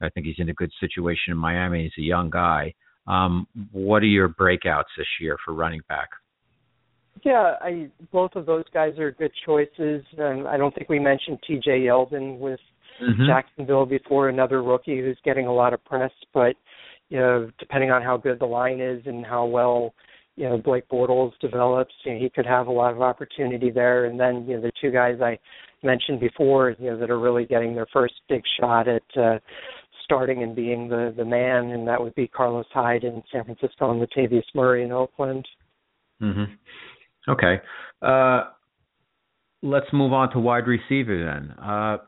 I 0.00 0.08
think 0.08 0.26
he's 0.26 0.36
in 0.38 0.48
a 0.48 0.54
good 0.54 0.72
situation 0.80 1.30
in 1.32 1.36
Miami. 1.36 1.84
He's 1.84 2.04
a 2.04 2.06
young 2.06 2.30
guy. 2.30 2.74
Um, 3.06 3.46
what 3.70 4.02
are 4.02 4.06
your 4.06 4.28
breakouts 4.28 4.90
this 4.96 5.06
year 5.20 5.36
for 5.44 5.54
running 5.54 5.82
back? 5.88 6.08
Yeah, 7.24 7.54
I 7.60 7.90
both 8.10 8.32
of 8.34 8.46
those 8.46 8.64
guys 8.72 8.98
are 8.98 9.12
good 9.12 9.32
choices. 9.46 10.04
Um, 10.18 10.46
I 10.46 10.56
don't 10.56 10.74
think 10.74 10.88
we 10.88 10.98
mentioned 10.98 11.38
T.J. 11.46 11.80
Yeldon 11.80 12.38
with 12.38 12.60
mm-hmm. 13.00 13.26
Jacksonville 13.26 13.86
before, 13.86 14.28
another 14.28 14.62
rookie 14.62 15.00
who's 15.00 15.18
getting 15.24 15.46
a 15.46 15.52
lot 15.52 15.72
of 15.72 15.84
press. 15.84 16.10
But 16.34 16.56
you 17.10 17.18
know, 17.18 17.50
depending 17.58 17.90
on 17.90 18.02
how 18.02 18.16
good 18.16 18.38
the 18.40 18.46
line 18.46 18.80
is 18.80 19.02
and 19.06 19.24
how 19.24 19.44
well 19.44 19.94
you 20.36 20.48
know 20.48 20.58
Blake 20.58 20.88
Bortles 20.88 21.32
develops, 21.40 21.94
you 22.04 22.14
know, 22.14 22.18
he 22.18 22.30
could 22.30 22.46
have 22.46 22.66
a 22.66 22.72
lot 22.72 22.92
of 22.92 23.02
opportunity 23.02 23.70
there. 23.70 24.06
And 24.06 24.18
then 24.18 24.46
you 24.48 24.56
know 24.56 24.62
the 24.62 24.72
two 24.80 24.90
guys 24.90 25.20
I 25.22 25.38
mentioned 25.84 26.18
before, 26.20 26.74
you 26.78 26.90
know, 26.90 26.98
that 26.98 27.10
are 27.10 27.20
really 27.20 27.44
getting 27.44 27.74
their 27.74 27.88
first 27.92 28.14
big 28.28 28.42
shot 28.58 28.88
at 28.88 29.02
uh, 29.16 29.38
starting 30.04 30.42
and 30.42 30.56
being 30.56 30.88
the 30.88 31.14
the 31.16 31.24
man, 31.24 31.70
and 31.70 31.86
that 31.86 32.00
would 32.00 32.14
be 32.14 32.26
Carlos 32.26 32.66
Hyde 32.72 33.04
in 33.04 33.22
San 33.30 33.44
Francisco 33.44 33.90
and 33.90 34.00
Latavius 34.00 34.42
Murray 34.54 34.82
in 34.82 34.92
Oakland. 34.92 35.46
Mhm. 36.20 36.56
Okay. 37.28 37.60
Uh, 38.00 38.44
let's 39.62 39.86
move 39.92 40.12
on 40.12 40.30
to 40.32 40.40
wide 40.40 40.66
receiver 40.66 41.24
then. 41.24 41.50
Uh, 41.64 41.98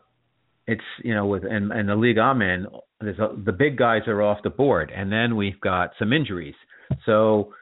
it's 0.66 0.82
you 1.02 1.14
know 1.14 1.26
with 1.26 1.44
and, 1.44 1.72
and 1.72 1.88
the 1.88 1.94
league 1.94 2.18
I'm 2.18 2.42
in, 2.42 2.66
a, 3.02 3.36
the 3.44 3.52
big 3.52 3.76
guys 3.76 4.02
are 4.06 4.22
off 4.22 4.38
the 4.42 4.50
board, 4.50 4.90
and 4.94 5.12
then 5.12 5.36
we've 5.36 5.60
got 5.60 5.90
some 5.98 6.12
injuries. 6.12 6.54
So 7.04 7.52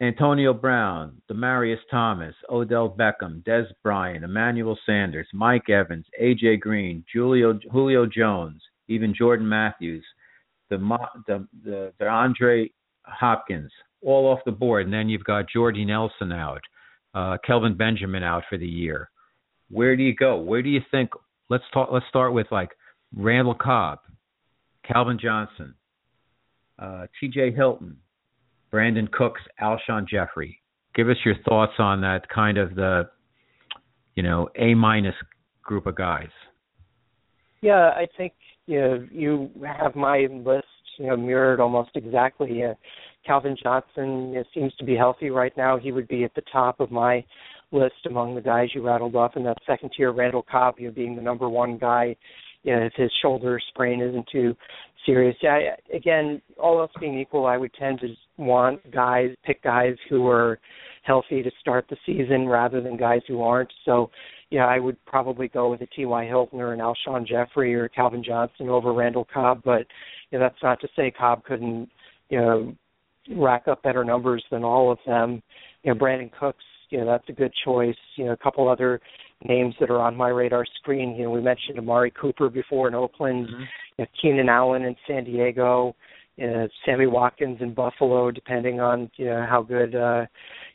Antonio 0.00 0.54
Brown, 0.54 1.20
Demaryius 1.30 1.78
Thomas, 1.90 2.34
Odell 2.48 2.88
Beckham, 2.88 3.42
Dez 3.44 3.66
Bryant, 3.82 4.24
Emmanuel 4.24 4.78
Sanders, 4.86 5.28
Mike 5.32 5.68
Evans, 5.68 6.06
AJ 6.20 6.60
Green, 6.60 7.04
Julio 7.12 7.58
Julio 7.70 8.06
Jones, 8.06 8.62
even 8.88 9.14
Jordan 9.16 9.48
Matthews, 9.48 10.04
the 10.70 10.78
the 11.26 11.46
the, 11.64 11.92
the 11.98 12.08
Andre 12.08 12.70
Hopkins, 13.04 13.70
all 14.02 14.26
off 14.26 14.40
the 14.44 14.52
board, 14.52 14.86
and 14.86 14.92
then 14.92 15.08
you've 15.08 15.24
got 15.24 15.50
Jordy 15.52 15.84
Nelson 15.84 16.32
out, 16.32 16.62
uh, 17.14 17.38
Kelvin 17.44 17.76
Benjamin 17.76 18.22
out 18.22 18.44
for 18.48 18.58
the 18.58 18.66
year. 18.66 19.10
Where 19.70 19.96
do 19.96 20.02
you 20.02 20.14
go? 20.14 20.38
Where 20.38 20.62
do 20.62 20.68
you 20.68 20.80
think? 20.90 21.10
Let's 21.48 21.64
talk. 21.72 21.90
Let's 21.92 22.06
start 22.08 22.32
with 22.32 22.46
like 22.50 22.70
Randall 23.14 23.54
Cobb, 23.54 24.00
Calvin 24.86 25.18
Johnson, 25.20 25.74
uh, 26.78 27.06
T.Y. 27.18 27.50
Hilton, 27.54 27.96
Brandin 28.72 29.10
Cooks, 29.10 29.40
Alshon 29.60 30.08
Jeffery. 30.08 30.60
Give 30.94 31.08
us 31.08 31.16
your 31.24 31.36
thoughts 31.48 31.74
on 31.78 32.00
that 32.00 32.28
kind 32.28 32.58
of 32.58 32.74
the, 32.74 33.08
you 34.16 34.22
know, 34.22 34.48
A 34.56 34.74
minus 34.74 35.14
group 35.62 35.86
of 35.86 35.94
guys. 35.94 36.30
Yeah, 37.62 37.90
I 37.90 38.06
think 38.16 38.32
you 38.66 38.80
know 38.80 39.06
you 39.12 39.50
have 39.64 39.94
my 39.94 40.26
list 40.30 40.66
you 40.98 41.06
know 41.06 41.16
mirrored 41.16 41.60
almost 41.60 41.90
exactly. 41.94 42.64
Uh, 42.64 42.74
Calvin 43.26 43.56
Johnson 43.62 44.42
seems 44.54 44.74
to 44.76 44.84
be 44.84 44.96
healthy 44.96 45.30
right 45.30 45.56
now. 45.56 45.78
He 45.78 45.92
would 45.92 46.08
be 46.08 46.24
at 46.24 46.34
the 46.34 46.42
top 46.52 46.80
of 46.80 46.90
my 46.90 47.24
list 47.72 48.06
among 48.06 48.34
the 48.34 48.40
guys 48.40 48.68
you 48.74 48.82
rattled 48.84 49.14
off 49.14 49.36
in 49.36 49.44
that 49.44 49.58
second 49.66 49.92
tier. 49.96 50.12
Randall 50.12 50.44
Cobb, 50.50 50.76
you 50.78 50.88
know, 50.88 50.94
being 50.94 51.16
the 51.16 51.22
number 51.22 51.48
one 51.48 51.78
guy 51.78 52.16
you 52.62 52.74
know, 52.74 52.82
if 52.82 52.92
his 52.94 53.10
shoulder 53.22 53.60
sprain 53.68 54.00
isn't 54.00 54.26
too 54.30 54.54
serious. 55.06 55.36
I, 55.42 55.70
again, 55.94 56.42
all 56.58 56.80
else 56.80 56.92
being 57.00 57.18
equal, 57.18 57.46
I 57.46 57.56
would 57.56 57.72
tend 57.74 58.00
to 58.00 58.08
want 58.36 58.90
guys 58.92 59.30
pick 59.44 59.62
guys 59.62 59.94
who 60.08 60.26
are 60.28 60.58
healthy 61.02 61.42
to 61.42 61.50
start 61.60 61.86
the 61.88 61.96
season 62.04 62.46
rather 62.46 62.80
than 62.80 62.96
guys 62.96 63.22
who 63.26 63.42
aren't. 63.42 63.72
So, 63.84 64.10
yeah, 64.50 64.66
I 64.66 64.78
would 64.78 65.02
probably 65.06 65.48
go 65.48 65.70
with 65.70 65.80
a 65.80 65.86
T.Y. 65.86 66.26
Hilton 66.26 66.60
or 66.60 66.72
an 66.72 66.80
Alshon 66.80 67.26
Jeffery 67.26 67.74
or 67.74 67.88
Calvin 67.88 68.22
Johnson 68.22 68.68
over 68.68 68.92
Randall 68.92 69.26
Cobb. 69.32 69.62
But 69.64 69.86
you 70.30 70.38
know, 70.38 70.40
that's 70.40 70.62
not 70.62 70.80
to 70.80 70.88
say 70.94 71.10
Cobb 71.10 71.44
couldn't, 71.44 71.88
you 72.28 72.38
know, 72.38 72.76
rack 73.36 73.68
up 73.68 73.82
better 73.82 74.04
numbers 74.04 74.44
than 74.50 74.64
all 74.64 74.90
of 74.90 74.98
them. 75.06 75.42
You 75.82 75.94
know, 75.94 76.00
Brandin 76.00 76.30
Cooks, 76.38 76.64
you 76.90 76.98
know, 76.98 77.06
that's 77.06 77.28
a 77.28 77.32
good 77.32 77.52
choice. 77.64 77.96
You 78.16 78.26
know, 78.26 78.32
a 78.32 78.36
couple 78.36 78.68
other 78.68 79.00
names 79.44 79.74
that 79.80 79.90
are 79.90 80.00
on 80.00 80.16
my 80.16 80.28
radar 80.28 80.66
screen. 80.80 81.14
You 81.16 81.24
know, 81.24 81.30
we 81.30 81.40
mentioned 81.40 81.78
Amari 81.78 82.10
Cooper 82.10 82.48
before 82.48 82.88
in 82.88 82.94
Oakland, 82.94 83.48
mm-hmm. 83.48 83.62
you 83.98 84.04
know, 84.04 84.06
Keenan 84.20 84.48
Allen 84.48 84.82
in 84.82 84.96
San 85.06 85.24
Diego, 85.24 85.94
you 86.36 86.46
know, 86.46 86.68
Sammy 86.84 87.06
Watkins 87.06 87.58
in 87.60 87.74
Buffalo, 87.74 88.30
depending 88.30 88.80
on 88.80 89.10
you 89.16 89.26
know 89.26 89.46
how 89.48 89.62
good 89.62 89.94
uh, 89.94 90.26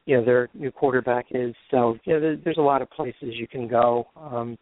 you 0.06 0.18
know 0.18 0.26
their 0.26 0.50
new 0.54 0.72
quarterback 0.72 1.26
is. 1.32 1.54
So 1.72 1.98
you 2.06 2.14
know, 2.14 2.20
there, 2.20 2.38
there's 2.38 2.58
a 2.58 2.62
lot 2.62 2.82
of 2.82 2.90
places 2.90 3.34
you 3.34 3.48
can 3.48 3.68
go. 3.68 4.08
Um, 4.16 4.58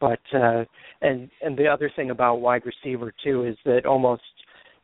but 0.00 0.20
uh, 0.34 0.64
and 1.02 1.30
and 1.42 1.56
the 1.56 1.66
other 1.66 1.90
thing 1.94 2.10
about 2.10 2.36
wide 2.36 2.62
receiver 2.64 3.12
too 3.24 3.44
is 3.44 3.56
that 3.64 3.86
almost 3.86 4.22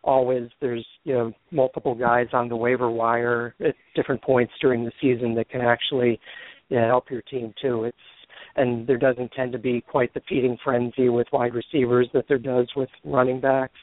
always 0.05 0.49
there's 0.61 0.87
you 1.05 1.15
know 1.15 1.33
multiple 1.51 1.95
guys 1.95 2.27
on 2.33 2.49
the 2.49 2.57
waiver 2.57 2.91
wire 2.91 3.55
at 3.65 3.75
different 3.95 4.23
points 4.23 4.53
during 4.61 4.85
the 4.85 4.93
season 5.01 5.35
that 5.35 5.49
can 5.49 5.61
actually 5.61 6.19
you 6.69 6.81
know, 6.81 6.87
help 6.87 7.11
your 7.11 7.23
team 7.23 7.55
too. 7.61 7.85
It's 7.85 7.97
and 8.57 8.87
there 8.87 8.99
doesn't 8.99 9.33
tend 9.33 9.53
to 9.53 9.59
be 9.59 9.81
quite 9.81 10.13
the 10.15 10.21
feeding 10.29 10.59
frenzy 10.63 11.09
with 11.09 11.27
wide 11.33 11.55
receivers 11.55 12.09
that 12.13 12.25
there 12.29 12.39
does 12.39 12.69
with 12.77 12.89
running 13.05 13.41
backs. 13.41 13.79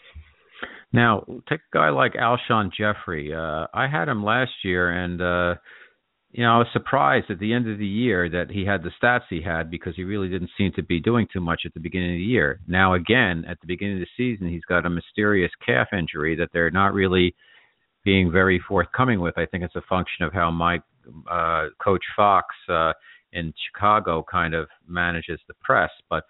Now, 0.92 1.24
take 1.48 1.60
a 1.74 1.78
guy 1.78 1.90
like 1.90 2.14
Alshon 2.14 2.72
Jeffery. 2.78 3.34
Uh, 3.34 3.68
I 3.74 3.88
had 3.88 4.08
him 4.08 4.24
last 4.24 4.52
year, 4.64 4.92
and 4.92 5.22
uh, 5.22 5.56
you 6.32 6.44
know 6.44 6.54
I 6.54 6.58
was 6.58 6.68
surprised 6.74 7.30
at 7.30 7.40
the 7.40 7.54
end 7.54 7.70
of 7.70 7.78
the 7.78 7.88
year 7.88 8.30
that 8.30 8.52
he 8.52 8.66
had 8.66 8.84
the 8.84 8.92
stats 9.02 9.24
he 9.30 9.42
had 9.42 9.72
because 9.72 9.96
he 9.96 10.04
really 10.04 10.30
didn't 10.30 10.52
seem 10.58 10.72
to 10.76 10.84
be 10.84 11.00
doing 11.00 11.28
too 11.32 11.42
much 11.42 11.62
at 11.66 11.74
the 11.74 11.80
beginning 11.80 12.12
of 12.12 12.18
the 12.18 12.24
year. 12.24 12.60
Now, 12.68 12.94
again, 12.94 13.46
at 13.48 13.60
the 13.62 13.68
beginning 13.68 14.02
of 14.02 14.08
the 14.08 14.08
season, 14.18 14.50
he's 14.50 14.66
got 14.66 14.86
a 14.86 14.90
mysterious 14.90 15.52
calf 15.66 15.88
injury 15.92 16.36
that 16.36 16.50
they're 16.54 16.72
not 16.72 16.94
really 16.94 17.36
being 18.06 18.32
very 18.32 18.62
forthcoming 18.68 19.20
with. 19.20 19.38
I 19.38 19.46
think 19.46 19.64
it's 19.64 19.76
a 19.76 19.82
function 19.90 20.26
of 20.26 20.34
how 20.34 20.52
Mike, 20.52 20.84
uh, 21.30 21.68
Coach 21.84 22.04
Fox. 22.16 22.48
Uh, 22.68 22.94
in 23.34 23.54
Chicago 23.68 24.26
kind 24.30 24.54
of 24.54 24.68
manages 24.88 25.40
the 25.48 25.54
press. 25.62 25.92
But 26.10 26.24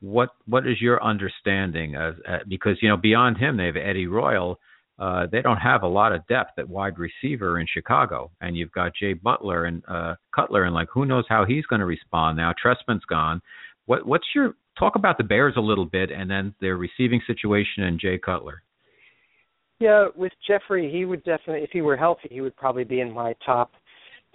what 0.00 0.30
what 0.46 0.66
is 0.66 0.80
your 0.80 1.02
understanding? 1.02 1.94
As, 1.94 2.14
uh, 2.28 2.38
because 2.48 2.76
you 2.80 2.88
know 2.88 2.96
beyond 2.96 3.38
him 3.38 3.56
they 3.56 3.66
have 3.66 3.76
Eddie 3.76 4.06
Royal. 4.06 4.58
Uh, 4.98 5.26
they 5.30 5.42
don't 5.42 5.58
have 5.58 5.82
a 5.82 5.86
lot 5.86 6.12
of 6.12 6.26
depth 6.26 6.58
at 6.58 6.68
wide 6.68 6.98
receiver 6.98 7.60
in 7.60 7.66
Chicago, 7.72 8.30
and 8.40 8.56
you've 8.56 8.72
got 8.72 8.92
Jay 8.98 9.12
Butler 9.12 9.66
and 9.66 9.82
uh, 9.88 10.14
Cutler, 10.34 10.64
and 10.64 10.74
like 10.74 10.88
who 10.92 11.04
knows 11.04 11.24
how 11.28 11.44
he's 11.44 11.66
going 11.66 11.80
to 11.80 11.86
respond 11.86 12.36
now. 12.36 12.52
Trestman's 12.52 13.04
gone. 13.04 13.42
What 13.84 14.06
what's 14.06 14.26
your 14.34 14.54
talk 14.78 14.94
about 14.96 15.18
the 15.18 15.24
Bears 15.24 15.54
a 15.56 15.60
little 15.60 15.84
bit, 15.84 16.10
and 16.10 16.30
then 16.30 16.54
their 16.60 16.76
receiving 16.76 17.20
situation 17.26 17.82
and 17.82 18.00
Jay 18.00 18.18
Cutler? 18.18 18.62
Yeah, 19.78 20.06
with 20.16 20.32
Jeffery, 20.46 20.90
he 20.90 21.04
would 21.04 21.22
definitely, 21.24 21.62
if 21.62 21.70
he 21.70 21.82
were 21.82 21.98
healthy, 21.98 22.28
he 22.30 22.40
would 22.40 22.56
probably 22.56 22.84
be 22.84 23.00
in 23.00 23.12
my 23.12 23.34
top 23.44 23.72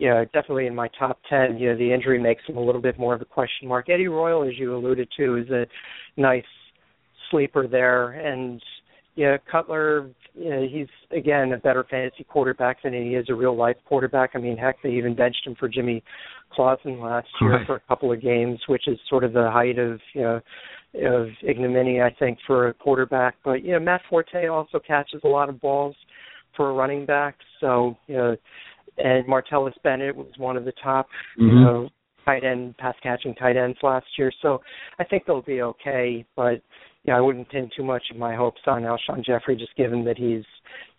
you 0.01 0.09
know, 0.09 0.26
definitely 0.34 0.66
in 0.66 0.74
my 0.74 0.89
top 0.97 1.20
10. 1.30 1.59
You 1.59 1.70
know, 1.70 1.78
the 1.78 1.93
injury 1.93 2.20
makes 2.20 2.41
him 2.47 2.57
a 2.57 2.64
little 2.64 2.82
bit 2.82 2.97
more 2.97 3.14
of 3.14 3.22
a 3.22 3.26
question 3.26 3.68
mark. 3.68 3.88
Eddie 3.88 4.07
Royal, 4.07 4.41
as 4.41 4.57
you 4.57 4.76
alluded 4.76 5.07
to, 5.16 5.38
is 5.38 5.49
a 5.51 5.68
nice 6.18 6.43
sleeper 7.30 7.68
there. 7.68 8.14
And, 8.14 8.59
yeah, 9.22 9.38
Cutler, 9.51 10.09
you 10.34 10.49
know, 10.49 10.67
he's, 10.67 10.88
again, 11.15 11.53
a 11.53 11.57
better 11.57 11.86
fantasy 11.88 12.24
quarterback 12.24 12.82
than 12.82 12.93
he 12.93 13.15
is 13.15 13.28
a 13.30 13.36
real 13.36 13.55
life 13.55 13.76
quarterback. 13.86 14.32
I 14.34 14.39
mean, 14.39 14.57
heck, 14.57 14.82
they 14.82 14.89
even 14.89 15.15
benched 15.15 15.45
him 15.45 15.55
for 15.59 15.69
Jimmy 15.69 16.03
Clausen 16.51 16.99
last 16.99 17.28
year 17.39 17.57
right. 17.57 17.67
for 17.67 17.76
a 17.76 17.82
couple 17.82 18.11
of 18.11 18.19
games, 18.19 18.59
which 18.67 18.88
is 18.88 18.97
sort 19.07 19.24
of 19.24 19.34
the 19.34 19.51
height 19.51 19.78
of, 19.78 19.99
you 20.15 20.22
know, 20.22 20.41
of 21.03 21.28
ignominy, 21.43 22.01
I 22.01 22.09
think, 22.17 22.39
for 22.47 22.69
a 22.69 22.74
quarterback. 22.74 23.36
But, 23.45 23.63
you 23.63 23.74
know, 23.74 23.80
Matt 23.80 24.01
Forte 24.09 24.47
also 24.47 24.80
catches 24.80 25.22
a 25.24 25.28
lot 25.28 25.49
of 25.49 25.61
balls 25.61 25.95
for 26.57 26.72
a 26.72 26.74
running 26.74 27.05
back. 27.05 27.36
So, 27.59 27.95
you 28.07 28.17
know, 28.17 28.36
and 28.97 29.28
Martellus 29.28 29.76
Bennett 29.84 30.15
was 30.15 30.34
one 30.38 30.57
of 30.57 30.65
the 30.65 30.74
top, 30.84 31.07
mm-hmm. 31.39 31.47
you 31.47 31.63
know, 31.63 31.89
tight 32.26 32.43
end 32.43 32.76
pass 32.78 32.95
catching 33.03 33.36
tight 33.36 33.55
ends 33.55 33.78
last 33.84 34.07
year. 34.17 34.32
So 34.41 34.61
I 34.97 35.03
think 35.03 35.26
they'll 35.28 35.43
be 35.43 35.61
okay, 35.61 36.26
but 36.36 36.61
yeah, 37.03 37.17
I 37.17 37.21
wouldn't 37.21 37.49
pin 37.49 37.69
too 37.75 37.83
much 37.83 38.03
of 38.11 38.17
my 38.17 38.35
hopes 38.35 38.61
on 38.67 38.83
Alshon 38.83 39.25
Jeffery 39.25 39.55
just 39.55 39.75
given 39.75 40.05
that 40.05 40.17
he's 40.17 40.43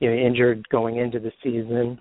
you 0.00 0.10
know 0.10 0.16
injured 0.16 0.68
going 0.68 0.96
into 0.96 1.20
the 1.20 1.32
season. 1.42 2.00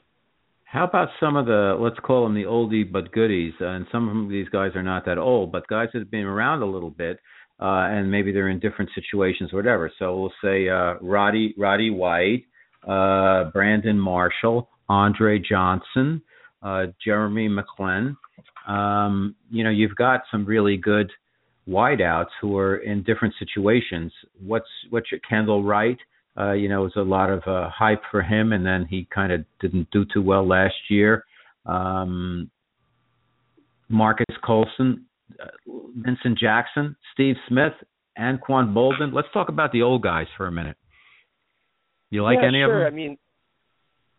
How 0.66 0.86
about 0.86 1.10
some 1.20 1.36
of 1.36 1.46
the 1.46 1.76
let's 1.80 2.00
call 2.00 2.24
them 2.24 2.34
the 2.34 2.44
oldie 2.44 2.90
but 2.90 3.12
goodies, 3.12 3.54
uh, 3.62 3.66
and 3.68 3.86
some 3.92 4.24
of 4.24 4.30
these 4.30 4.50
guys 4.50 4.72
are 4.76 4.84
not 4.84 5.06
that 5.06 5.18
old, 5.18 5.52
but 5.52 5.68
guys 5.68 5.90
that 5.94 6.00
have 6.00 6.12
been 6.12 6.26
around 6.26 6.62
a 6.62 6.66
little 6.66 6.90
bit, 6.90 7.20
uh, 7.60 7.92
and 7.92 8.10
maybe 8.10 8.32
they're 8.32 8.50
in 8.50 8.60
different 8.60 8.90
situations 8.96 9.52
or 9.54 9.58
whatever. 9.58 9.92
So 10.00 10.18
we'll 10.18 10.34
say 10.44 10.70
uh, 10.70 10.96
Roddy 11.02 11.54
Roddy 11.58 11.90
White, 11.92 12.46
uh, 12.88 13.52
Brandon 13.52 14.00
Marshall, 14.00 14.70
Andre 14.90 15.40
Johnson, 15.40 16.22
uh, 16.64 16.88
Jeremy 17.04 17.50
Maclin. 17.50 18.16
Um, 18.68 19.36
you 19.52 19.64
know, 19.64 19.70
you've 19.70 19.96
got 19.96 20.22
some 20.32 20.46
really 20.46 20.78
good 20.78 21.12
wideouts 21.68 22.30
who 22.42 22.58
are 22.58 22.78
in 22.78 23.04
different 23.04 23.34
situations. 23.40 24.12
What's 24.46 24.70
what's 24.90 25.12
your 25.12 25.20
Kendall 25.28 25.64
Wright? 25.64 25.98
Uh, 26.38 26.54
you 26.54 26.70
know, 26.70 26.82
it 26.82 26.84
was 26.84 26.94
a 26.96 27.02
lot 27.02 27.30
of 27.30 27.44
uh, 27.46 27.70
hype 27.70 28.02
for 28.10 28.22
him, 28.22 28.54
and 28.54 28.66
then 28.66 28.86
he 28.90 29.08
kind 29.14 29.32
of 29.32 29.44
didn't 29.60 29.90
do 29.92 30.06
too 30.14 30.22
well 30.22 30.48
last 30.48 30.76
year. 30.90 31.26
Um, 31.66 32.50
Marques 33.90 34.38
Colston, 34.44 35.06
uh, 35.42 35.48
Vincent 35.96 36.40
Jackson, 36.40 36.96
Steve 37.14 37.36
Smith, 37.50 37.74
Anquan 38.18 38.74
Boldin. 38.74 39.14
Let's 39.14 39.28
talk 39.34 39.50
about 39.50 39.74
the 39.74 39.82
old 39.82 40.04
guys 40.04 40.28
for 40.38 40.48
a 40.48 40.52
minute. 40.52 40.78
You 42.10 42.24
like 42.24 42.40
yeah, 42.42 42.48
any 42.48 42.60
sure. 42.60 42.86
of 42.86 42.92
them? 42.92 42.94
I 42.94 42.96
mean, 42.96 43.18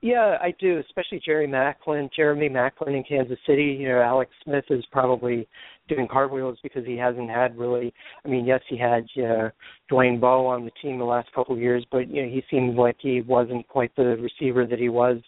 yeah, 0.03 0.36
I 0.42 0.53
do, 0.59 0.80
especially 0.80 1.22
Jerry 1.24 1.46
Maclin, 1.46 2.11
Jeremy 2.14 2.48
Maclin 2.48 2.96
in 2.96 3.05
Kansas 3.09 3.38
City. 3.46 3.76
You 3.78 3.88
know, 3.88 4.03
Alex 4.03 4.32
Smith 4.42 4.64
is 4.68 4.84
probably 4.90 5.46
doing 5.88 6.09
cartwheels 6.11 6.59
because 6.61 6.84
he 6.84 6.96
hasn't 6.96 7.30
had 7.30 7.57
really. 7.57 7.94
I 8.24 8.28
mean, 8.28 8.44
yes, 8.44 8.61
he 8.68 8.76
had 8.76 9.05
uh, 9.16 9.50
Dwayne 9.90 10.20
Bowe 10.20 10.44
on 10.46 10.64
the 10.64 10.72
team 10.82 10.98
the 10.98 11.05
last 11.05 11.32
couple 11.32 11.55
of 11.55 11.61
years, 11.61 11.86
but 11.92 12.09
you 12.11 12.22
know, 12.22 12.28
he 12.28 12.42
seemed 12.50 12.76
like 12.76 12.96
he 12.98 13.20
wasn't 13.20 13.66
quite 13.68 13.94
the 13.94 14.16
receiver 14.16 14.66
that 14.66 14.80
he 14.80 14.88
was 14.88 15.18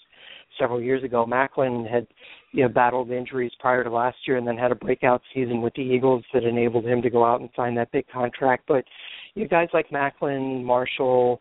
several 0.58 0.82
years 0.82 1.04
ago. 1.04 1.24
Maclin 1.24 1.88
had 1.88 2.08
you 2.50 2.64
know 2.64 2.68
battled 2.68 3.12
injuries 3.12 3.52
prior 3.60 3.84
to 3.84 3.90
last 3.90 4.16
year, 4.26 4.38
and 4.38 4.46
then 4.46 4.56
had 4.56 4.72
a 4.72 4.76
breakout 4.76 5.22
season 5.32 5.62
with 5.62 5.74
the 5.74 5.82
Eagles 5.82 6.24
that 6.34 6.42
enabled 6.42 6.84
him 6.84 7.00
to 7.02 7.10
go 7.10 7.24
out 7.24 7.40
and 7.40 7.48
sign 7.54 7.76
that 7.76 7.92
big 7.92 8.08
contract. 8.08 8.64
But 8.66 8.84
you 9.36 9.42
know, 9.44 9.48
guys 9.48 9.68
like 9.72 9.90
Maclin, 9.90 10.64
Marshall 10.64 11.40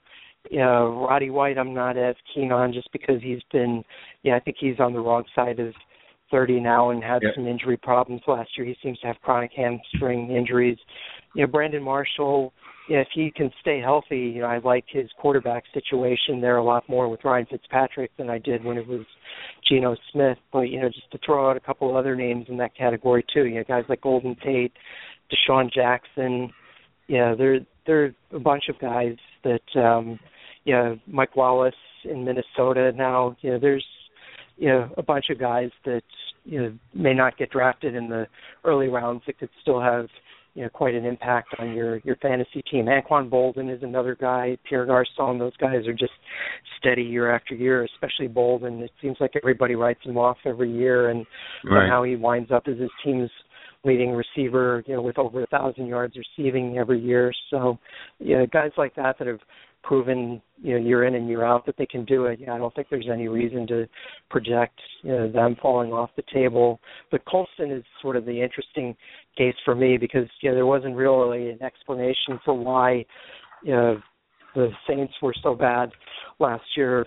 yeah, 0.52 0.84
Roddy 0.84 1.30
White, 1.30 1.58
I'm 1.58 1.74
not 1.74 1.98
as 1.98 2.16
keen 2.34 2.52
on 2.52 2.74
just 2.74 2.92
because 2.92 3.22
he's 3.22 3.42
been, 3.52 3.84
yeah, 4.24 4.36
I 4.36 4.40
think 4.40 4.58
he's 4.60 4.80
on 4.80 4.94
the 4.94 5.00
wrong 5.00 5.24
side 5.36 5.60
of 5.60 5.74
30 6.32 6.60
now 6.60 6.90
and 6.90 7.04
had 7.04 7.22
yep. 7.22 7.34
some 7.36 7.48
injury 7.48 7.78
problems 7.78 8.22
last 8.28 8.50
year. 8.58 8.66
He 8.66 8.76
seems 8.84 9.00
to 9.00 9.08
have 9.08 9.18
chronic 9.22 9.52
hamstring 9.56 10.32
injuries. 10.32 10.78
You 11.36 11.44
know, 11.44 11.52
Brandon 11.52 11.84
Marshall, 11.84 12.52
yeah, 12.90 12.98
if 12.98 13.08
he 13.14 13.32
can 13.32 13.52
stay 13.62 13.80
healthy, 13.80 14.34
you 14.36 14.42
know, 14.42 14.48
I 14.48 14.58
like 14.58 14.86
his 14.88 15.10
quarterback 15.20 15.64
situation 15.74 16.42
there 16.42 16.58
a 16.58 16.64
lot 16.64 16.90
more 16.90 17.08
with 17.08 17.24
Ryan 17.24 17.46
Fitzpatrick 17.50 18.12
than 18.18 18.30
I 18.30 18.40
did 18.40 18.64
when 18.64 18.78
it 18.78 18.88
was 18.88 19.06
Geno 19.70 19.96
Smith. 20.12 20.38
But 20.52 20.62
you 20.64 20.82
know, 20.82 20.90
just 20.90 21.10
to 21.12 21.20
throw 21.26 21.50
out 21.50 21.56
a 21.56 21.62
couple 21.62 21.90
of 21.90 21.96
other 21.96 22.16
names 22.16 22.48
in 22.50 22.58
that 22.58 22.76
category 22.76 23.24
too, 23.34 23.46
you 23.46 23.56
know, 23.56 23.64
guys 23.68 23.86
like 23.88 24.02
Golden 24.02 24.36
Tate, 24.44 24.74
DeSean 25.32 25.72
Jackson. 25.72 26.52
Yeah, 27.08 27.36
there 27.38 27.60
there 27.86 28.06
are 28.06 28.16
a 28.34 28.40
bunch 28.40 28.66
of 28.70 28.80
guys 28.80 29.16
that 29.44 29.80
um 29.82 30.20
you 30.66 30.74
know 30.74 31.00
Mike 31.08 31.36
Wallace 31.36 31.74
in 32.04 32.24
Minnesota 32.26 32.92
now. 32.96 33.36
You 33.42 33.52
know, 33.52 33.60
there's 33.60 33.86
you 34.58 34.70
know 34.70 34.90
a 34.98 35.04
bunch 35.04 35.26
of 35.30 35.40
guys 35.40 35.70
that 35.86 36.04
you 36.46 36.62
know 36.62 36.74
may 36.94 37.14
not 37.14 37.38
get 37.38 37.52
drafted 37.52 37.96
in 37.96 38.10
the 38.10 38.28
early 38.64 38.88
rounds 38.88 39.24
that 39.28 39.40
could 39.40 39.50
still 39.62 39.82
have 39.82 40.08
you 40.54 40.64
know 40.64 40.70
quite 40.70 40.94
an 40.96 41.06
impact 41.06 41.50
on 41.60 41.74
your 41.74 41.98
your 42.00 42.16
fantasy 42.18 42.64
team. 42.70 42.86
Anquan 42.86 43.30
Boldin 43.30 43.74
is 43.76 43.84
another 43.84 44.16
guy. 44.20 44.58
Pierre 44.68 44.86
Garcon, 44.86 45.40
those 45.40 45.58
guys 45.58 45.88
are 45.88 45.94
just 45.94 46.14
steady 46.80 47.04
year 47.04 47.34
after 47.34 47.56
year. 47.56 47.84
Especially 47.84 48.28
Boldin, 48.28 48.82
it 48.82 48.92
seems 49.02 49.18
like 49.20 49.32
everybody 49.36 49.76
writes 49.76 50.02
him 50.04 50.18
off 50.18 50.38
every 50.46 50.72
year, 50.72 51.10
and 51.10 51.26
right. 51.64 51.82
somehow 51.82 52.04
he 52.04 52.16
winds 52.16 52.52
up 52.52 52.64
as 52.68 52.78
his 52.78 52.92
team's 53.04 53.32
leading 53.86 54.12
receiver, 54.12 54.84
you 54.88 54.96
know, 54.96 55.02
with 55.02 55.18
over 55.18 55.44
a 55.44 55.48
thousand 55.48 55.88
yards 55.88 56.16
receiving 56.16 56.78
every 56.78 57.00
year. 57.00 57.34
So, 57.50 57.78
yeah, 58.20 58.46
guys 58.46 58.72
like 58.78 58.96
that 58.96 59.18
that 59.20 59.28
have 59.28 59.40
proven 59.84 60.42
you 60.62 60.74
know 60.74 60.86
year 60.86 61.04
in 61.04 61.16
and 61.16 61.28
year 61.28 61.44
out 61.44 61.66
that 61.66 61.76
they 61.78 61.86
can 61.86 62.06
do 62.06 62.26
it. 62.26 62.40
Yeah, 62.40 62.54
I 62.54 62.58
don't 62.58 62.74
think 62.74 62.88
there's 62.90 63.10
any 63.12 63.28
reason 63.28 63.68
to 63.68 63.88
project 64.30 64.80
you 65.04 65.12
know, 65.12 65.32
them 65.32 65.56
falling 65.62 65.92
off 65.92 66.10
the 66.16 66.24
table. 66.34 66.80
But 67.12 67.26
Colston 67.26 67.72
is 67.72 67.84
sort 68.02 68.16
of 68.16 68.26
the 68.26 68.42
interesting 68.42 68.96
case 69.38 69.56
for 69.66 69.76
me 69.76 69.98
because 69.98 70.28
you 70.42 70.50
know 70.50 70.56
there 70.56 70.66
wasn't 70.66 70.96
really 70.96 71.50
an 71.50 71.62
explanation 71.62 72.40
for 72.44 72.54
why 72.54 73.06
you 73.64 73.74
know 73.74 74.00
the 74.56 74.70
Saints 74.88 75.14
were 75.22 75.36
so 75.44 75.54
bad 75.54 75.92
last 76.40 76.64
year. 76.76 77.06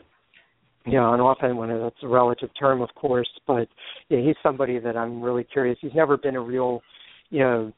You 0.85 0.93
know, 0.93 1.05
on 1.07 1.19
offense, 1.19 1.57
when 1.57 1.69
that's 1.69 1.97
a 2.05 2.09
relative 2.09 2.51
term, 2.57 2.81
of 2.81 2.91
course, 2.95 3.29
but 3.45 3.67
yeah, 4.09 4.21
he's 4.21 4.37
somebody 4.41 4.79
that 4.79 4.97
I'm 4.97 5.21
really 5.21 5.43
curious. 5.43 5.77
He's 5.81 5.95
never 5.97 6.17
been 6.17 6.37
a 6.37 6.41
real, 6.41 6.81
you 7.31 7.41
know, 7.41 7.73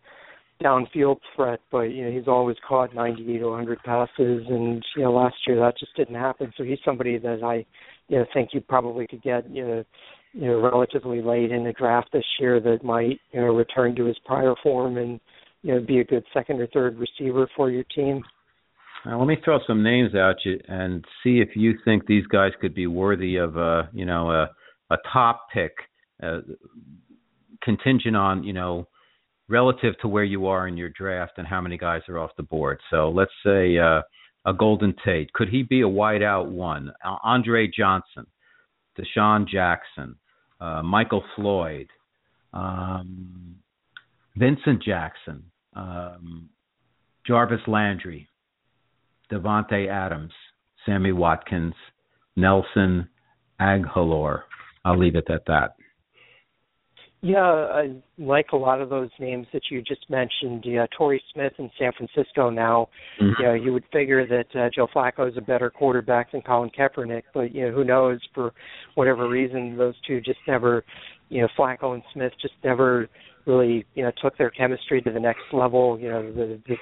downfield 0.62 1.18
threat, 1.34 1.61
but 1.70 1.82
you 1.82 2.04
know 2.04 2.11
he's 2.11 2.28
always 2.28 2.56
caught 2.66 2.94
90 2.94 3.38
to 3.38 3.44
100 3.44 3.82
passes, 3.82 4.44
and 4.48 4.84
you 4.96 5.02
know 5.02 5.12
last 5.12 5.36
year 5.46 5.59
that 5.61 5.78
just 5.78 5.96
didn't 5.96 6.14
happen. 6.14 6.52
So 6.56 6.64
he's 6.64 6.78
somebody 6.84 7.18
that 7.18 7.42
I, 7.42 7.64
you 8.09 8.18
know, 8.18 8.26
think 8.32 8.50
you 8.52 8.61
probably 8.61 9.06
could 9.06 9.22
get, 9.22 9.48
you 9.50 9.66
know, 9.66 9.84
you 10.32 10.46
know, 10.46 10.61
relatively 10.61 11.22
late 11.22 11.50
in 11.52 11.64
the 11.64 11.72
draft 11.72 12.11
this 12.12 12.24
year 12.38 12.61
that 12.61 12.84
might, 12.84 13.18
you 13.32 13.40
know, 13.40 13.54
return 13.54 13.94
to 13.96 14.04
his 14.04 14.18
prior 14.24 14.54
form 14.62 14.98
and, 14.98 15.20
you 15.62 15.74
know, 15.74 15.80
be 15.80 16.00
a 16.00 16.04
good 16.04 16.24
second 16.34 16.61
or 16.61 16.66
third 16.68 16.98
receiver 16.98 17.48
for 17.56 17.70
your 17.70 17.84
team. 17.94 18.22
Now, 19.06 19.18
let 19.18 19.26
me 19.26 19.36
throw 19.44 19.59
some 19.66 19.82
names 19.82 20.14
at 20.14 20.36
you 20.44 20.61
and 20.68 21.04
see 21.22 21.40
if 21.40 21.50
you 21.54 21.74
think 21.84 22.06
these 22.06 22.26
guys 22.26 22.52
could 22.61 22.74
be 22.74 22.86
worthy 22.86 23.36
of 23.36 23.56
a, 23.56 23.88
you 23.92 24.04
know, 24.04 24.30
a 24.30 24.50
a 24.90 24.96
top 25.12 25.48
pick, 25.52 25.72
uh, 26.22 26.40
contingent 27.62 28.16
on, 28.16 28.42
you 28.42 28.52
know, 28.52 28.88
relative 29.49 29.94
to 30.01 30.09
where 30.09 30.24
you 30.24 30.46
are 30.46 30.68
in 30.68 30.76
your 30.76 30.90
draft 30.90 31.32
and 31.38 31.46
how 31.46 31.61
many 31.61 31.78
guys 31.78 32.03
are 32.09 32.18
off 32.18 32.30
the 32.36 32.42
board. 32.42 32.78
So 32.90 33.11
let's 33.11 33.32
say 33.44 33.78
uh, 33.78 34.03
a 34.44 34.53
Golden 34.53 34.94
Tate. 35.05 35.32
Could 35.32 35.49
he 35.49 35.62
be 35.62 35.82
a 35.82 35.86
wideout 35.86 36.49
one? 36.51 36.92
Andre 37.22 37.68
Johnson, 37.68 38.26
DeSean 38.99 39.49
Jackson, 39.49 40.16
uh, 40.61 40.82
Michael 40.82 41.24
Floyd, 41.34 41.88
um, 42.53 43.57
Vincent 44.36 44.82
Jackson, 44.82 45.44
um, 45.74 46.49
Jarvis 47.26 47.61
Landry, 47.66 48.28
Davante 49.30 49.88
Adams, 49.88 50.32
Sammy 50.86 51.12
Watkins, 51.12 51.74
Nelson 52.36 53.09
Agholor. 53.61 54.42
I'll 54.84 54.99
leave 54.99 55.16
it 55.16 55.28
at 55.28 55.44
that. 55.46 55.74
Yeah, 57.20 57.40
I 57.40 57.96
like 58.16 58.46
a 58.52 58.56
lot 58.56 58.80
of 58.80 58.90
those 58.90 59.10
names 59.18 59.48
that 59.52 59.62
you 59.72 59.82
just 59.82 60.08
mentioned. 60.08 60.62
Yeah, 60.64 60.86
Torrey 60.96 61.20
Smith 61.32 61.52
in 61.58 61.68
San 61.76 61.90
Francisco 61.96 62.48
now. 62.48 62.88
Mm-hmm. 63.20 63.42
You 63.42 63.48
know, 63.48 63.54
you 63.54 63.72
would 63.72 63.84
figure 63.92 64.24
that 64.26 64.60
uh, 64.60 64.70
Joe 64.72 64.86
Flacco 64.94 65.28
is 65.28 65.36
a 65.36 65.40
better 65.40 65.68
quarterback 65.68 66.30
than 66.30 66.42
Colin 66.42 66.70
Kaepernick, 66.70 67.24
but 67.34 67.52
you 67.52 67.66
know, 67.66 67.72
who 67.74 67.82
knows? 67.82 68.20
For 68.34 68.52
whatever 68.94 69.28
reason, 69.28 69.76
those 69.76 69.94
two 70.06 70.20
just 70.20 70.38
never, 70.46 70.84
you 71.28 71.42
know, 71.42 71.48
Flacco 71.58 71.94
and 71.94 72.04
Smith 72.12 72.32
just 72.40 72.54
never 72.62 73.08
really, 73.46 73.84
you 73.94 74.04
know, 74.04 74.12
took 74.22 74.38
their 74.38 74.50
chemistry 74.50 75.02
to 75.02 75.10
the 75.10 75.18
next 75.18 75.42
level. 75.52 75.98
You 75.98 76.10
know, 76.10 76.32
the, 76.32 76.60
the 76.68 76.76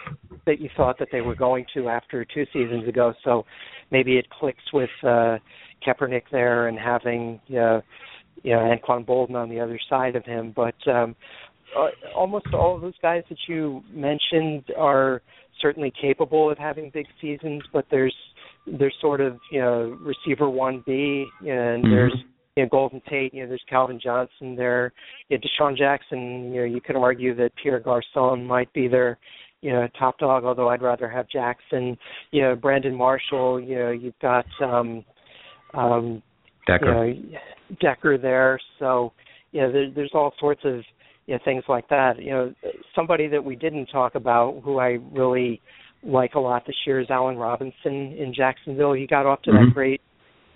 that 0.45 0.61
you 0.61 0.68
thought 0.76 0.99
that 0.99 1.09
they 1.11 1.22
were 1.22 1.34
going 1.34 1.64
to 1.72 1.89
after 1.89 2.26
two 2.26 2.45
seasons 2.53 2.87
ago. 2.87 3.14
So 3.24 3.47
maybe 3.91 4.18
it 4.18 4.28
clicks 4.28 4.70
with 4.74 4.91
uh, 5.03 5.39
Kaepernick 5.87 6.24
there 6.30 6.68
and 6.68 6.78
having, 6.78 7.41
you 7.47 7.57
know 7.57 7.82
you 8.43 8.53
know 8.53 8.59
Anquan 8.59 9.07
Boldin 9.07 9.34
on 9.34 9.49
the 9.49 9.61
other 9.61 9.78
side 9.89 10.16
of 10.16 10.24
him. 10.24 10.53
But 10.55 10.74
um, 10.87 11.16
uh, 11.76 11.89
almost 12.14 12.47
all 12.53 12.76
of 12.76 12.82
those 12.82 12.95
guys 13.03 13.22
that 13.28 13.39
you 13.49 13.82
mentioned 13.93 14.64
are 14.76 15.22
certainly 15.61 15.93
capable 16.01 16.51
of 16.51 16.59
having 16.59 16.91
big 16.93 17.07
seasons, 17.20 17.62
but 17.72 17.87
there's 17.91 18.14
there's 18.66 18.95
sort 19.01 19.20
of 19.20 19.39
you 19.51 19.61
know 19.61 19.99
receiver 20.01 20.49
one 20.49 20.82
B 20.87 21.26
and 21.41 21.49
mm-hmm. 21.84 21.91
there's 21.91 22.14
you 22.57 22.64
know 22.64 22.68
Golden 22.70 23.01
Tate, 23.09 23.34
you 23.34 23.43
know 23.43 23.49
there's 23.49 23.64
Calvin 23.68 24.01
Johnson 24.03 24.57
there, 24.57 24.93
you 25.28 25.39
know, 25.39 25.43
DeSean 25.43 25.76
Jackson. 25.76 26.53
You 26.53 26.61
know 26.61 26.64
you 26.64 26.80
could 26.80 26.97
argue 26.97 27.34
that 27.37 27.53
Pierre 27.62 27.80
Garcon 27.80 28.45
might 28.45 28.72
be 28.72 28.89
their 28.89 29.18
you 29.62 29.72
know 29.72 29.89
top 29.99 30.18
dog, 30.18 30.45
although 30.45 30.68
I'd 30.68 30.82
rather 30.82 31.09
have 31.09 31.28
Jackson. 31.28 31.97
You 32.30 32.43
know 32.43 32.57
Brandon 32.57 32.95
Marshall. 32.95 33.61
You 33.61 33.78
know 33.78 33.91
you've 33.91 34.18
got 34.20 34.47
um 34.62 35.05
um 35.74 36.22
Decker. 36.67 37.07
You 37.07 37.33
know, 37.33 37.39
Decker 37.81 38.19
there. 38.19 38.59
So, 38.79 39.12
you 39.53 39.62
know, 39.62 39.73
there, 39.73 39.91
there's 39.95 40.12
all 40.14 40.33
sorts 40.39 40.61
of 40.64 40.83
you 41.27 41.35
know, 41.35 41.41
things 41.45 41.64
like 41.69 41.89
that. 41.89 42.21
You 42.23 42.31
know, 42.31 42.55
somebody 42.95 43.29
that 43.29 43.45
we 43.45 43.57
didn't 43.57 43.87
talk 43.87 44.14
about 44.14 44.61
who 44.64 44.79
I 44.79 44.99
really 45.12 45.61
like 46.03 46.35
a 46.35 46.41
lot 46.41 46.67
this 46.67 46.77
year 46.87 47.01
is 47.01 47.09
Allen 47.11 47.37
Robinson 47.37 48.14
in 48.19 48.33
Jacksonville. 48.35 48.93
He 48.93 49.07
got 49.07 49.27
off 49.27 49.43
to 49.43 49.51
mm-hmm. 49.51 49.67
that 49.67 49.75
great 49.75 50.01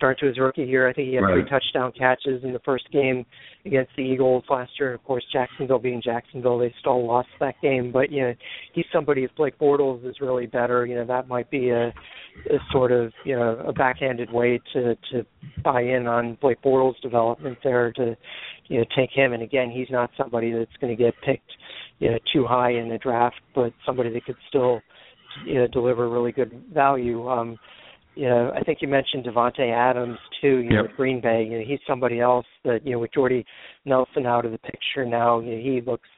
start 0.00 0.18
to 0.18 0.26
his 0.26 0.38
rookie 0.38 0.62
year. 0.62 0.88
I 0.88 0.94
think 0.94 1.08
he 1.08 1.14
had 1.14 1.20
right. 1.24 1.34
three 1.34 1.50
touchdown 1.50 1.92
catches 1.92 2.42
in 2.42 2.54
the 2.54 2.58
first 2.60 2.90
game 2.90 3.26
against 3.66 3.90
the 3.98 4.02
Eagles 4.02 4.44
last 4.48 4.72
year. 4.80 4.94
Of 4.94 5.04
course, 5.04 5.22
Jacksonville 5.30 5.78
being 5.78 6.00
Jacksonville, 6.02 6.58
they 6.58 6.74
still 6.80 7.06
lost 7.06 7.28
that 7.38 7.54
game. 7.60 7.92
But 7.92 8.10
you 8.10 8.22
know, 8.22 8.34
he's 8.72 8.86
somebody 8.90 9.24
if 9.24 9.30
Blake 9.36 9.58
Bortles 9.58 10.08
is 10.08 10.16
really 10.18 10.46
better, 10.46 10.86
you 10.86 10.94
know, 10.94 11.04
that 11.04 11.28
might 11.28 11.50
be 11.50 11.68
a, 11.68 11.88
a 11.88 12.58
sort 12.72 12.92
of 12.92 13.12
you 13.26 13.36
know 13.36 13.62
a 13.66 13.74
backhanded 13.74 14.32
way 14.32 14.58
to 14.72 14.96
to 15.12 15.26
buy 15.62 15.82
in 15.82 16.06
on 16.06 16.38
Blake 16.40 16.62
Bortles' 16.62 16.98
development 17.02 17.58
there 17.62 17.92
to 17.92 18.16
you 18.68 18.78
know 18.78 18.84
take 18.96 19.10
him. 19.12 19.34
And 19.34 19.42
again, 19.42 19.70
he's 19.70 19.90
not 19.90 20.10
somebody 20.16 20.50
that's 20.50 20.76
going 20.80 20.96
to 20.96 21.02
get 21.02 21.12
picked 21.26 21.52
you 21.98 22.10
know 22.10 22.18
too 22.32 22.46
high 22.46 22.72
in 22.72 22.88
the 22.88 22.96
draft, 22.96 23.40
but 23.54 23.74
somebody 23.84 24.10
that 24.14 24.24
could 24.24 24.38
still 24.48 24.80
you 25.44 25.56
know 25.56 25.66
deliver 25.66 26.08
really 26.08 26.32
good 26.32 26.64
value. 26.72 27.28
Um, 27.28 27.58
you 28.14 28.28
know, 28.28 28.52
I 28.54 28.62
think 28.62 28.78
you 28.82 28.88
mentioned 28.88 29.24
Davante 29.24 29.72
Adams 29.72 30.18
too. 30.40 30.58
You 30.58 30.70
know, 30.70 30.82
with 30.82 30.96
Green 30.96 31.20
Bay, 31.20 31.46
you 31.48 31.58
know, 31.58 31.64
he's 31.66 31.78
somebody 31.86 32.20
else 32.20 32.46
that 32.64 32.84
you 32.84 32.92
know 32.92 32.98
with 32.98 33.12
Jordy 33.12 33.44
Nelson 33.84 34.26
out 34.26 34.44
of 34.44 34.52
the 34.52 34.58
picture 34.58 35.04
now. 35.04 35.40
You 35.40 35.56
know, 35.56 35.62
he 35.62 35.80
looks 35.80 36.08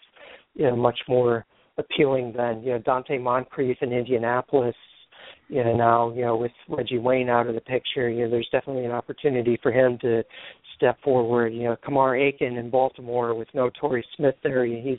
you 0.55 0.67
know 0.67 0.77
much 0.77 0.99
more 1.09 1.45
appealing 1.79 2.33
than 2.37 2.63
you 2.63 2.73
know 2.73 2.79
Donte 2.79 3.21
Moncrief 3.21 3.79
in 3.81 3.93
Indianapolis. 3.93 4.75
You 5.49 5.63
know 5.65 5.77
now 5.77 6.13
you 6.15 6.23
know 6.23 6.37
with 6.37 6.53
Reggie 6.69 6.99
Wayne 6.99 7.29
out 7.29 7.47
of 7.47 7.55
the 7.55 7.61
picture, 7.61 8.09
you 8.09 8.25
know 8.25 8.31
there's 8.31 8.49
definitely 8.51 8.87
an 8.87 8.93
opportunity 8.93 9.59
for 9.63 9.71
him 9.71 9.99
to 10.01 10.23
step 10.77 10.99
forward. 11.03 11.53
You 11.53 11.65
know 11.65 11.77
Kamar 11.85 12.17
Aiken 12.17 12.57
in 12.57 12.71
Baltimore 12.71 13.35
with 13.35 13.49
no 13.55 13.71
Torrey 13.79 14.05
Smith 14.17 14.37
there, 14.43 14.65
he's 14.65 14.99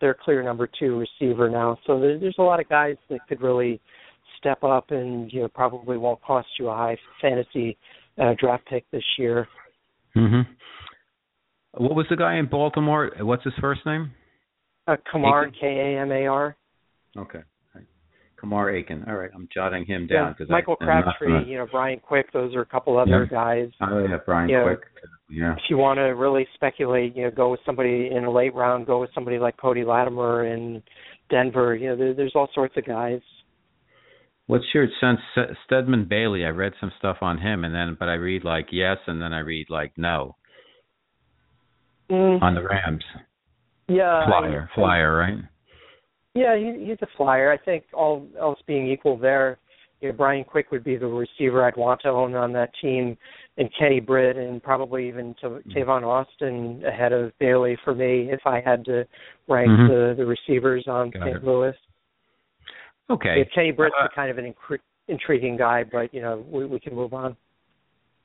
their 0.00 0.14
clear 0.14 0.42
number 0.42 0.68
two 0.78 0.98
receiver 0.98 1.48
now. 1.48 1.78
So 1.86 1.98
there, 1.98 2.18
there's 2.18 2.36
a 2.38 2.42
lot 2.42 2.60
of 2.60 2.68
guys 2.68 2.96
that 3.08 3.20
could 3.26 3.40
really 3.40 3.80
step 4.38 4.62
up 4.64 4.90
and 4.90 5.32
you 5.32 5.40
know 5.40 5.48
probably 5.48 5.96
won't 5.96 6.22
cost 6.22 6.48
you 6.58 6.68
a 6.68 6.74
high 6.74 6.96
fantasy 7.20 7.76
uh, 8.18 8.34
draft 8.38 8.66
pick 8.68 8.84
this 8.90 9.04
year. 9.18 9.48
Mhm. 10.16 10.46
What 11.72 11.94
was 11.94 12.06
the 12.08 12.16
guy 12.16 12.36
in 12.36 12.46
Baltimore? 12.46 13.10
What's 13.20 13.44
his 13.44 13.52
first 13.60 13.84
name? 13.84 14.12
Uh, 14.86 14.96
Kamar 15.10 15.50
K 15.50 15.66
A 15.66 16.00
M 16.00 16.12
A 16.12 16.26
R. 16.26 16.56
Okay. 17.16 17.40
Kamar 18.38 18.70
Aiken. 18.70 19.04
All 19.08 19.16
right, 19.16 19.30
I'm 19.34 19.48
jotting 19.52 19.84
him 19.86 20.06
down 20.06 20.32
because 20.32 20.48
yeah, 20.48 20.56
Michael 20.56 20.76
I, 20.80 20.84
Crabtree, 20.84 21.28
gonna... 21.28 21.46
you 21.46 21.58
know 21.58 21.66
Brian 21.70 22.00
Quick. 22.00 22.32
Those 22.32 22.54
are 22.54 22.60
a 22.60 22.66
couple 22.66 22.98
other 22.98 23.26
yeah. 23.30 23.36
guys. 23.36 23.68
Oh 23.80 23.98
yeah, 23.98 24.18
Brian 24.24 24.48
you 24.48 24.62
Quick. 24.62 24.80
Know, 24.80 25.10
yeah. 25.28 25.52
If 25.54 25.62
you 25.68 25.76
want 25.76 25.98
to 25.98 26.02
really 26.02 26.46
speculate, 26.54 27.16
you 27.16 27.24
know, 27.24 27.30
go 27.30 27.50
with 27.50 27.60
somebody 27.66 28.10
in 28.14 28.24
a 28.24 28.30
late 28.30 28.54
round. 28.54 28.86
Go 28.86 29.00
with 29.00 29.10
somebody 29.14 29.38
like 29.38 29.56
Cody 29.56 29.84
Latimer 29.84 30.46
in 30.46 30.82
Denver. 31.30 31.74
You 31.74 31.90
know, 31.90 31.96
there, 31.96 32.14
there's 32.14 32.32
all 32.34 32.48
sorts 32.54 32.76
of 32.76 32.84
guys. 32.84 33.20
What's 34.46 34.66
your 34.72 34.86
sense, 35.00 35.20
Stedman 35.66 36.06
Bailey? 36.08 36.44
I 36.44 36.50
read 36.50 36.72
some 36.80 36.92
stuff 36.98 37.16
on 37.20 37.38
him, 37.38 37.64
and 37.64 37.74
then 37.74 37.96
but 37.98 38.08
I 38.08 38.14
read 38.14 38.44
like 38.44 38.68
yes, 38.70 38.98
and 39.06 39.20
then 39.20 39.32
I 39.32 39.40
read 39.40 39.66
like 39.70 39.92
no 39.96 40.36
mm. 42.10 42.42
on 42.42 42.54
the 42.54 42.62
Rams. 42.62 43.04
Yeah, 43.88 44.26
flyer, 44.26 44.68
I, 44.72 44.74
flyer, 44.74 45.16
right? 45.16 45.38
Yeah, 46.34 46.56
he, 46.56 46.86
he's 46.86 46.98
a 47.02 47.06
flyer. 47.16 47.52
I 47.52 47.56
think 47.56 47.84
all 47.92 48.26
else 48.38 48.58
being 48.66 48.90
equal, 48.90 49.16
there, 49.16 49.58
you 50.00 50.08
know, 50.08 50.14
Brian 50.14 50.44
Quick 50.44 50.70
would 50.70 50.84
be 50.84 50.96
the 50.96 51.06
receiver 51.06 51.64
I'd 51.64 51.76
want 51.76 52.02
to 52.02 52.08
own 52.08 52.34
on 52.34 52.52
that 52.52 52.70
team, 52.82 53.16
and 53.56 53.70
Kenny 53.78 54.00
Britt, 54.00 54.36
and 54.36 54.62
probably 54.62 55.08
even 55.08 55.34
to, 55.40 55.48
mm. 55.48 55.62
Tavon 55.74 56.02
Austin 56.02 56.82
ahead 56.86 57.12
of 57.12 57.32
Bailey 57.38 57.78
for 57.84 57.94
me 57.94 58.28
if 58.30 58.40
I 58.44 58.60
had 58.64 58.84
to 58.86 59.04
rank 59.48 59.70
mm-hmm. 59.70 59.88
the 59.88 60.14
the 60.16 60.26
receivers 60.26 60.84
on 60.88 61.12
St. 61.12 61.44
Louis. 61.44 61.74
Okay. 63.10 63.36
Yeah, 63.38 63.44
Kenny 63.54 63.70
Britt's 63.70 63.94
uh, 64.00 64.08
kind 64.14 64.30
of 64.30 64.38
an 64.38 64.54
intriguing 65.08 65.56
guy, 65.56 65.84
but 65.84 66.12
you 66.12 66.20
know 66.20 66.44
we, 66.48 66.66
we 66.66 66.80
can 66.80 66.94
move 66.94 67.14
on. 67.14 67.36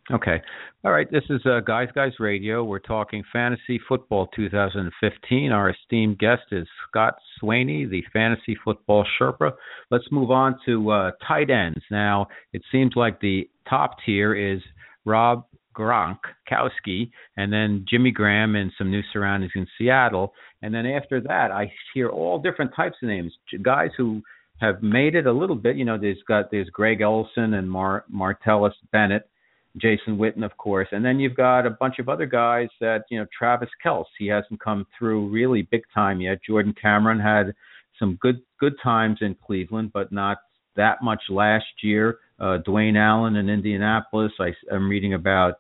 Okay. 0.10 0.42
All 0.84 0.92
right. 0.92 1.10
This 1.12 1.24
is 1.30 1.42
uh, 1.46 1.60
Guys 1.60 1.88
Guys 1.94 2.14
Radio. 2.20 2.64
We're 2.64 2.80
talking 2.80 3.24
fantasy 3.32 3.80
football 3.88 4.28
2015. 4.36 5.52
Our 5.52 5.70
esteemed 5.70 6.18
guest 6.18 6.42
is 6.52 6.68
Scott 6.90 7.14
Swanay, 7.42 7.90
the 7.90 8.04
fantasy 8.12 8.58
football 8.66 9.06
Sherpa. 9.20 9.52
Let's 9.92 10.06
move 10.12 10.32
on 10.32 10.58
to 10.66 10.90
uh, 10.90 11.12
tight 11.26 11.52
ends. 11.52 11.82
Now, 11.92 12.28
it 12.52 12.64
seems 12.72 12.94
like 12.96 13.22
the 13.22 13.48
top 13.70 13.98
tier 14.04 14.34
is 14.34 14.62
Rob 15.06 15.46
Gronkowski, 15.78 17.12
and 17.38 17.54
then 17.54 17.86
Jimmy 17.90 18.12
Graham 18.12 18.56
and 18.56 18.72
some 18.78 18.90
new 18.90 19.02
surroundings 19.14 19.54
in 19.56 19.68
Seattle. 19.78 20.34
And 20.62 20.74
then 20.74 20.86
after 20.86 21.22
that, 21.22 21.52
I 21.52 21.72
hear 21.94 22.10
all 22.10 22.40
different 22.40 22.72
types 22.76 22.98
of 23.02 23.08
names, 23.08 23.34
guys 23.64 23.92
who 23.96 24.22
have 24.62 24.84
made 24.84 25.16
it 25.16 25.26
a 25.26 25.32
little 25.32 25.56
bit. 25.56 25.76
You 25.76 25.86
know, 25.86 25.98
there's 25.98 26.22
got 26.28 26.52
there's 26.52 26.70
Greg 26.70 27.02
Olsen 27.02 27.56
and 27.56 27.70
Mar- 27.70 28.06
Martellus 28.14 28.74
Bennett, 28.92 29.28
Jason 29.76 30.18
Witten, 30.18 30.46
of 30.46 30.56
course, 30.58 30.88
and 30.92 31.04
then 31.04 31.20
you've 31.20 31.36
got 31.36 31.66
a 31.66 31.72
bunch 31.72 31.98
of 32.00 32.08
other 32.08 32.28
guys 32.28 32.70
that 32.80 33.06
you 33.10 33.20
know 33.20 33.26
Travis 33.38 33.70
Kelce. 33.84 34.06
He 34.20 34.28
hasn't 34.28 34.62
come 34.62 34.86
through 34.98 35.30
really 35.30 35.64
big 35.64 35.82
time 35.94 36.22
yet. 36.22 36.44
Jordan 36.48 36.76
Cameron 36.80 37.20
had 37.20 37.54
some 37.98 38.20
good 38.22 38.42
good 38.60 38.76
times 38.82 39.18
in 39.22 39.36
Cleveland, 39.46 39.92
but 39.94 40.12
not 40.12 40.38
that 40.76 41.02
much 41.02 41.24
last 41.30 41.66
year. 41.82 42.20
Uh, 42.40 42.60
Dwayne 42.66 42.98
Allen 42.98 43.36
in 43.36 43.50
Indianapolis. 43.50 44.32
I, 44.40 44.54
I'm 44.72 44.88
reading 44.88 45.16
about 45.16 45.56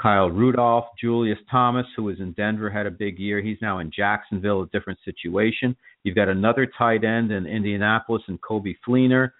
Kyle 0.00 0.30
Rudolph, 0.30 0.86
Julius 1.00 1.38
Thomas, 1.50 1.86
who 1.96 2.04
was 2.04 2.20
in 2.20 2.32
Denver, 2.32 2.68
had 2.68 2.86
a 2.86 2.90
big 2.90 3.18
year. 3.18 3.40
He's 3.40 3.56
now 3.62 3.78
in 3.78 3.90
Jacksonville, 3.90 4.62
a 4.62 4.66
different 4.66 4.98
situation. 5.04 5.74
You've 6.04 6.16
got 6.16 6.28
another 6.28 6.68
tight 6.78 7.02
end 7.02 7.32
in 7.32 7.46
Indianapolis 7.46 8.22
and 8.28 8.40
Coby 8.42 8.76
Fleener. 8.86 9.30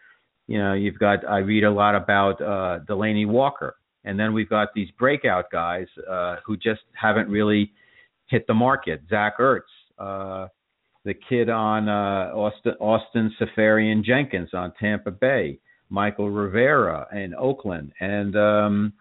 You 0.46 0.58
know, 0.58 0.72
you've 0.72 0.98
got 0.98 1.28
I 1.28 1.38
read 1.38 1.64
a 1.64 1.70
lot 1.70 1.94
about 1.94 2.40
uh, 2.40 2.78
Delanie 2.88 3.26
Walker, 3.26 3.76
and 4.04 4.18
then 4.18 4.32
we've 4.32 4.48
got 4.48 4.68
these 4.74 4.88
breakout 4.98 5.50
guys 5.52 5.86
uh, 6.10 6.36
who 6.44 6.56
just 6.56 6.82
haven't 6.94 7.28
really 7.28 7.72
hit 8.28 8.46
the 8.46 8.54
market. 8.54 9.02
Zach 9.10 9.38
Ertz, 9.38 9.60
uh, 9.98 10.48
the 11.04 11.14
kid 11.28 11.50
on 11.50 11.88
uh, 11.88 12.32
Austin 12.34 12.74
Austin 12.80 13.34
Seferian-Jenkins 13.38 14.50
on 14.54 14.72
Tampa 14.80 15.10
Bay, 15.10 15.58
Mychal 15.92 16.34
Rivera 16.34 17.06
in 17.12 17.34
Oakland, 17.34 17.92
and 18.00 18.36
um, 18.36 18.92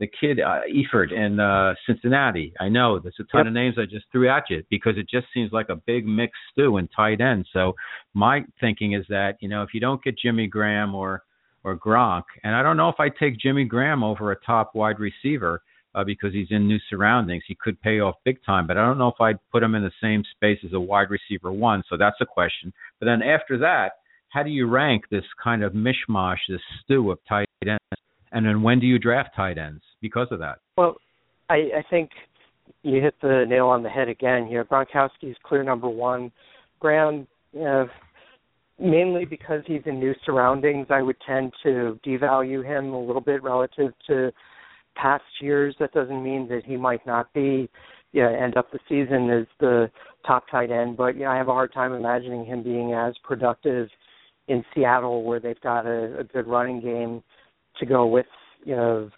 the 0.00 0.06
kid 0.06 0.40
uh, 0.40 0.60
Eifert 0.68 1.12
in 1.12 1.40
uh, 1.40 1.74
Cincinnati. 1.86 2.52
I 2.60 2.68
know 2.68 2.98
there's 2.98 3.16
a 3.20 3.24
ton 3.24 3.40
yep. 3.40 3.46
of 3.46 3.52
names 3.52 3.76
I 3.78 3.84
just 3.84 4.06
threw 4.12 4.28
at 4.28 4.44
you 4.50 4.62
because 4.70 4.96
it 4.96 5.08
just 5.08 5.26
seems 5.32 5.52
like 5.52 5.68
a 5.68 5.76
big 5.76 6.06
mixed 6.06 6.40
stew 6.52 6.76
in 6.76 6.88
tight 6.88 7.20
end. 7.20 7.46
So 7.52 7.74
my 8.14 8.44
thinking 8.60 8.92
is 8.92 9.04
that 9.08 9.36
you 9.40 9.48
know 9.48 9.62
if 9.62 9.70
you 9.72 9.80
don't 9.80 10.02
get 10.02 10.18
Jimmy 10.18 10.46
Graham 10.46 10.94
or 10.94 11.22
or 11.64 11.76
Gronk, 11.76 12.24
and 12.44 12.54
I 12.54 12.62
don't 12.62 12.76
know 12.76 12.88
if 12.88 13.00
I 13.00 13.08
take 13.08 13.38
Jimmy 13.38 13.64
Graham 13.64 14.04
over 14.04 14.32
a 14.32 14.40
top 14.40 14.74
wide 14.74 15.00
receiver 15.00 15.62
uh, 15.96 16.04
because 16.04 16.32
he's 16.32 16.48
in 16.50 16.68
new 16.68 16.78
surroundings. 16.88 17.42
He 17.48 17.56
could 17.58 17.80
pay 17.80 18.00
off 18.00 18.16
big 18.24 18.38
time, 18.44 18.66
but 18.66 18.76
I 18.76 18.86
don't 18.86 18.98
know 18.98 19.08
if 19.08 19.20
I'd 19.20 19.38
put 19.50 19.62
him 19.62 19.74
in 19.74 19.82
the 19.82 19.90
same 20.00 20.22
space 20.36 20.58
as 20.64 20.74
a 20.74 20.80
wide 20.80 21.08
receiver 21.10 21.50
one. 21.50 21.82
So 21.88 21.96
that's 21.96 22.20
a 22.20 22.26
question. 22.26 22.72
But 23.00 23.06
then 23.06 23.22
after 23.22 23.58
that, 23.58 23.92
how 24.28 24.42
do 24.42 24.50
you 24.50 24.66
rank 24.66 25.04
this 25.10 25.24
kind 25.42 25.64
of 25.64 25.72
mishmash, 25.72 26.36
this 26.48 26.60
stew 26.84 27.10
of 27.10 27.18
tight 27.26 27.48
ends? 27.66 27.80
And 28.32 28.44
then 28.44 28.62
when 28.62 28.80
do 28.80 28.86
you 28.86 28.98
draft 28.98 29.30
tight 29.36 29.58
ends 29.58 29.82
because 30.00 30.28
of 30.30 30.38
that? 30.40 30.58
Well, 30.76 30.96
I, 31.48 31.54
I 31.54 31.84
think 31.88 32.10
you 32.82 33.00
hit 33.00 33.14
the 33.22 33.44
nail 33.48 33.66
on 33.66 33.82
the 33.82 33.88
head 33.88 34.08
again 34.08 34.46
here. 34.46 34.64
Gronkowski 34.64 35.30
is 35.30 35.36
clear 35.42 35.62
number 35.62 35.88
one. 35.88 36.32
Graham, 36.80 37.26
know, 37.52 37.82
uh, 37.82 37.86
mainly 38.78 39.24
because 39.24 39.62
he's 39.66 39.82
in 39.86 39.98
new 39.98 40.14
surroundings, 40.24 40.86
I 40.90 41.02
would 41.02 41.16
tend 41.26 41.52
to 41.62 41.98
devalue 42.06 42.64
him 42.64 42.92
a 42.92 43.00
little 43.00 43.22
bit 43.22 43.42
relative 43.42 43.92
to 44.08 44.32
past 44.94 45.24
years. 45.40 45.74
That 45.80 45.92
doesn't 45.92 46.22
mean 46.22 46.48
that 46.48 46.62
he 46.64 46.76
might 46.76 47.06
not 47.06 47.32
be, 47.32 47.70
you 48.12 48.26
end 48.26 48.56
up 48.56 48.70
the 48.70 48.78
season 48.88 49.30
as 49.30 49.46
the 49.60 49.90
top 50.26 50.44
tight 50.50 50.70
end, 50.70 50.96
but 50.96 51.16
you 51.16 51.22
know, 51.22 51.30
I 51.30 51.36
have 51.36 51.48
a 51.48 51.52
hard 51.52 51.72
time 51.72 51.92
imagining 51.92 52.44
him 52.44 52.62
being 52.62 52.92
as 52.92 53.14
productive 53.24 53.88
in 54.48 54.64
Seattle, 54.74 55.24
where 55.24 55.40
they've 55.40 55.60
got 55.60 55.86
a, 55.86 56.20
a 56.20 56.24
good 56.24 56.46
running 56.46 56.80
game 56.80 57.22
to 57.78 57.86
go 57.86 58.06
with 58.06 58.26
you 58.64 58.76
know 58.76 59.10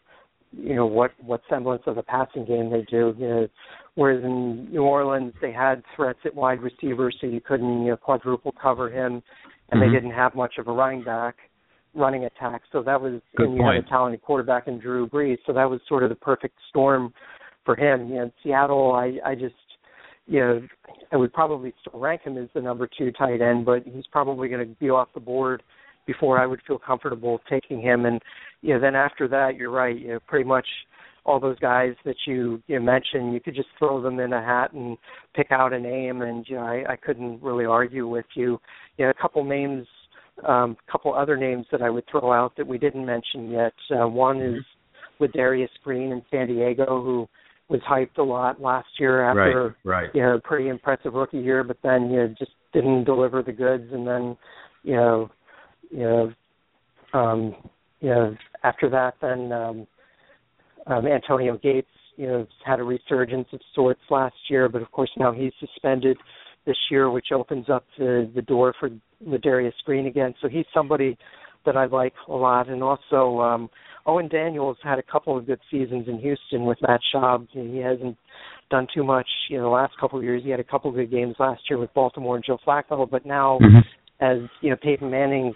you 0.52 0.74
know 0.74 0.86
what 0.86 1.12
what 1.20 1.42
semblance 1.48 1.82
of 1.86 1.98
a 1.98 2.02
passing 2.02 2.44
game 2.44 2.70
they 2.70 2.82
do. 2.90 3.14
You 3.18 3.28
know, 3.28 3.48
whereas 3.94 4.24
in 4.24 4.70
New 4.70 4.82
Orleans 4.82 5.34
they 5.40 5.52
had 5.52 5.82
threats 5.94 6.20
at 6.24 6.34
wide 6.34 6.62
receiver, 6.62 7.12
so 7.20 7.26
you 7.26 7.40
couldn't 7.40 7.82
you 7.82 7.90
know 7.90 7.96
quadruple 7.96 8.54
cover 8.60 8.90
him, 8.90 9.22
and 9.70 9.80
mm-hmm. 9.80 9.80
they 9.80 9.94
didn't 9.94 10.12
have 10.12 10.34
much 10.34 10.54
of 10.58 10.68
a 10.68 10.72
running 10.72 11.04
back 11.04 11.36
running 11.94 12.24
attack. 12.24 12.62
So 12.70 12.82
that 12.82 13.00
was 13.00 13.20
Good 13.36 13.46
and 13.46 13.56
you 13.56 13.62
point. 13.62 13.76
had 13.76 13.84
a 13.84 13.88
talented 13.88 14.22
quarterback 14.22 14.68
in 14.68 14.78
Drew 14.78 15.08
Brees. 15.08 15.38
So 15.46 15.52
that 15.52 15.68
was 15.68 15.80
sort 15.88 16.02
of 16.02 16.10
the 16.10 16.16
perfect 16.16 16.54
storm 16.68 17.12
for 17.64 17.76
him. 17.76 18.08
You 18.08 18.16
know, 18.16 18.22
in 18.24 18.32
Seattle, 18.42 18.92
I 18.92 19.18
I 19.24 19.34
just 19.34 19.54
you 20.26 20.40
know 20.40 20.66
I 21.12 21.16
would 21.16 21.32
probably 21.32 21.74
still 21.80 22.00
rank 22.00 22.22
him 22.22 22.38
as 22.38 22.48
the 22.54 22.62
number 22.62 22.88
two 22.98 23.12
tight 23.12 23.40
end, 23.42 23.66
but 23.66 23.82
he's 23.84 24.06
probably 24.10 24.48
going 24.48 24.66
to 24.66 24.74
be 24.76 24.90
off 24.90 25.08
the 25.14 25.20
board 25.20 25.62
before 26.08 26.40
I 26.40 26.46
would 26.46 26.60
feel 26.66 26.78
comfortable 26.78 27.38
taking 27.48 27.80
him. 27.80 28.06
And 28.06 28.20
you 28.62 28.74
know, 28.74 28.80
then 28.80 28.96
after 28.96 29.28
that, 29.28 29.56
you're 29.56 29.70
right. 29.70 29.96
You 29.96 30.08
know, 30.08 30.18
pretty 30.26 30.48
much 30.48 30.66
all 31.24 31.38
those 31.38 31.58
guys 31.58 31.92
that 32.06 32.16
you 32.26 32.60
you 32.66 32.80
mentioned, 32.80 33.34
you 33.34 33.40
could 33.40 33.54
just 33.54 33.68
throw 33.78 34.02
them 34.02 34.18
in 34.18 34.32
a 34.32 34.42
hat 34.42 34.72
and 34.72 34.96
pick 35.36 35.48
out 35.52 35.74
a 35.74 35.78
name, 35.78 36.22
and 36.22 36.46
you 36.48 36.56
know, 36.56 36.62
I, 36.62 36.92
I 36.92 36.96
couldn't 36.96 37.42
really 37.42 37.66
argue 37.66 38.08
with 38.08 38.24
you. 38.34 38.58
You 38.96 39.04
know, 39.04 39.10
a 39.10 39.22
couple 39.22 39.44
names, 39.44 39.86
a 40.42 40.50
um, 40.50 40.76
couple 40.90 41.14
other 41.14 41.36
names 41.36 41.66
that 41.70 41.82
I 41.82 41.90
would 41.90 42.04
throw 42.10 42.32
out 42.32 42.56
that 42.56 42.66
we 42.66 42.78
didn't 42.78 43.04
mention 43.04 43.50
yet. 43.50 43.74
Uh, 43.90 44.08
one 44.08 44.40
is 44.40 44.64
with 45.20 45.32
Darius 45.32 45.70
Green 45.84 46.10
in 46.10 46.22
San 46.30 46.46
Diego, 46.46 46.86
who 46.86 47.28
was 47.68 47.80
hyped 47.86 48.16
a 48.16 48.22
lot 48.22 48.62
last 48.62 48.88
year 48.98 49.22
after 49.22 49.76
right, 49.84 50.04
right. 50.04 50.10
you 50.14 50.22
know 50.22 50.36
a 50.36 50.40
pretty 50.40 50.68
impressive 50.68 51.12
rookie 51.12 51.38
year, 51.38 51.62
but 51.62 51.76
then 51.82 52.10
you 52.10 52.16
know 52.16 52.34
just 52.38 52.52
didn't 52.72 53.04
deliver 53.04 53.42
the 53.42 53.52
goods, 53.52 53.92
and 53.92 54.06
then 54.06 54.34
you 54.82 54.96
know 54.96 55.30
you 55.90 55.98
know, 55.98 56.32
um, 57.12 57.54
you 58.00 58.10
know, 58.10 58.36
after 58.62 58.88
that, 58.90 59.14
then 59.20 59.52
um, 59.52 59.86
um, 60.86 61.06
Antonio 61.06 61.58
Gates, 61.58 61.88
you 62.16 62.26
know, 62.26 62.46
had 62.64 62.80
a 62.80 62.84
resurgence 62.84 63.48
of 63.52 63.60
sorts 63.74 64.00
last 64.10 64.34
year, 64.50 64.68
but 64.68 64.82
of 64.82 64.90
course 64.90 65.10
now 65.16 65.32
he's 65.32 65.52
suspended 65.60 66.16
this 66.66 66.76
year, 66.90 67.10
which 67.10 67.28
opens 67.32 67.68
up 67.68 67.84
the 67.98 68.30
the 68.34 68.42
door 68.42 68.74
for 68.78 68.90
Ladarius 69.26 69.72
Green 69.84 70.06
again. 70.06 70.34
So 70.40 70.48
he's 70.48 70.66
somebody 70.74 71.16
that 71.64 71.76
I 71.76 71.86
like 71.86 72.14
a 72.28 72.32
lot, 72.32 72.68
and 72.68 72.82
also 72.82 73.40
um, 73.40 73.70
Owen 74.06 74.28
Daniels 74.28 74.76
had 74.82 74.98
a 74.98 75.02
couple 75.02 75.36
of 75.36 75.46
good 75.46 75.60
seasons 75.70 76.08
in 76.08 76.18
Houston 76.18 76.64
with 76.64 76.78
Matt 76.82 77.00
Schaub. 77.12 77.46
He 77.52 77.78
hasn't 77.78 78.16
done 78.70 78.86
too 78.94 79.04
much, 79.04 79.28
you 79.48 79.58
know, 79.58 79.64
the 79.64 79.70
last 79.70 79.94
couple 80.00 80.18
of 80.18 80.24
years. 80.24 80.42
He 80.44 80.50
had 80.50 80.60
a 80.60 80.64
couple 80.64 80.90
of 80.90 80.96
good 80.96 81.10
games 81.10 81.36
last 81.38 81.62
year 81.68 81.78
with 81.78 81.92
Baltimore 81.94 82.36
and 82.36 82.44
Joe 82.44 82.58
Flacco, 82.66 83.08
but 83.08 83.24
now 83.26 83.58
mm-hmm. 83.60 83.78
as 84.20 84.48
you 84.60 84.70
know, 84.70 84.76
Peyton 84.76 85.10
Manning 85.10 85.54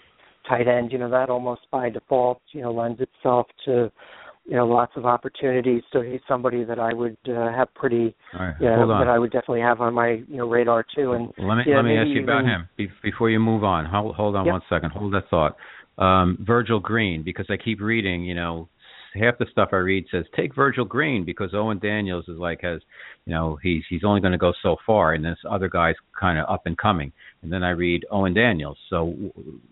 tight 0.49 0.69
end, 0.69 0.93
you 0.93 0.99
know, 0.99 1.11
that 1.11 1.31
almost 1.31 1.63
by 1.71 1.91
default, 1.91 2.41
you 2.53 2.63
know, 2.63 2.73
lends 2.73 3.01
itself 3.01 3.47
to, 3.65 3.91
you 4.45 4.57
know, 4.57 4.67
lots 4.67 4.93
of 4.97 5.07
opportunities. 5.07 5.83
So 5.93 6.03
he's 6.03 6.21
somebody 6.27 6.65
that 6.65 6.79
I 6.79 6.93
would 6.93 7.17
uh, 7.29 7.53
have 7.53 7.73
pretty, 7.75 8.15
right, 8.39 8.55
you 8.61 8.67
know, 8.67 8.89
that 8.89 9.09
I 9.09 9.19
would 9.19 9.31
definitely 9.31 9.61
have 9.61 9.81
on 9.81 9.95
my, 9.95 10.23
you 10.29 10.37
know, 10.39 10.49
radar 10.49 10.85
too. 10.95 11.13
And 11.13 11.33
let 11.39 11.57
me 11.57 11.63
yeah, 11.67 11.77
let 11.77 11.85
me 11.85 11.97
ask 11.97 12.09
you 12.09 12.23
even, 12.23 12.25
about 12.25 12.45
him 12.45 12.69
Be- 12.77 12.91
before 13.03 13.31
you 13.31 13.39
move 13.39 13.65
on. 13.65 13.87
Hold 13.87 14.17
hold 14.17 14.37
on 14.37 14.47
yep. 14.47 14.53
one 14.53 14.63
second. 14.69 14.91
Hold 14.91 15.15
that 15.15 15.29
thought. 15.31 15.57
Um, 15.99 16.39
Virgil 16.41 16.81
Green, 16.81 17.23
because 17.23 17.47
I 17.51 17.57
keep 17.63 17.81
reading, 17.81 18.25
you 18.25 18.35
know, 18.35 18.69
half 19.15 19.39
the 19.39 19.47
stuff 19.51 19.71
I 19.73 19.77
read 19.77 20.07
says 20.11 20.25
take 20.35 20.55
Virgil 20.55 20.85
Green 20.85 21.25
because 21.25 21.51
Owen 21.55 21.79
Daniels 21.79 22.25
is 22.29 22.39
like 22.39 22.61
has 22.63 22.81
you 23.27 23.33
know 23.33 23.59
he's 23.63 23.83
he's 23.89 24.05
only 24.05 24.21
going 24.21 24.33
to 24.33 24.39
go 24.39 24.53
so 24.63 24.77
far 24.87 25.13
and 25.15 25.25
this 25.25 25.39
other 25.49 25.69
guy's 25.69 25.95
kind 26.19 26.39
of 26.39 26.49
up 26.49 26.63
and 26.67 26.77
coming 26.79 27.13
and 27.43 27.53
then 27.53 27.63
I 27.63 27.71
read 27.71 28.05
Owen 28.11 28.35
Daniels 28.35 28.79
so 28.91 29.15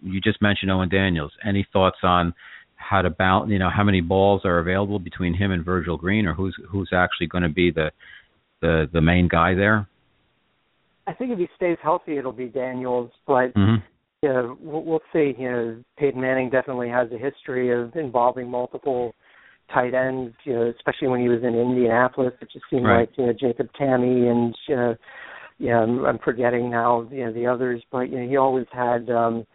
you 0.03 0.21
just 0.21 0.43
mentioned 0.43 0.71
Owen 0.71 0.89
Daniels 0.89 1.33
any 1.45 1.67
thoughts 1.73 1.99
on 2.03 2.35
how 2.77 3.03
to 3.03 3.11
balance 3.11 3.51
you 3.51 3.59
know 3.59 3.71
how 3.75 3.85
many 3.85 4.01
balls 4.01 4.43
are 4.45 4.59
available 4.59 4.99
between 4.99 5.35
him 5.35 5.51
and 5.51 5.65
Virgil 5.65 5.97
Green 5.97 6.27
or 6.27 6.35
who's 6.35 6.57
who's 6.69 6.91
actually 6.93 7.27
going 7.27 7.43
to 7.43 7.49
be 7.49 7.71
the 7.71 7.91
the 8.61 8.89
the 8.93 9.01
main 9.01 9.29
guy 9.29 9.55
there 9.55 9.89
I 11.07 11.15
think 11.15 11.33
if 11.33 11.39
he 11.39 11.49
stays 11.57 11.79
healthy 11.83 12.19
it'll 12.19 12.33
be 12.33 12.49
Daniels 12.49 13.11
but 13.27 13.55
mm-hmm. 13.55 13.77
yeah, 14.23 14.53
we'll, 14.61 14.85
we'll 14.85 15.01
see. 15.13 15.35
You 15.39 15.51
know, 15.51 15.85
Peyton 15.99 16.21
Manning 16.21 16.51
definitely 16.51 16.91
has 16.91 17.09
a 17.11 17.17
history 17.17 17.73
of 17.73 17.97
involving 17.97 18.51
multiple 18.51 19.15
tight 19.73 19.95
ends, 19.95 20.35
you 20.45 20.53
know, 20.53 20.73
especially 20.77 21.09
when 21.09 21.21
he 21.21 21.29
was 21.29 21.43
in 21.43 21.55
Indianapolis. 21.55 22.33
It 22.41 22.49
just 22.53 22.65
seemed 22.71 22.85
right. 22.85 23.01
like 23.01 23.11
you 23.17 23.27
know 23.27 23.33
Jacob 23.33 23.69
Tamme 23.79 24.31
and 24.31 24.55
uh, 24.69 24.95
yeah, 25.59 25.79
I'm, 25.79 26.05
I'm 26.05 26.19
forgetting 26.19 26.71
now 26.71 27.09
you 27.11 27.25
know 27.25 27.33
the 27.33 27.47
others, 27.47 27.83
but 27.91 28.11
you 28.11 28.21
know 28.21 28.29
he 28.29 28.37
always 28.37 28.67
had 28.73 29.11
um, 29.11 29.47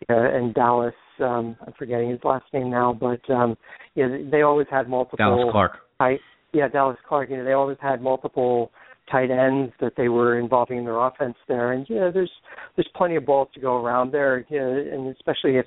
you 0.00 0.14
know, 0.14 0.24
and 0.24 0.54
Dallas. 0.54 0.94
Um, 1.20 1.56
I'm 1.64 1.72
forgetting 1.78 2.10
his 2.10 2.20
last 2.24 2.44
name 2.52 2.70
now, 2.70 2.92
but 2.98 3.28
um, 3.32 3.56
you 3.94 4.08
know 4.08 4.30
they 4.30 4.42
always 4.42 4.66
had 4.70 4.88
multiple. 4.88 5.16
Dallas 5.18 5.52
Clark. 5.52 5.72
Tight, 5.98 6.20
yeah, 6.52 6.68
Dallas 6.68 6.98
Clark. 7.08 7.30
You 7.30 7.38
know 7.38 7.44
they 7.44 7.52
always 7.52 7.78
had 7.80 8.02
multiple 8.02 8.70
tight 9.10 9.30
ends 9.30 9.72
that 9.80 9.92
they 9.96 10.08
were 10.08 10.38
involving 10.38 10.78
in 10.78 10.84
their 10.84 10.98
offense 10.98 11.36
there, 11.48 11.72
and 11.72 11.88
you 11.88 11.96
know 11.96 12.10
there's 12.12 12.32
there's 12.76 12.88
plenty 12.96 13.16
of 13.16 13.26
balls 13.26 13.48
to 13.54 13.60
go 13.60 13.82
around 13.82 14.12
there, 14.12 14.44
you 14.48 14.58
know, 14.58 14.84
and 14.92 15.14
especially 15.14 15.56
if 15.56 15.66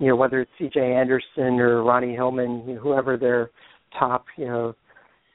you 0.00 0.08
know, 0.08 0.16
whether 0.16 0.40
it's 0.40 0.50
C.J. 0.58 0.80
Anderson 0.80 1.60
or 1.60 1.84
Ronnie 1.84 2.14
Hillman, 2.14 2.64
you 2.66 2.74
know, 2.74 2.80
whoever 2.80 3.18
their 3.18 3.50
top, 3.96 4.24
you 4.36 4.46
know, 4.46 4.74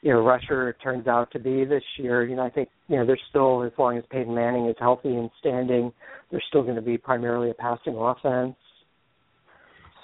you 0.01 0.11
know, 0.11 0.22
rusher 0.22 0.76
turns 0.84 1.07
out 1.07 1.32
to 1.32 1.39
be 1.39 1.66
this 1.66 1.84
year, 1.97 2.26
you 2.26 2.36
know, 2.36 2.43
I 2.43 2.49
think, 2.49 2.70
you 2.88 2.97
know, 2.97 3.05
they're 3.05 3.20
still, 3.30 3.63
as 3.63 3.72
long 3.78 3.97
as 3.97 4.03
Peyton 4.09 4.34
Manning 4.34 4.68
is 4.68 4.76
healthy 4.80 5.16
and 5.16 5.30
standing, 5.39 5.93
they're 6.30 6.43
still 6.49 6.63
going 6.63 6.76
to 6.76 6.82
be 6.82 6.97
primarily 6.97 7.51
a 7.51 7.53
passing 7.53 7.95
offense. 7.95 8.55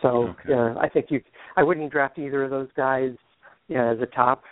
So, 0.01 0.29
okay. 0.29 0.49
yeah, 0.49 0.75
I 0.79 0.89
think 0.89 1.07
you, 1.09 1.21
I 1.57 1.63
wouldn't 1.63 1.91
draft 1.91 2.19
either 2.19 2.43
of 2.43 2.51
those 2.51 2.69
guys, 2.77 3.11
you 3.67 3.75
know, 3.75 3.91
as 3.91 3.99
a 3.99 4.07
top 4.07 4.43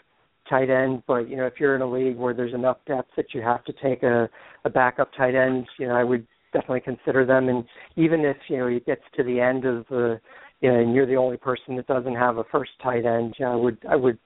tight 0.50 0.72
end, 0.72 1.04
but 1.08 1.30
you 1.30 1.38
know, 1.38 1.46
if 1.46 1.54
you're 1.60 1.76
in 1.76 1.82
a 1.82 1.92
league 1.92 2.18
where 2.18 2.34
there's 2.34 2.54
enough 2.54 2.78
depth 2.88 3.10
that 3.16 3.34
you 3.34 3.42
have 3.42 3.64
to 3.66 3.74
take 3.74 4.02
a, 4.02 4.28
a 4.66 4.70
backup 4.70 5.12
tight 5.16 5.36
end, 5.36 5.68
you 5.78 5.88
know, 5.88 5.96
I 5.96 6.04
would 6.04 6.26
definitely 6.54 6.82
consider 6.82 7.26
them. 7.26 7.50
And 7.50 7.64
even 7.96 8.22
if 8.22 8.38
you 8.48 8.58
know 8.58 8.68
it 8.68 8.86
gets 8.86 9.02
to 9.18 9.24
the 9.24 9.40
end 9.40 9.66
of 9.66 9.86
the, 9.90 10.20
you 10.62 10.72
know, 10.72 10.80
and 10.80 10.94
you're 10.94 11.06
the 11.06 11.16
only 11.16 11.38
person 11.38 11.76
that 11.78 11.88
doesn't 11.88 12.16
have 12.16 12.38
a 12.38 12.44
first 12.52 12.72
tight 12.82 13.06
end, 13.06 13.36
I 13.46 13.56
would 13.56 13.78
I 13.90 13.96
would 13.96 14.18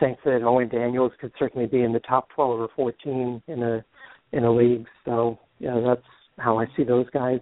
think 0.00 0.18
that 0.24 0.42
Owen 0.42 0.68
Daniels 0.68 1.12
could 1.20 1.32
certainly 1.38 1.66
be 1.66 1.82
in 1.82 1.92
the 1.92 2.00
top 2.00 2.28
12 2.34 2.60
or 2.60 2.68
14 2.76 3.42
in 3.46 3.62
a 3.62 3.84
in 4.32 4.44
a 4.44 4.52
league. 4.52 4.86
So 5.04 5.38
yeah, 5.58 5.80
that's 5.84 6.06
how 6.38 6.58
I 6.58 6.66
see 6.76 6.84
those 6.84 7.08
guys. 7.10 7.40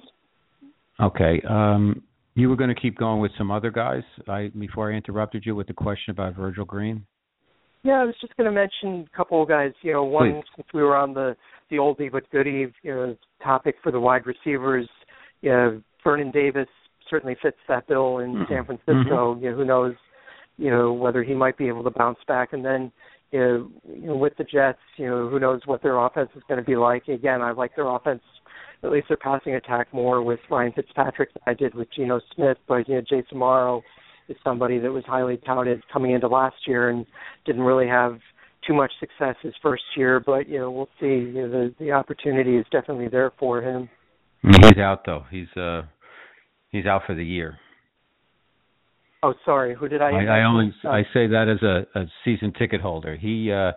Okay. 1.01 1.43
Um, 1.49 2.03
You 2.37 2.49
were 2.49 2.57
going 2.57 2.75
to 2.75 2.81
keep 2.81 2.97
going 2.97 3.20
with 3.20 3.33
some 3.39 3.51
other 3.51 3.70
guys. 3.70 4.03
I 4.29 4.51
before 4.59 4.93
I 4.93 4.97
interrupted 4.97 5.45
you 5.47 5.55
with 5.55 5.66
the 5.66 5.72
question 5.72 6.11
about 6.11 6.35
Virgil 6.35 6.64
Green. 6.64 7.07
Yeah, 7.85 8.01
I 8.01 8.05
was 8.05 8.14
just 8.20 8.35
going 8.37 8.47
to 8.47 8.53
mention 8.53 9.07
a 9.12 9.16
couple 9.16 9.43
of 9.43 9.49
guys. 9.49 9.72
You 9.82 9.93
know, 9.93 10.05
one 10.05 10.32
Please. 10.32 10.45
since 10.57 10.68
we 10.74 10.82
were 10.82 10.97
on 10.97 11.14
the 11.14 11.37
the 11.70 11.76
oldie 11.76 12.11
but 12.11 12.28
goodie, 12.30 12.72
you 12.82 12.95
know, 12.95 13.16
topic 13.43 13.76
for 13.82 13.93
the 13.93 14.01
wide 14.01 14.26
receivers. 14.26 14.89
You 15.43 15.51
know, 15.51 15.82
Vernon 16.03 16.30
Davis 16.30 16.68
certainly 17.09 17.37
fits 17.43 17.59
that 17.68 17.87
bill 17.87 18.18
in 18.18 18.35
Mhm. 18.35 18.49
San 18.49 18.64
Francisco. 18.64 19.37
You 19.37 19.51
know, 19.51 19.57
who 19.57 19.64
knows, 19.64 19.95
you 20.57 20.70
know, 20.70 20.93
whether 20.93 21.22
he 21.22 21.35
might 21.35 21.57
be 21.59 21.68
able 21.68 21.85
to 21.85 21.91
bounce 21.91 22.18
back. 22.26 22.55
And 22.55 22.64
then, 22.64 22.91
you 23.32 23.39
know, 23.41 23.70
you 23.87 24.07
know 24.09 24.16
with 24.16 24.37
the 24.37 24.45
Jets, 24.45 24.80
you 24.97 25.07
know, 25.07 25.28
who 25.28 25.39
knows 25.39 25.61
what 25.66 25.82
their 25.82 25.99
offense 25.99 26.30
is 26.35 26.43
going 26.49 26.59
to 26.61 26.64
be 26.66 26.76
like. 26.76 27.09
Again, 27.09 27.43
I 27.43 27.51
like 27.53 27.76
their 27.76 27.89
offense, 27.89 28.22
at 28.82 28.91
least 28.91 29.09
their 29.09 29.18
passing 29.18 29.55
attack 29.57 29.93
more 29.93 30.22
with 30.22 30.41
Ryan 30.49 30.72
Fitzpatrick 30.72 31.35
than 31.35 31.43
I 31.47 31.53
did 31.55 31.74
with 31.74 31.91
Geno 31.91 32.20
Smith. 32.35 32.57
But 32.66 32.89
you 32.89 32.95
know, 32.97 33.03
Jace 33.03 33.30
Amaro 33.32 33.82
is 34.29 34.37
somebody 34.43 34.79
that 34.79 34.91
was 34.91 35.05
highly 35.07 35.37
touted 35.39 35.83
coming 35.93 36.12
into 36.12 36.29
last 36.29 36.57
year 36.66 36.91
and 36.91 37.07
didn't 37.45 37.62
really 37.62 37.87
have 37.87 38.18
too 38.66 38.75
much 38.75 38.93
success 38.99 39.37
his 39.43 39.55
first 39.62 39.83
year, 39.97 40.20
but 40.20 40.49
you 40.49 40.59
know 40.59 40.70
we'll 40.70 40.89
see. 41.01 41.07
You 41.07 41.33
know, 41.33 41.51
the 41.51 41.75
the 41.79 41.93
opportunity 41.93 42.57
is 42.57 42.66
definitely 42.70 43.09
there 43.09 43.33
for 43.39 43.62
him. 43.62 43.89
He's 44.43 44.79
out 44.79 45.05
though. 45.07 45.25
He's 45.31 45.55
uh 45.57 45.83
he's 46.70 46.87
out 46.87 47.03
for 47.07 47.14
the 47.14 47.25
year. 47.25 47.59
Oh, 49.22 49.35
sorry, 49.45 49.75
who 49.75 49.89
did 49.89 50.03
I? 50.03 50.11
I, 50.11 50.41
I 50.41 50.45
only 50.45 50.72
I 50.85 51.03
say 51.14 51.27
that 51.29 51.49
as 51.49 51.62
a, 51.62 51.99
a 51.99 52.05
season 52.25 52.53
ticket 52.59 52.81
holder. 52.81 53.16
He 53.16 53.51
uh 53.51 53.72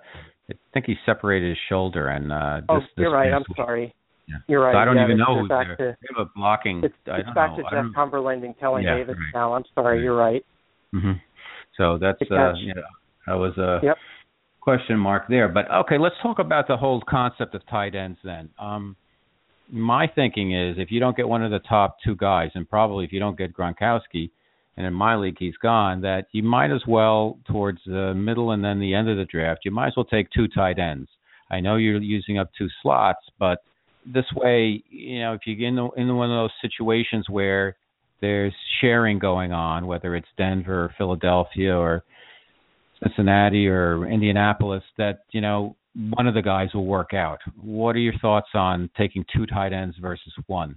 I 0.49 0.53
think 0.73 0.85
he 0.85 0.95
separated 1.05 1.49
his 1.49 1.57
shoulder 1.69 2.09
and 2.09 2.31
uh 2.31 2.61
oh, 2.69 2.79
you're 2.97 3.09
this 3.09 3.13
right. 3.13 3.33
I'm 3.33 3.45
sorry. 3.55 3.93
Yeah. 4.27 4.35
You're 4.47 4.61
right. 4.61 4.73
So 4.73 4.77
I 4.79 4.85
don't 4.85 4.97
yeah, 4.97 5.05
even 5.05 5.17
know 5.17 5.39
it's 5.39 5.39
who's 5.41 5.49
there. 5.49 5.75
To, 5.77 5.97
they 6.01 6.07
have 6.17 6.27
a 6.27 6.29
blocking. 6.35 6.83
it's 6.83 6.93
I 7.11 7.21
don't 7.21 7.33
back 7.33 7.51
know. 7.51 7.63
to 7.63 7.63
Jeff 7.71 7.85
Cumberland 7.95 8.43
and 8.43 8.57
Kelly 8.59 8.83
yeah, 8.83 8.95
Davis 8.95 9.15
right. 9.15 9.33
now. 9.33 9.53
I'm 9.53 9.63
sorry. 9.73 9.97
Right. 9.97 10.03
You're 10.03 10.15
right. 10.17 10.45
hmm 10.91 11.13
So 11.77 11.97
that's 11.97 12.21
uh 12.29 12.53
yeah 12.55 12.73
that 13.25 13.33
was 13.35 13.57
a 13.57 13.79
Yep. 13.83 13.97
question 14.59 14.97
mark 14.97 15.27
there. 15.29 15.47
But 15.47 15.71
okay, 15.71 15.97
let's 15.97 16.15
talk 16.21 16.39
about 16.39 16.67
the 16.67 16.75
whole 16.77 17.01
concept 17.07 17.55
of 17.55 17.65
tight 17.67 17.95
ends 17.95 18.19
then. 18.23 18.49
Um 18.59 18.95
my 19.69 20.07
thinking 20.07 20.53
is 20.53 20.77
if 20.77 20.91
you 20.91 20.99
don't 20.99 21.15
get 21.15 21.27
one 21.27 21.43
of 21.43 21.51
the 21.51 21.59
top 21.59 21.97
two 22.03 22.15
guys, 22.15 22.51
and 22.55 22.69
probably 22.69 23.05
if 23.05 23.11
you 23.11 23.19
don't 23.19 23.37
get 23.37 23.53
Gronkowski, 23.53 24.29
and 24.77 24.85
in 24.85 24.93
my 24.93 25.15
league 25.15 25.37
he's 25.39 25.57
gone, 25.57 26.01
that 26.01 26.27
you 26.31 26.43
might 26.43 26.71
as 26.71 26.81
well 26.87 27.37
towards 27.47 27.79
the 27.85 28.13
middle 28.13 28.51
and 28.51 28.63
then 28.63 28.79
the 28.79 28.93
end 28.93 29.09
of 29.09 29.17
the 29.17 29.25
draft, 29.25 29.61
you 29.65 29.71
might 29.71 29.87
as 29.87 29.93
well 29.97 30.05
take 30.05 30.29
two 30.29 30.47
tight 30.47 30.79
ends. 30.79 31.09
I 31.49 31.59
know 31.59 31.75
you're 31.77 32.01
using 32.01 32.37
up 32.37 32.49
two 32.57 32.67
slots, 32.81 33.25
but 33.39 33.59
this 34.13 34.25
way, 34.35 34.83
you 34.89 35.19
know, 35.19 35.33
if 35.33 35.41
you 35.45 35.55
get 35.55 35.67
in, 35.67 35.75
the, 35.75 35.89
in 35.97 36.15
one 36.15 36.31
of 36.31 36.35
those 36.35 36.51
situations 36.61 37.25
where 37.29 37.75
there's 38.21 38.53
sharing 38.81 39.19
going 39.19 39.51
on, 39.51 39.85
whether 39.85 40.15
it's 40.15 40.27
Denver 40.37 40.85
or 40.85 40.95
Philadelphia 40.97 41.75
or 41.75 42.03
Cincinnati 43.03 43.67
or 43.67 44.07
Indianapolis, 44.07 44.83
that 44.97 45.19
you 45.31 45.41
know 45.41 45.75
one 46.11 46.27
of 46.27 46.33
the 46.33 46.41
guys 46.41 46.69
will 46.73 46.85
work 46.85 47.13
out. 47.13 47.39
What 47.61 47.95
are 47.95 47.99
your 47.99 48.17
thoughts 48.19 48.49
on 48.53 48.89
taking 48.97 49.25
two 49.35 49.45
tight 49.45 49.73
ends 49.73 49.95
versus 50.01 50.33
one? 50.47 50.75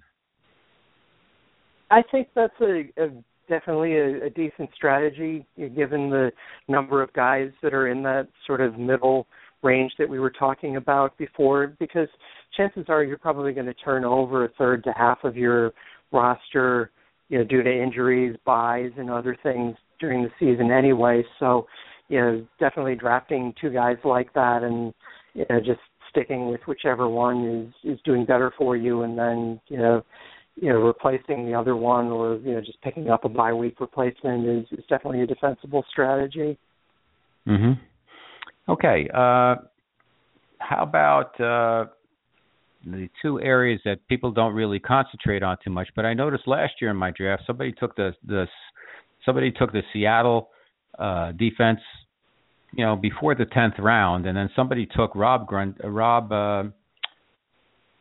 I 1.90 2.02
think 2.10 2.28
that's 2.34 2.54
a, 2.60 2.90
a 2.98 3.08
definitely 3.48 3.96
a, 3.96 4.26
a 4.26 4.30
decent 4.30 4.70
strategy, 4.74 5.46
given 5.56 6.10
the 6.10 6.30
number 6.68 7.02
of 7.02 7.12
guys 7.12 7.50
that 7.62 7.74
are 7.74 7.88
in 7.88 8.02
that 8.02 8.28
sort 8.46 8.60
of 8.60 8.78
middle 8.78 9.26
range 9.62 9.92
that 9.98 10.08
we 10.08 10.18
were 10.18 10.30
talking 10.30 10.76
about 10.76 11.16
before. 11.18 11.74
Because 11.78 12.08
chances 12.56 12.86
are 12.88 13.04
you're 13.04 13.18
probably 13.18 13.52
going 13.52 13.66
to 13.66 13.74
turn 13.74 14.04
over 14.04 14.44
a 14.44 14.48
third 14.58 14.84
to 14.84 14.92
half 14.92 15.18
of 15.24 15.36
your 15.36 15.72
roster, 16.12 16.90
you 17.28 17.38
know, 17.38 17.44
due 17.44 17.62
to 17.62 17.82
injuries, 17.82 18.36
buys, 18.44 18.90
and 18.96 19.10
other 19.10 19.36
things 19.42 19.76
during 19.98 20.22
the 20.22 20.30
season 20.38 20.70
anyway. 20.70 21.22
So, 21.38 21.66
you 22.08 22.20
know, 22.20 22.46
definitely 22.58 22.96
drafting 22.96 23.54
two 23.60 23.70
guys 23.70 23.96
like 24.04 24.32
that 24.34 24.62
and 24.62 24.92
you 25.34 25.44
know 25.48 25.60
just 25.60 25.80
sticking 26.10 26.48
with 26.50 26.60
whichever 26.66 27.08
one 27.08 27.70
is 27.84 27.92
is 27.92 28.00
doing 28.04 28.24
better 28.24 28.52
for 28.58 28.76
you, 28.76 29.02
and 29.02 29.16
then 29.16 29.60
you 29.68 29.78
know 29.78 30.02
you 30.56 30.68
know, 30.68 30.78
replacing 30.78 31.46
the 31.46 31.54
other 31.54 31.74
one 31.74 32.08
or, 32.08 32.36
you 32.36 32.52
know, 32.52 32.60
just 32.60 32.80
picking 32.82 33.08
up 33.08 33.24
a 33.24 33.28
bye 33.28 33.52
week 33.52 33.80
replacement 33.80 34.46
is, 34.46 34.66
is 34.78 34.84
definitely 34.88 35.22
a 35.22 35.26
defensible 35.26 35.84
strategy. 35.90 36.58
Mm-hmm. 37.48 37.72
Okay. 38.70 39.08
Uh 39.12 39.56
how 40.58 40.82
about 40.82 41.40
uh 41.40 41.86
the 42.84 43.08
two 43.20 43.40
areas 43.40 43.80
that 43.84 44.06
people 44.08 44.30
don't 44.30 44.54
really 44.54 44.78
concentrate 44.78 45.42
on 45.42 45.56
too 45.62 45.70
much, 45.70 45.88
but 45.94 46.04
I 46.04 46.14
noticed 46.14 46.46
last 46.46 46.74
year 46.80 46.90
in 46.90 46.96
my 46.96 47.10
draft 47.10 47.42
somebody 47.46 47.72
took 47.72 47.94
the 47.96 48.12
the 48.26 48.46
somebody 49.24 49.50
took 49.50 49.72
the 49.72 49.82
Seattle 49.92 50.50
uh 50.98 51.32
defense 51.32 51.80
you 52.72 52.84
know 52.84 52.96
before 52.96 53.34
the 53.34 53.44
10th 53.46 53.78
round 53.78 54.26
and 54.26 54.36
then 54.36 54.50
somebody 54.56 54.86
took 54.86 55.14
Rob 55.14 55.46
Grunt 55.46 55.76
uh, 55.84 55.88
Rob 55.88 56.32
uh 56.32 56.64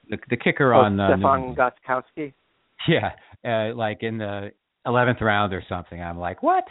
the, 0.09 0.17
the 0.29 0.37
kicker 0.37 0.73
Oh, 0.73 0.81
on 0.81 0.99
uh, 0.99 1.15
Stefan 1.15 1.39
England. 1.43 1.57
Gostkowski. 1.57 2.33
Yeah, 2.87 3.11
uh, 3.45 3.75
like 3.75 4.03
in 4.03 4.17
the 4.17 4.51
eleventh 4.85 5.21
round 5.21 5.53
or 5.53 5.63
something. 5.67 6.01
I'm 6.01 6.17
like, 6.17 6.41
what? 6.41 6.63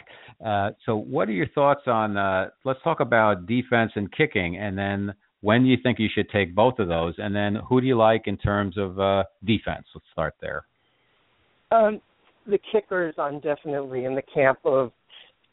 Uh, 0.45 0.71
so, 0.85 0.95
what 0.95 1.29
are 1.29 1.33
your 1.33 1.47
thoughts 1.49 1.83
on? 1.87 2.17
Uh, 2.17 2.49
let's 2.65 2.79
talk 2.83 2.99
about 2.99 3.45
defense 3.45 3.91
and 3.95 4.11
kicking, 4.11 4.57
and 4.57 4.77
then 4.77 5.13
when 5.41 5.63
do 5.63 5.69
you 5.69 5.77
think 5.81 5.99
you 5.99 6.09
should 6.13 6.29
take 6.29 6.53
both 6.53 6.79
of 6.79 6.87
those, 6.87 7.15
and 7.17 7.35
then 7.35 7.57
who 7.67 7.79
do 7.79 7.87
you 7.87 7.97
like 7.97 8.23
in 8.27 8.37
terms 8.37 8.77
of 8.77 8.99
uh, 8.99 9.23
defense? 9.45 9.85
Let's 9.95 10.05
start 10.11 10.35
there. 10.41 10.63
Um, 11.71 12.01
the 12.45 12.59
kickers, 12.71 13.15
I'm 13.17 13.39
definitely 13.39 14.05
in 14.05 14.15
the 14.15 14.21
camp 14.21 14.59
of, 14.65 14.91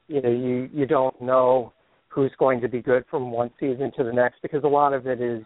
you 0.09 0.23
know, 0.23 0.31
you 0.31 0.69
you 0.73 0.87
don't 0.87 1.21
know 1.21 1.73
who's 2.09 2.33
going 2.39 2.61
to 2.63 2.69
be 2.69 2.81
good 2.81 3.05
from 3.11 3.31
one 3.31 3.51
season 3.61 3.93
to 3.97 4.05
the 4.05 4.13
next 4.13 4.41
because 4.43 4.65
a 4.65 4.69
lot 4.69 4.95
of 4.95 5.07
it 5.07 5.21
is, 5.21 5.43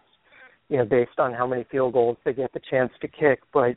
you 0.69 0.77
know, 0.77 0.85
based 0.85 1.19
on 1.19 1.33
how 1.33 1.45
many 1.45 1.65
field 1.69 1.93
goals 1.93 2.17
they 2.23 2.33
get 2.33 2.53
the 2.53 2.61
chance 2.69 2.91
to 3.01 3.07
kick. 3.07 3.41
But 3.53 3.75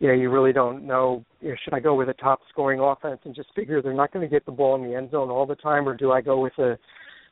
you 0.00 0.08
know, 0.08 0.14
you 0.14 0.28
really 0.30 0.52
don't 0.52 0.84
know. 0.84 1.24
You 1.40 1.50
know, 1.50 1.54
should 1.62 1.72
I 1.72 1.80
go 1.80 1.94
with 1.94 2.08
a 2.08 2.14
top 2.14 2.40
scoring 2.50 2.80
offense 2.80 3.20
and 3.24 3.34
just 3.34 3.48
figure 3.54 3.80
they're 3.80 3.94
not 3.94 4.12
going 4.12 4.28
to 4.28 4.30
get 4.30 4.44
the 4.44 4.52
ball 4.52 4.74
in 4.74 4.88
the 4.88 4.96
end 4.96 5.12
zone 5.12 5.30
all 5.30 5.46
the 5.46 5.54
time, 5.54 5.88
or 5.88 5.94
do 5.96 6.10
I 6.10 6.20
go 6.20 6.40
with 6.40 6.58
a 6.58 6.76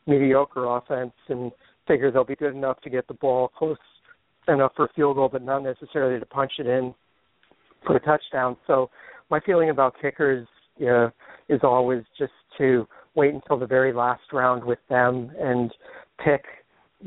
mediocre 0.07 0.65
offense 0.67 1.13
and 1.29 1.51
figure 1.87 2.11
they'll 2.11 2.25
be 2.25 2.37
good 2.37 2.55
enough 2.55 2.81
to 2.83 2.91
get 2.91 3.07
the 3.09 3.15
ball 3.15 3.49
close 3.49 3.77
enough 4.49 4.73
for 4.77 4.87
a 4.87 4.89
field 4.95 5.17
goal, 5.17 5.29
but 5.31 5.43
not 5.43 5.63
necessarily 5.63 6.19
to 6.19 6.27
punch 6.27 6.53
it 6.59 6.67
in 6.67 6.95
for 7.87 7.97
a 7.97 8.01
touchdown. 8.01 8.57
So 8.67 8.91
my 9.31 9.41
feeling 9.41 9.71
about 9.71 9.95
kickers 10.01 10.47
you 10.79 10.87
know, 10.87 11.11
is 11.49 11.61
always 11.63 12.03
just 12.19 12.33
to 12.59 12.87
wait 13.15 13.35
until 13.35 13.59
the 13.59 13.67
very 13.67 13.93
last 13.93 14.23
round 14.33 14.65
with 14.65 14.79
them 14.89 15.31
and 15.39 15.71
pick 16.25 16.45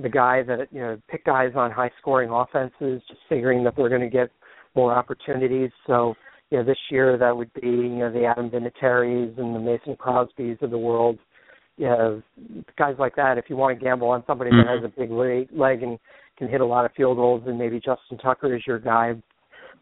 the 0.01 0.09
guy 0.09 0.43
that 0.43 0.67
you 0.71 0.80
know 0.80 1.01
pick 1.09 1.26
guys 1.26 1.51
on 1.55 1.71
high 1.71 1.91
scoring 1.99 2.30
offenses, 2.30 3.01
just 3.07 3.21
figuring 3.30 3.63
that 3.63 3.76
they're 3.76 3.89
going 3.89 4.01
to 4.01 4.09
get 4.09 4.30
more 4.76 4.93
opportunities. 4.93 5.71
So 5.88 6.15
you 6.51 6.57
know 6.57 6.63
this 6.63 6.78
year 6.91 7.17
that 7.17 7.36
would 7.36 7.51
be 7.53 7.67
you 7.67 7.99
know 7.99 8.11
the 8.11 8.26
Adam 8.26 8.49
Vinatieri's 8.49 9.38
and 9.38 9.55
the 9.55 9.59
Mason 9.59 9.95
Crosby's 9.95 10.57
of 10.61 10.71
the 10.71 10.78
world. 10.78 11.17
You 11.78 11.86
know 11.88 12.23
guys 12.78 12.95
like 12.97 13.15
that. 13.15 13.38
If 13.38 13.45
you 13.49 13.57
want 13.57 13.78
to 13.78 13.84
gamble 13.84 14.09
on 14.09 14.23
somebody 14.26 14.51
that 14.51 14.65
has 14.67 14.78
mm-hmm. 14.78 15.01
a 15.01 15.01
big 15.01 15.11
leg, 15.11 15.49
leg 15.51 15.84
and 15.84 15.99
can 16.38 16.47
hit 16.47 16.61
a 16.61 16.65
lot 16.65 16.86
of 16.86 16.91
field 16.93 17.17
goals, 17.17 17.43
then 17.45 17.57
maybe 17.57 17.78
Justin 17.78 18.17
Tucker 18.17 18.55
is 18.55 18.61
your 18.65 18.80
guy 18.80 19.15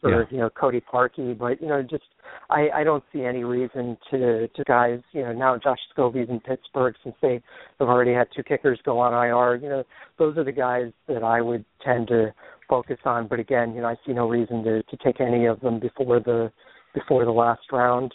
or 0.04 0.10
Yeah. 0.10 0.26
you 0.30 0.38
know 0.38 0.50
Cody 0.50 0.82
Parkey, 0.82 1.38
but 1.38 1.62
you 1.62 1.68
know 1.68 1.82
just 1.82 2.04
I 2.50 2.70
I 2.74 2.84
don't 2.84 3.04
see 3.12 3.24
any 3.24 3.44
reason 3.44 3.98
to 4.12 4.48
to 4.48 4.64
guys 4.66 5.00
you 5.12 5.22
know 5.22 5.34
now 5.34 5.58
Josh 5.58 5.80
Scobee's 5.96 6.30
in 6.30 6.40
Pittsburgh 6.40 6.96
since 7.04 7.16
they 7.22 7.42
have 7.80 7.90
already 7.90 8.14
had 8.14 8.28
two 8.36 8.44
kickers 8.44 8.80
go 8.84 9.00
on 9.00 9.14
IR. 9.14 9.56
You 9.56 9.70
know 9.70 9.84
those 10.18 10.38
are 10.38 10.44
the 10.44 10.52
guys 10.52 10.92
that 11.08 11.24
I 11.24 11.42
would 11.42 11.66
tend 11.84 12.08
to 12.10 12.34
focus 12.68 13.00
on. 13.06 13.28
But 13.28 13.40
again, 13.40 13.74
you 13.74 13.82
know 13.82 13.88
I 13.88 13.96
see 14.06 14.14
no 14.14 14.28
reason 14.28 14.64
to 14.64 14.84
to 14.84 14.98
take 15.04 15.22
any 15.22 15.46
of 15.46 15.60
them 15.62 15.80
before 15.80 16.20
the 16.20 16.52
before 16.94 17.26
the 17.26 17.32
last 17.32 17.72
round. 17.72 18.14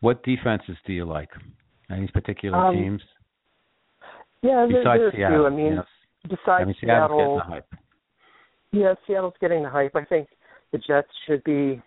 What 0.00 0.22
defenses 0.24 0.76
do 0.86 0.92
you 0.92 1.04
like? 1.04 1.30
Any 1.90 2.08
particular 2.08 2.56
Um, 2.56 2.74
teams 2.74 3.02
Yeah, 4.42 4.66
there, 4.66 4.82
besides 4.82 4.84
there 4.84 5.06
are 5.06 5.08
a 5.08 5.36
few. 5.36 5.46
I 5.46 5.50
mean, 5.50 5.74
know, 5.76 5.84
besides 6.24 6.62
I 6.62 6.64
mean, 6.64 6.74
Seattle's 6.80 7.10
getting 7.10 7.26
Seattle, 7.26 7.36
the 7.36 7.42
hype. 7.42 7.74
Yeah, 8.72 8.94
Seattle's 9.06 9.34
getting 9.40 9.62
the 9.62 9.68
hype. 9.68 9.96
I 9.96 10.04
think 10.04 10.28
the 10.72 10.78
Jets 10.78 11.10
should 11.26 11.44
be 11.44 11.82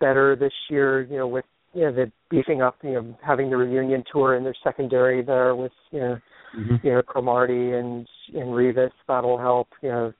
better 0.00 0.36
this 0.36 0.52
year. 0.68 1.02
You 1.02 1.18
know, 1.18 1.28
with 1.28 1.46
you 1.72 1.82
know 1.82 1.92
the 1.92 2.12
beefing 2.30 2.60
up, 2.62 2.76
you 2.82 2.92
know, 2.92 3.16
having 3.24 3.48
the 3.50 3.56
reunion 3.56 4.04
tour 4.12 4.36
in 4.36 4.44
their 4.44 4.54
secondary 4.62 5.22
there 5.22 5.54
with 5.54 5.72
you 5.90 6.00
know 6.00 6.20
Mhm. 6.54 6.84
you 6.84 6.92
know 6.92 7.02
Cromartie 7.02 7.72
and 7.72 8.08
and 8.34 8.48
Revis. 8.50 8.92
That'll 9.08 9.38
help. 9.38 9.68
You 9.80 9.88
know, 9.88 10.12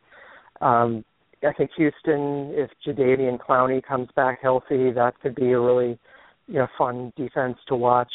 um, 0.61 1.05
I 1.43 1.53
think 1.53 1.71
Houston, 1.77 2.53
if 2.55 2.71
Jadeveon 2.87 3.39
Clowney 3.39 3.83
comes 3.83 4.09
back 4.13 4.41
healthy, 4.41 4.91
that 4.93 5.21
could 5.21 5.35
be 5.35 5.53
a 5.53 5.61
really 5.61 5.99
you 6.47 6.55
know 6.55 6.69
fun 6.79 7.13
defense 7.17 7.59
to 7.67 7.77
watch. 7.77 8.13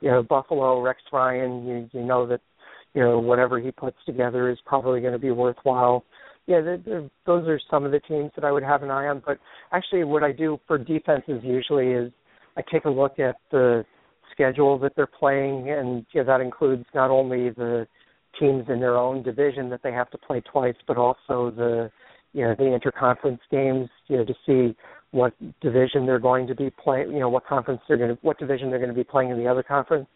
You 0.00 0.10
know, 0.10 0.22
Buffalo, 0.22 0.80
Rex 0.80 1.00
Ryan. 1.12 1.66
You 1.66 1.90
you 1.92 2.04
know 2.04 2.26
that 2.26 2.40
you 2.94 3.02
know 3.02 3.18
whatever 3.18 3.58
he 3.58 3.70
puts 3.70 3.96
together 4.06 4.50
is 4.50 4.58
probably 4.64 5.00
going 5.00 5.12
to 5.12 5.18
be 5.18 5.30
worthwhile 5.30 6.04
yeah, 6.50 6.60
the, 6.60 6.82
the, 6.84 7.10
those 7.26 7.46
are 7.46 7.60
some 7.70 7.84
of 7.84 7.92
the 7.92 8.00
teams 8.00 8.32
that 8.34 8.44
I 8.44 8.50
would 8.50 8.64
have 8.64 8.82
an 8.82 8.90
eye 8.90 9.06
on. 9.06 9.22
But 9.24 9.38
actually, 9.70 10.02
what 10.02 10.24
I 10.24 10.32
do 10.32 10.58
for 10.66 10.78
defenses 10.78 11.42
usually 11.44 11.92
is 11.92 12.12
I 12.56 12.62
take 12.72 12.86
a 12.86 12.90
look 12.90 13.20
at 13.20 13.36
the 13.52 13.84
schedule 14.32 14.76
that 14.80 14.96
they're 14.96 15.06
playing, 15.06 15.70
and 15.70 16.04
you 16.12 16.24
that 16.24 16.40
includes 16.40 16.84
not 16.92 17.10
only 17.10 17.50
the 17.50 17.86
teams 18.38 18.64
in 18.68 18.80
their 18.80 18.96
own 18.96 19.22
division 19.22 19.70
that 19.70 19.82
they 19.84 19.92
have 19.92 20.10
to 20.10 20.18
play 20.18 20.40
twice, 20.40 20.74
but 20.88 20.96
also 20.96 21.52
the 21.56 21.90
you 22.32 22.44
know 22.44 22.56
the 22.56 22.64
interconference 22.64 23.40
games, 23.50 23.88
you 24.08 24.16
know, 24.16 24.24
to 24.24 24.34
see 24.44 24.76
what 25.12 25.32
division 25.60 26.06
they're 26.06 26.18
going 26.18 26.46
to 26.46 26.54
be 26.54 26.70
playing, 26.70 27.12
you 27.12 27.18
know, 27.18 27.28
what 27.28 27.46
conference 27.46 27.80
they're 27.88 27.96
going 27.96 28.10
to, 28.10 28.18
what 28.22 28.38
division 28.38 28.70
they're 28.70 28.78
going 28.78 28.90
to 28.90 28.94
be 28.94 29.04
playing 29.04 29.30
in 29.30 29.38
the 29.38 29.46
other 29.46 29.62
conference. 29.62 30.06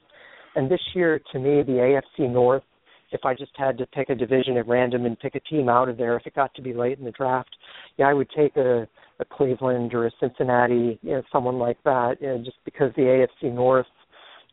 And 0.55 0.71
this 0.71 0.81
year, 0.95 1.21
to 1.33 1.39
me, 1.39 1.63
the 1.63 2.01
AFC 2.21 2.31
North, 2.31 2.63
if 3.11 3.25
I 3.25 3.35
just 3.35 3.53
had 3.57 3.77
to 3.79 3.87
pick 3.87 4.09
a 4.09 4.15
division 4.15 4.57
at 4.57 4.69
random 4.69 5.05
and 5.05 5.19
pick 5.19 5.35
a 5.35 5.41
team 5.41 5.69
out 5.69 5.89
of 5.89 5.97
there, 5.97 6.17
if 6.17 6.27
it 6.27 6.35
got 6.35 6.55
to 6.55 6.63
be 6.63 6.73
late 6.73 6.99
in 6.99 7.05
the 7.05 7.11
draft, 7.11 7.55
yeah, 7.97 8.07
I 8.07 8.13
would 8.13 8.29
take 8.37 8.57
a, 8.57 8.89
a 9.21 9.25
Cleveland 9.25 9.95
or 9.95 10.07
a 10.07 10.11
Cincinnati, 10.21 10.99
you 11.03 11.13
know, 11.13 11.23
someone 11.33 11.59
like 11.59 11.79
that, 11.85 12.17
you 12.21 12.29
know, 12.29 12.39
just 12.39 12.57
because 12.65 12.93
the 12.97 13.27
AFC 13.43 13.53
North, 13.53 13.87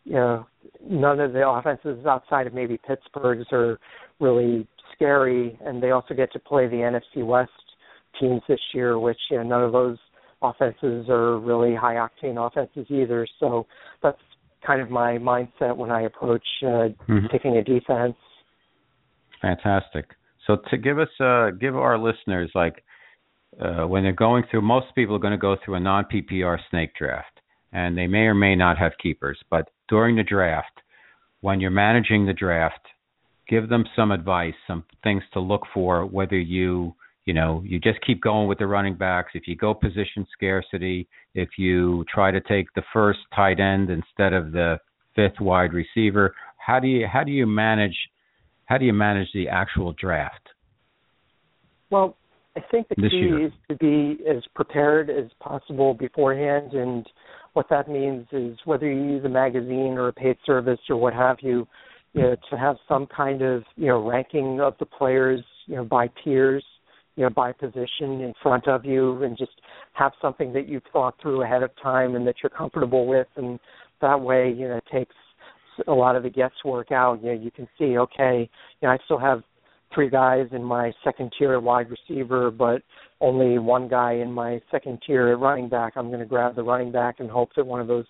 you 0.04 0.14
know, 0.14 0.48
none 0.84 1.20
of 1.20 1.34
the 1.34 1.48
offenses 1.48 2.06
outside 2.06 2.48
of 2.48 2.54
maybe 2.54 2.80
Pittsburgh's 2.88 3.46
are 3.52 3.80
really 4.20 4.68
scary, 4.94 5.58
and 5.66 5.82
they 5.82 5.92
also 5.92 6.14
get 6.14 6.32
to 6.34 6.40
play 6.40 6.68
the 6.68 6.78
NFC 6.78 7.26
West 7.26 7.52
teams 8.20 8.42
this 8.48 8.60
year, 8.74 9.00
which 9.00 9.20
you 9.30 9.38
know 9.38 9.44
none 9.44 9.64
of 9.64 9.72
those 9.72 9.98
offenses 10.42 11.08
are 11.10 11.40
really 11.40 11.76
high 11.76 11.96
octane 11.96 12.38
offenses 12.38 12.86
either. 12.90 13.28
So 13.40 13.68
that's 14.02 14.18
kind 14.66 14.82
of 14.82 14.90
my 14.90 15.18
mindset 15.18 15.76
when 15.76 15.92
I 15.92 16.02
approach 16.02 16.46
uh, 16.64 16.90
mm-hmm. 17.08 17.28
picking 17.32 17.58
a 17.58 17.64
defense. 17.64 18.16
Fantastic. 19.42 20.06
So 20.48 20.58
to 20.70 20.78
give 20.78 21.00
us 21.00 21.10
uh, 21.20 21.52
give 21.52 21.76
our 21.76 21.98
listeners 21.98 22.52
like 22.56 22.84
uh, 23.60 23.86
when 23.88 24.04
they're 24.04 24.14
going 24.14 24.44
through, 24.50 24.62
most 24.62 24.88
people 24.96 25.16
are 25.16 25.20
going 25.20 25.32
to 25.32 25.38
go 25.38 25.56
through 25.64 25.76
a 25.76 25.80
non 25.80 26.06
PPR 26.06 26.58
snake 26.70 26.96
draft, 26.98 27.42
and 27.74 27.98
they 27.98 28.08
may 28.08 28.22
or 28.22 28.34
may 28.34 28.56
not 28.56 28.78
have 28.78 28.94
keepers. 29.02 29.40
But 29.50 29.70
during 29.90 30.16
the 30.16 30.24
draft, 30.24 30.82
when 31.42 31.60
you're 31.60 31.72
managing 31.72 32.26
the 32.26 32.34
draft, 32.34 32.88
give 33.48 33.70
them 33.70 33.86
some 33.96 34.12
advice, 34.12 34.54
some 34.68 34.84
things 35.04 35.24
to 35.34 35.40
look 35.40 35.64
for, 35.74 36.06
whether 36.06 36.40
you 36.40 36.96
you 37.26 37.34
know, 37.34 37.62
you 37.66 37.80
just 37.80 38.00
keep 38.06 38.22
going 38.22 38.48
with 38.48 38.58
the 38.58 38.68
running 38.68 38.96
backs. 38.96 39.32
If 39.36 39.48
you 39.48 39.56
go 39.56 39.74
position 39.74 40.26
scarcity, 40.34 41.08
if 41.36 41.50
you 41.58 42.04
try 42.14 42.32
to 42.32 42.42
take 42.42 42.74
the 42.74 42.82
first 42.92 43.20
tight 43.36 43.60
end 43.60 43.90
instead 43.90 44.34
of 44.34 44.52
the 44.52 44.80
fifth 45.16 45.40
wide 45.40 45.74
receiver, 45.74 46.34
how 46.58 46.80
do 46.80 46.88
you 46.88 47.08
how 47.08 47.24
do 47.24 47.32
you 47.32 47.46
manage 47.46 47.96
how 48.66 48.78
do 48.78 48.86
you 48.86 48.94
manage 48.94 49.28
the 49.34 49.48
actual 49.50 49.94
draft? 49.94 50.50
Well, 51.92 52.18
I 52.56 52.62
think 52.72 52.88
the 52.90 52.96
key 52.96 53.18
year? 53.18 53.48
is 53.48 53.52
to 53.70 53.76
be 53.76 54.24
as 54.28 54.44
prepared 54.56 55.10
as 55.10 55.26
possible 55.40 55.94
beforehand 55.94 56.74
and 56.74 57.06
what 57.54 57.68
that 57.70 57.90
means 57.90 58.28
is 58.32 58.58
whether 58.66 58.90
you 58.90 59.14
use 59.14 59.26
a 59.26 59.30
magazine 59.30 59.96
or 59.98 60.08
a 60.08 60.14
paid 60.14 60.38
service 60.46 60.80
or 60.90 60.96
what 60.96 61.14
have 61.14 61.38
you, 61.42 61.68
you 62.14 62.22
know, 62.22 62.36
to 62.50 62.58
have 62.58 62.78
some 62.88 63.08
kind 63.08 63.42
of, 63.42 63.64
you 63.76 63.88
know, 63.88 64.08
ranking 64.08 64.62
of 64.62 64.74
the 64.80 64.86
players, 64.86 65.42
you 65.66 65.76
know, 65.76 65.84
by 65.84 66.10
tiers 66.24 66.64
you 67.16 67.24
know, 67.24 67.30
by 67.30 67.52
position 67.52 68.22
in 68.22 68.34
front 68.42 68.68
of 68.68 68.86
you 68.86 69.24
and 69.24 69.38
just 69.38 69.52
have 69.94 70.12
something 70.22 70.54
that 70.54 70.68
you've 70.68 70.84
thought 70.94 71.16
through 71.22 71.44
ahead 71.44 71.64
of 71.64 71.72
time 71.82 72.16
and 72.16 72.26
that 72.26 72.36
you're 72.42 72.50
comfortable 72.50 73.06
with 73.06 73.28
and 73.36 73.60
that 74.02 74.20
way, 74.20 74.52
you 74.52 74.68
know, 74.68 74.78
it 74.78 74.84
takes 74.92 75.16
a 75.88 75.94
lot 75.94 76.16
of 76.16 76.24
the 76.24 76.30
guesswork 76.30 76.92
out. 76.92 77.22
You 77.22 77.34
know, 77.34 77.42
you 77.42 77.52
can 77.52 77.68
see, 77.78 77.98
okay, 77.98 78.50
you 78.82 78.88
know, 78.88 78.94
I 78.94 78.98
still 79.06 79.20
have 79.20 79.44
three 79.94 80.10
guys 80.10 80.48
in 80.52 80.64
my 80.64 80.92
second 81.04 81.34
tier 81.38 81.60
wide 81.60 81.88
receiver, 81.90 82.50
but 82.50 82.82
only 83.20 83.60
one 83.60 83.88
guy 83.88 84.14
in 84.14 84.32
my 84.32 84.62
second 84.72 85.00
tier 85.06 85.36
running 85.38 85.70
back. 85.70 85.94
I'm 85.96 86.08
going 86.08 86.20
to 86.20 86.26
grab 86.26 86.56
the 86.56 86.64
running 86.64 86.92
back 86.92 87.20
and 87.20 87.30
hope 87.30 87.50
that 87.56 87.66
one 87.66 87.82
of 87.82 87.88
those 87.88 88.06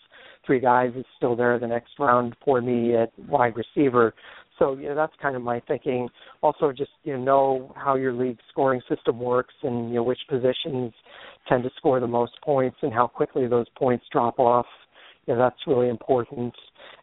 three 0.45 0.59
guys 0.59 0.91
is 0.95 1.05
still 1.17 1.35
there 1.35 1.57
the 1.59 1.67
next 1.67 1.91
round 1.99 2.35
for 2.43 2.61
me 2.61 2.95
at 2.95 3.11
wide 3.27 3.53
receiver 3.55 4.13
so 4.61 4.77
you 4.77 4.89
know 4.89 4.95
that's 4.95 5.13
kind 5.19 5.35
of 5.35 5.41
my 5.41 5.59
thinking. 5.67 6.07
Also, 6.43 6.71
just 6.71 6.91
you 7.03 7.17
know, 7.17 7.23
know 7.23 7.73
how 7.75 7.95
your 7.95 8.13
league 8.13 8.37
scoring 8.51 8.81
system 8.87 9.19
works 9.19 9.53
and 9.63 9.89
you 9.89 9.95
know 9.95 10.03
which 10.03 10.19
positions 10.29 10.93
tend 11.49 11.63
to 11.63 11.71
score 11.77 11.99
the 11.99 12.07
most 12.07 12.33
points 12.43 12.77
and 12.83 12.93
how 12.93 13.07
quickly 13.07 13.47
those 13.47 13.65
points 13.75 14.05
drop 14.11 14.37
off. 14.37 14.67
You 15.25 15.33
know, 15.33 15.39
that's 15.39 15.57
really 15.65 15.89
important. 15.89 16.53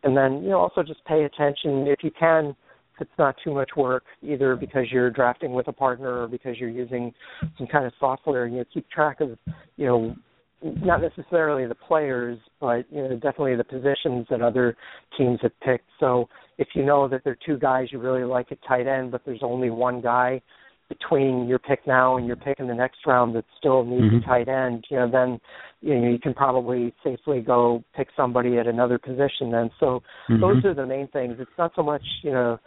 And 0.04 0.16
then 0.16 0.42
you 0.44 0.50
know 0.50 0.58
also 0.58 0.84
just 0.84 1.04
pay 1.04 1.24
attention 1.24 1.86
if 1.88 1.98
you 2.02 2.12
can. 2.18 2.54
If 2.94 3.02
it's 3.02 3.18
not 3.18 3.36
too 3.44 3.54
much 3.54 3.70
work, 3.76 4.04
either 4.22 4.56
because 4.56 4.86
you're 4.90 5.10
drafting 5.10 5.52
with 5.52 5.68
a 5.68 5.72
partner 5.72 6.22
or 6.22 6.28
because 6.28 6.56
you're 6.58 6.68
using 6.68 7.12
some 7.56 7.66
kind 7.66 7.86
of 7.86 7.92
software. 7.98 8.46
You 8.46 8.58
know, 8.58 8.64
keep 8.72 8.88
track 8.88 9.20
of 9.20 9.36
you 9.76 9.86
know 9.86 10.16
not 10.62 11.00
necessarily 11.00 11.66
the 11.66 11.74
players, 11.74 12.38
but 12.60 12.84
you 12.90 13.02
know 13.02 13.14
definitely 13.14 13.56
the 13.56 13.64
positions 13.64 14.26
that 14.30 14.42
other 14.42 14.76
teams 15.16 15.38
have 15.42 15.58
picked. 15.60 15.88
So 16.00 16.28
if 16.58 16.68
you 16.74 16.84
know 16.84 17.08
that 17.08 17.22
there 17.24 17.34
are 17.34 17.38
two 17.46 17.58
guys 17.58 17.88
you 17.90 17.98
really 17.98 18.24
like 18.24 18.50
at 18.50 18.58
tight 18.66 18.86
end, 18.86 19.12
but 19.12 19.22
there's 19.24 19.42
only 19.42 19.70
one 19.70 20.00
guy 20.00 20.42
between 20.88 21.46
your 21.46 21.58
pick 21.58 21.86
now 21.86 22.16
and 22.16 22.26
your 22.26 22.36
pick 22.36 22.58
in 22.58 22.66
the 22.66 22.74
next 22.74 22.98
round 23.06 23.36
that 23.36 23.44
still 23.58 23.84
needs 23.84 24.04
mm-hmm. 24.04 24.16
a 24.16 24.26
tight 24.26 24.48
end, 24.48 24.84
you 24.90 24.96
know, 24.96 25.10
then 25.10 25.38
you 25.80 25.94
know 25.94 26.10
you 26.10 26.18
can 26.18 26.34
probably 26.34 26.94
safely 27.04 27.40
go 27.40 27.84
pick 27.94 28.08
somebody 28.16 28.58
at 28.58 28.66
another 28.66 28.98
position. 28.98 29.50
Then, 29.52 29.70
so 29.78 30.02
mm-hmm. 30.28 30.40
those 30.40 30.64
are 30.64 30.74
the 30.74 30.86
main 30.86 31.08
things. 31.08 31.36
It's 31.38 31.50
not 31.58 31.72
so 31.76 31.82
much 31.82 32.02
you 32.22 32.30
know 32.30 32.58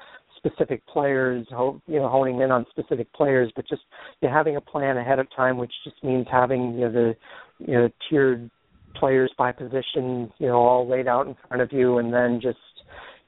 specific 0.44 0.86
players, 0.88 1.46
you 1.52 1.82
know, 1.88 2.10
honing 2.10 2.42
in 2.42 2.52
on 2.52 2.66
specific 2.72 3.12
players, 3.14 3.52
but 3.56 3.68
just 3.68 3.84
you 4.22 4.28
know, 4.28 4.34
having 4.34 4.56
a 4.56 4.62
plan 4.62 4.98
ahead 4.98 5.20
of 5.20 5.28
time, 5.36 5.58
which 5.58 5.72
just 5.84 6.04
means 6.04 6.26
having 6.32 6.74
you 6.74 6.82
know 6.82 6.92
the 6.92 7.16
you 7.68 7.74
know 7.74 7.90
tiered 8.10 8.50
players 8.96 9.32
by 9.38 9.52
position, 9.52 10.32
you 10.38 10.48
know, 10.48 10.56
all 10.56 10.88
laid 10.88 11.08
out 11.08 11.28
in 11.28 11.36
front 11.48 11.62
of 11.62 11.72
you, 11.72 11.98
and 11.98 12.14
then 12.14 12.40
just 12.42 12.58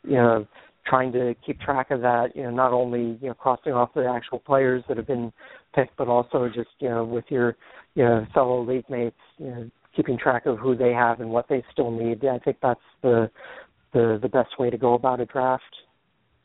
you 0.03 0.15
know 0.15 0.47
trying 0.85 1.11
to 1.13 1.33
keep 1.45 1.59
track 1.61 1.91
of 1.91 2.01
that, 2.01 2.35
you 2.35 2.43
know, 2.43 2.51
not 2.51 2.73
only 2.73 3.17
you 3.21 3.27
know 3.27 3.33
crossing 3.33 3.73
off 3.73 3.93
the 3.93 4.05
actual 4.05 4.39
players 4.39 4.83
that 4.87 4.97
have 4.97 5.07
been 5.07 5.31
picked, 5.73 5.95
but 5.97 6.07
also 6.07 6.49
just 6.53 6.69
you 6.79 6.89
know 6.89 7.03
with 7.03 7.25
your 7.29 7.55
you 7.95 8.03
know 8.03 8.25
fellow 8.33 8.63
league 8.63 8.89
mates, 8.89 9.15
you 9.37 9.47
know, 9.47 9.69
keeping 9.95 10.17
track 10.17 10.45
of 10.45 10.57
who 10.57 10.75
they 10.75 10.91
have 10.91 11.19
and 11.19 11.29
what 11.29 11.47
they 11.47 11.63
still 11.71 11.91
need. 11.91 12.25
I 12.25 12.39
think 12.39 12.57
that's 12.61 12.79
the 13.01 13.29
the 13.93 14.19
the 14.21 14.29
best 14.29 14.59
way 14.59 14.69
to 14.69 14.77
go 14.77 14.93
about 14.93 15.19
a 15.19 15.25
draft. 15.25 15.63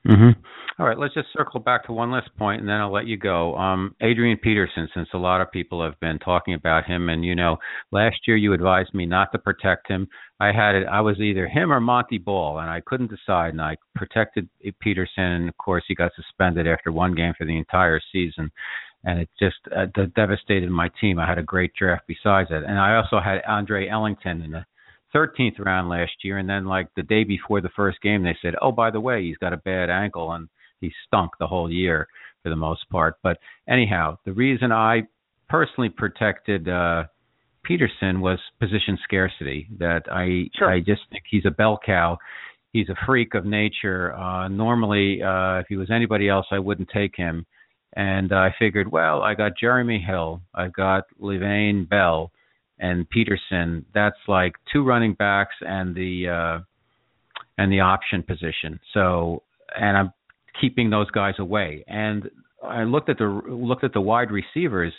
Mm-hmm. 0.07 0.41
All 0.79 0.87
right, 0.87 0.99
let's 0.99 1.15
just 1.15 1.27
circle 1.37 1.59
back 1.59 1.85
to 1.87 1.93
one 1.93 2.13
last 2.13 2.31
point, 2.39 2.61
and 2.61 2.69
then 2.69 2.77
I'll 2.77 2.93
let 2.93 3.09
you 3.09 3.17
go. 3.17 3.57
Um, 3.57 3.97
Adrian 4.01 4.39
Peterson, 4.39 4.89
since 4.95 5.09
a 5.13 5.19
lot 5.19 5.41
of 5.41 5.51
people 5.51 5.83
have 5.83 5.99
been 5.99 6.21
talking 6.21 6.55
about 6.55 6.85
him, 6.85 7.09
and 7.09 7.25
you 7.25 7.35
know, 7.35 7.57
last 7.91 8.17
year 8.29 8.37
you 8.37 8.53
advised 8.53 8.95
me 8.95 9.05
not 9.05 9.33
to 9.33 9.39
protect 9.39 9.89
him. 9.89 10.07
I 10.39 10.53
had 10.53 10.77
it. 10.77 10.87
I 10.87 11.01
was 11.01 11.19
either 11.19 11.49
him 11.49 11.73
or 11.73 11.81
Montee 11.81 12.19
Ball, 12.19 12.61
and 12.61 12.71
I 12.71 12.81
couldn't 12.87 13.11
decide. 13.11 13.51
And 13.51 13.61
I 13.61 13.77
protected 13.97 14.49
Peterson, 14.81 15.25
and 15.25 15.49
of 15.49 15.57
course, 15.57 15.83
he 15.89 15.97
got 15.97 16.13
suspended 16.15 16.69
after 16.69 16.93
one 16.93 17.15
game 17.15 17.33
for 17.37 17.45
the 17.45 17.59
entire 17.59 18.01
season, 18.13 18.53
and 19.03 19.19
it 19.19 19.29
just 19.37 19.57
uh, 19.77 19.87
devastated 20.15 20.71
my 20.71 20.91
team. 21.01 21.19
I 21.19 21.27
had 21.27 21.39
a 21.39 21.43
great 21.43 21.73
draft 21.75 22.05
besides 22.07 22.51
it, 22.53 22.63
and 22.63 22.79
I 22.79 22.95
also 22.95 23.19
had 23.19 23.43
Andre 23.49 23.89
Ellington 23.89 24.43
in 24.43 24.53
the 24.53 24.65
13th 25.15 25.59
round 25.59 25.89
last 25.89 26.13
year, 26.23 26.39
and 26.39 26.49
then 26.49 26.67
like 26.67 26.89
the 26.97 27.03
day 27.03 27.25
before 27.25 27.61
the 27.61 27.71
first 27.75 28.01
game, 28.03 28.23
they 28.23 28.37
said, 28.43 28.55
"Oh, 28.61 28.73
by 28.73 28.91
the 28.91 29.01
way, 29.01 29.23
he's 29.25 29.39
got 29.39 29.53
a 29.53 29.59
bad 29.59 29.91
ankle," 29.91 30.33
and 30.33 30.49
he 30.81 30.93
stunk 31.07 31.33
the 31.39 31.47
whole 31.47 31.71
year 31.71 32.09
for 32.43 32.51
the 32.51 32.57
most 32.57 32.89
part. 32.91 33.17
But 33.23 33.39
anyhow, 33.69 34.19
the 34.25 34.33
reason 34.33 34.73
I 34.73 35.03
personally 35.49 35.89
protected 35.89 36.69
uh, 36.69 37.05
Peterson 37.65 38.21
was 38.21 38.39
position 38.61 38.99
scarcity. 39.05 39.69
That 39.79 40.03
I 40.11 40.51
sure. 40.59 40.71
I 40.71 40.81
just 40.81 41.03
think 41.11 41.25
he's 41.29 41.47
a 41.47 41.51
bell 41.51 41.79
cow. 41.85 42.19
He's 42.73 42.89
a 42.91 43.07
freak 43.07 43.35
of 43.35 43.47
nature. 43.47 44.15
Uh, 44.15 44.49
normally, 44.49 45.23
uh, 45.23 45.61
if 45.61 45.67
he 45.69 45.77
was 45.77 45.91
anybody 45.91 46.29
else, 46.29 46.47
I 46.51 46.59
wouldn't 46.59 46.91
take 46.91 47.17
him. 47.17 47.47
And 47.95 48.33
I 48.33 48.55
figured, 48.59 48.93
well, 48.93 49.23
I 49.23 49.35
got 49.35 49.53
Jeremy 49.59 49.99
Hill, 49.99 50.43
I've 50.55 50.75
got 50.75 51.05
Le'Veon 51.21 51.89
Bell 51.89 52.31
and 52.81 53.09
Peterson, 53.11 53.85
that's 53.95 54.17
like 54.27 54.55
two 54.73 54.85
running 54.85 55.15
backs 55.15 55.55
and 55.61 55.95
the 55.95 56.29
uh, 56.29 56.59
and 57.59 57.73
the 57.73 57.81
option 57.81 58.23
position. 58.23 58.79
So, 58.95 59.43
and 59.79 59.97
I'm 59.97 60.13
keeping 60.61 60.91
those 60.91 61.11
guys 61.11 61.35
away. 61.39 61.85
And 61.89 62.31
I 62.63 62.85
looked 62.85 63.09
at 63.09 63.19
the 63.19 63.43
looked 63.49 63.85
at 63.85 63.93
the 63.93 64.01
wide 64.01 64.31
receivers. 64.31 64.93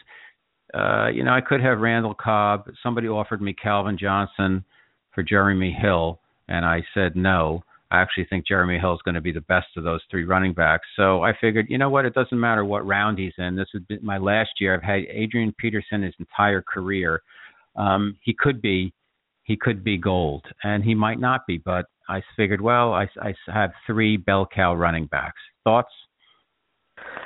Uh, 0.74 1.08
you 1.08 1.24
know, 1.24 1.34
I 1.34 1.42
could 1.42 1.62
have 1.62 1.80
Randall 1.80 2.14
Cobb. 2.14 2.70
Somebody 2.84 3.08
offered 3.08 3.42
me 3.42 3.54
Calvin 3.54 3.98
Johnson 3.98 4.64
for 5.14 5.24
Jeremy 5.24 5.76
Hill, 5.80 6.20
and 6.48 6.66
I 6.66 6.84
said 6.94 7.16
no. 7.16 7.64
I 7.92 8.02
actually 8.02 8.26
think 8.26 8.48
Jeremy 8.48 8.78
Hill 8.78 8.94
is 8.94 9.02
going 9.04 9.16
to 9.16 9.22
be 9.22 9.32
the 9.32 9.42
best 9.42 9.66
of 9.76 9.84
those 9.84 10.02
three 10.12 10.24
running 10.24 10.54
backs. 10.54 10.88
So 10.96 11.24
I 11.24 11.34
figured, 11.42 11.66
you 11.70 11.80
know 11.80 11.90
what? 11.90 12.06
It 12.06 12.14
doesn't 12.14 12.40
matter 12.40 12.64
what 12.64 12.86
round 12.86 13.18
he's 13.18 13.34
in. 13.40 13.56
This 13.56 13.68
been 13.88 14.00
my 14.04 14.20
last 14.20 14.52
year. 14.60 14.76
I've 14.76 14.84
had 14.84 15.06
Adrian 15.10 15.54
Peterson 15.58 16.04
his 16.04 16.14
entire 16.20 16.62
career 16.62 17.24
um, 17.80 18.18
he 18.22 18.36
could 18.38 18.62
be 18.62 18.94
he 19.44 19.58
could 19.58 19.84
be 19.84 19.98
gold, 19.98 20.46
and 20.64 20.84
he 20.84 20.94
might 20.94 21.20
not 21.20 21.42
be. 21.48 21.58
But 21.58 21.86
I 22.08 22.22
figured, 22.38 22.62
well, 22.62 22.94
I, 22.94 23.08
I 23.20 23.34
have 23.48 23.72
three 23.88 24.16
bell 24.16 24.48
cow 24.54 24.76
running 24.76 25.08
backs. 25.08 25.42
Thoughts? 25.64 25.90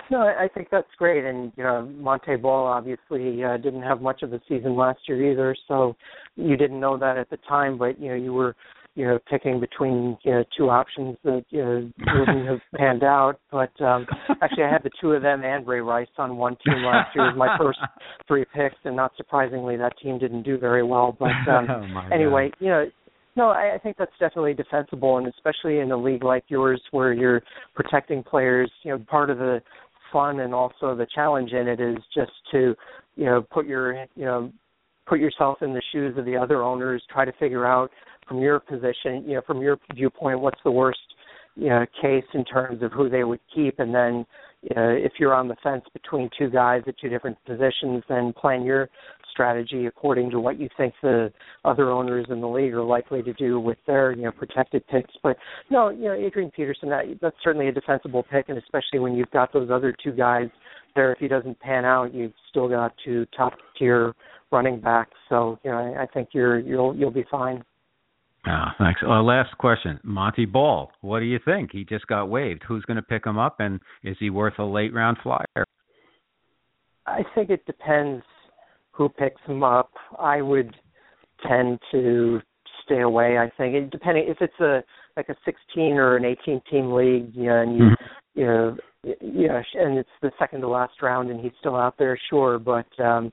No, 0.10 0.22
I 0.22 0.48
think 0.54 0.70
that's 0.72 0.88
great, 0.98 1.26
and 1.26 1.52
you 1.58 1.64
know, 1.64 1.82
Montee 1.98 2.36
Ball 2.36 2.66
obviously 2.66 3.44
uh, 3.44 3.58
didn't 3.58 3.82
have 3.82 4.02
much 4.02 4.22
of 4.22 4.32
a 4.32 4.40
season 4.48 4.76
last 4.76 5.00
year 5.08 5.32
either, 5.32 5.56
so 5.68 5.96
you 6.36 6.56
didn't 6.56 6.80
know 6.80 6.98
that 6.98 7.18
at 7.18 7.30
the 7.30 7.38
time, 7.38 7.78
but 7.78 8.00
you 8.00 8.10
know, 8.10 8.16
you 8.16 8.32
were 8.32 8.56
you 8.96 9.06
know 9.06 9.20
picking 9.30 9.60
between 9.60 10.18
you 10.24 10.32
know 10.32 10.44
two 10.58 10.70
options 10.70 11.18
that 11.24 11.44
you 11.50 11.64
know 11.64 11.92
wouldn't 12.20 12.48
have 12.48 12.60
panned 12.76 13.04
out. 13.04 13.40
But 13.52 13.72
um 13.82 14.06
actually, 14.42 14.64
I 14.64 14.72
had 14.72 14.84
the 14.84 14.92
two 15.02 15.12
of 15.12 15.22
them 15.22 15.44
and 15.44 15.66
Ray 15.68 15.82
Rice 15.82 16.08
on 16.18 16.38
one 16.38 16.56
team 16.66 16.84
last 16.84 17.16
year 17.16 17.30
as 17.30 17.38
my 17.38 17.58
first 17.60 17.80
three 18.28 18.46
picks, 18.54 18.76
and 18.84 18.96
not 18.96 19.12
surprisingly, 19.18 19.78
that 19.78 19.94
team 20.02 20.20
didn't 20.20 20.44
do 20.44 20.58
very 20.58 20.84
well. 20.84 21.18
But 21.24 21.52
um 21.52 21.68
oh 21.70 22.14
anyway, 22.14 22.52
you 22.60 22.68
know. 22.68 22.86
No, 23.36 23.48
I, 23.48 23.74
I 23.74 23.78
think 23.80 23.98
that's 23.98 24.12
definitely 24.20 24.54
defensible, 24.54 25.18
and 25.18 25.26
especially 25.26 25.80
in 25.80 25.92
a 25.92 25.98
league 25.98 26.24
like 26.24 26.44
yours 26.50 26.80
where 26.92 27.14
you're 27.14 27.42
protecting 27.74 28.22
players. 28.22 28.72
You 28.84 28.92
know, 28.92 29.04
part 29.10 29.32
of 29.32 29.40
the 29.40 29.60
fun 30.14 30.42
and 30.42 30.54
also 30.54 30.96
the 30.96 31.08
challenge 31.16 31.52
in 31.52 31.68
it 31.68 31.82
is 31.82 31.98
just 32.14 32.32
to, 32.52 32.76
you 33.16 33.26
know, 33.26 33.42
put 33.52 33.66
your, 33.66 33.96
you 34.16 34.24
know, 34.26 34.52
put 35.06 35.20
yourself 35.20 35.62
in 35.62 35.74
the 35.74 35.82
shoes 35.92 36.18
of 36.18 36.26
the 36.26 36.36
other 36.36 36.64
owners, 36.64 37.04
try 37.12 37.26
to 37.26 37.34
figure 37.34 37.66
out 37.66 37.92
from 38.28 38.40
your 38.40 38.60
position, 38.60 39.24
you 39.26 39.36
know, 39.36 39.42
from 39.46 39.62
your 39.62 39.78
viewpoint, 39.94 40.40
what's 40.40 40.60
the 40.64 40.72
worst, 40.72 41.00
you 41.56 41.70
know, 41.70 41.86
case 42.02 42.24
in 42.34 42.46
terms 42.46 42.82
of 42.82 42.92
who 42.92 43.10
they 43.10 43.24
would 43.24 43.42
keep, 43.54 43.80
and 43.80 43.94
then 43.94 44.26
you 44.64 44.76
know, 44.76 44.90
if 44.90 45.14
you're 45.20 45.34
on 45.34 45.50
the 45.50 45.58
fence 45.62 45.84
between 45.92 46.30
two 46.40 46.50
guys 46.50 46.84
at 46.88 46.98
two 46.98 47.10
different 47.10 47.38
positions, 47.46 48.02
then 48.08 48.32
plan 48.34 48.64
your 48.64 48.90
strategy 49.30 49.88
according 49.88 50.30
to 50.30 50.40
what 50.40 50.58
you 50.58 50.70
think 50.78 50.94
the 51.02 51.34
other 51.66 51.90
owners 51.90 52.26
in 52.30 52.40
the 52.40 52.48
league 52.48 52.74
are 52.74 52.84
likely 52.84 53.22
to 53.24 53.34
do 53.34 53.60
with 53.60 53.78
their, 53.88 54.14
you 54.14 54.24
know, 54.24 54.32
protected 54.32 54.88
picks. 54.88 55.12
But 55.22 55.36
no, 55.70 55.90
you 55.90 56.04
know, 56.06 56.14
Adrian 56.14 56.50
Peterson, 56.52 56.90
that 56.90 57.06
that's 57.22 57.36
certainly 57.44 57.68
a 57.68 57.72
defensible 57.74 58.24
pick, 58.32 58.48
and 58.48 58.58
especially 58.58 59.00
when 59.00 59.16
you've 59.16 59.32
got 59.32 59.52
those 59.52 59.70
other 59.70 59.94
two 60.02 60.12
guys 60.12 60.48
there. 60.96 61.12
If 61.12 61.20
he 61.20 61.28
doesn't 61.28 61.60
pan 61.60 61.84
out, 61.84 62.14
you've 62.14 62.34
still 62.50 62.70
got 62.70 62.94
two 63.04 63.26
top 63.36 63.54
tier 63.78 64.14
running 64.54 64.80
back. 64.80 65.10
So 65.28 65.60
you 65.64 65.72
know, 65.72 65.78
I, 65.78 66.04
I 66.04 66.06
think 66.06 66.30
you're 66.32 66.60
you'll 66.60 66.96
you'll 66.96 67.12
be 67.12 67.26
fine. 67.30 67.64
Oh, 68.46 68.66
thanks. 68.78 69.02
Uh, 69.06 69.22
last 69.22 69.58
question. 69.58 70.00
Montee 70.04 70.46
Ball, 70.46 70.92
what 71.02 71.20
do 71.20 71.26
you 71.26 71.40
think? 71.44 71.72
He 71.72 71.86
just 71.86 72.06
got 72.08 72.26
waived. 72.26 72.62
Who's 72.68 72.84
going 72.84 72.98
to 72.98 73.04
pick 73.04 73.26
him 73.26 73.38
up, 73.38 73.58
and 73.60 73.80
is 74.04 74.18
he 74.20 74.30
worth 74.30 74.60
a 74.60 74.64
late 74.64 74.94
round 74.94 75.18
flyer? 75.24 75.66
I 77.06 77.22
think 77.36 77.50
it 77.50 77.66
depends 77.66 78.24
who 78.92 79.10
picks 79.10 79.42
him 79.46 79.64
up. 79.64 79.92
I 80.20 80.42
would 80.42 80.76
tend 81.48 81.80
to 81.92 82.40
stay 82.86 83.02
away. 83.02 83.38
I 83.38 83.50
think 83.58 83.76
it, 83.76 83.92
depending 83.92 84.26
if 84.28 84.38
it's 84.42 84.60
a 84.60 84.84
like 85.16 85.30
a 85.30 85.36
16 85.46 85.94
or 85.94 86.18
an 86.18 86.26
18 86.26 86.62
team 86.70 86.92
league, 86.92 87.32
you 87.34 87.46
know, 87.46 87.62
and 87.62 87.78
you 87.78 87.84
mm-hmm. 87.84 88.40
you 88.40 88.46
know, 88.46 88.78
you 89.04 89.48
know, 89.48 89.62
and 89.76 89.98
it's 89.98 90.10
the 90.22 90.32
second 90.40 90.62
to 90.62 90.68
last 90.68 91.02
round, 91.02 91.30
and 91.30 91.40
he's 91.40 91.52
still 91.60 91.76
out 91.76 91.96
there, 91.98 92.20
sure. 92.30 92.60
But 92.60 92.88
um 93.00 93.32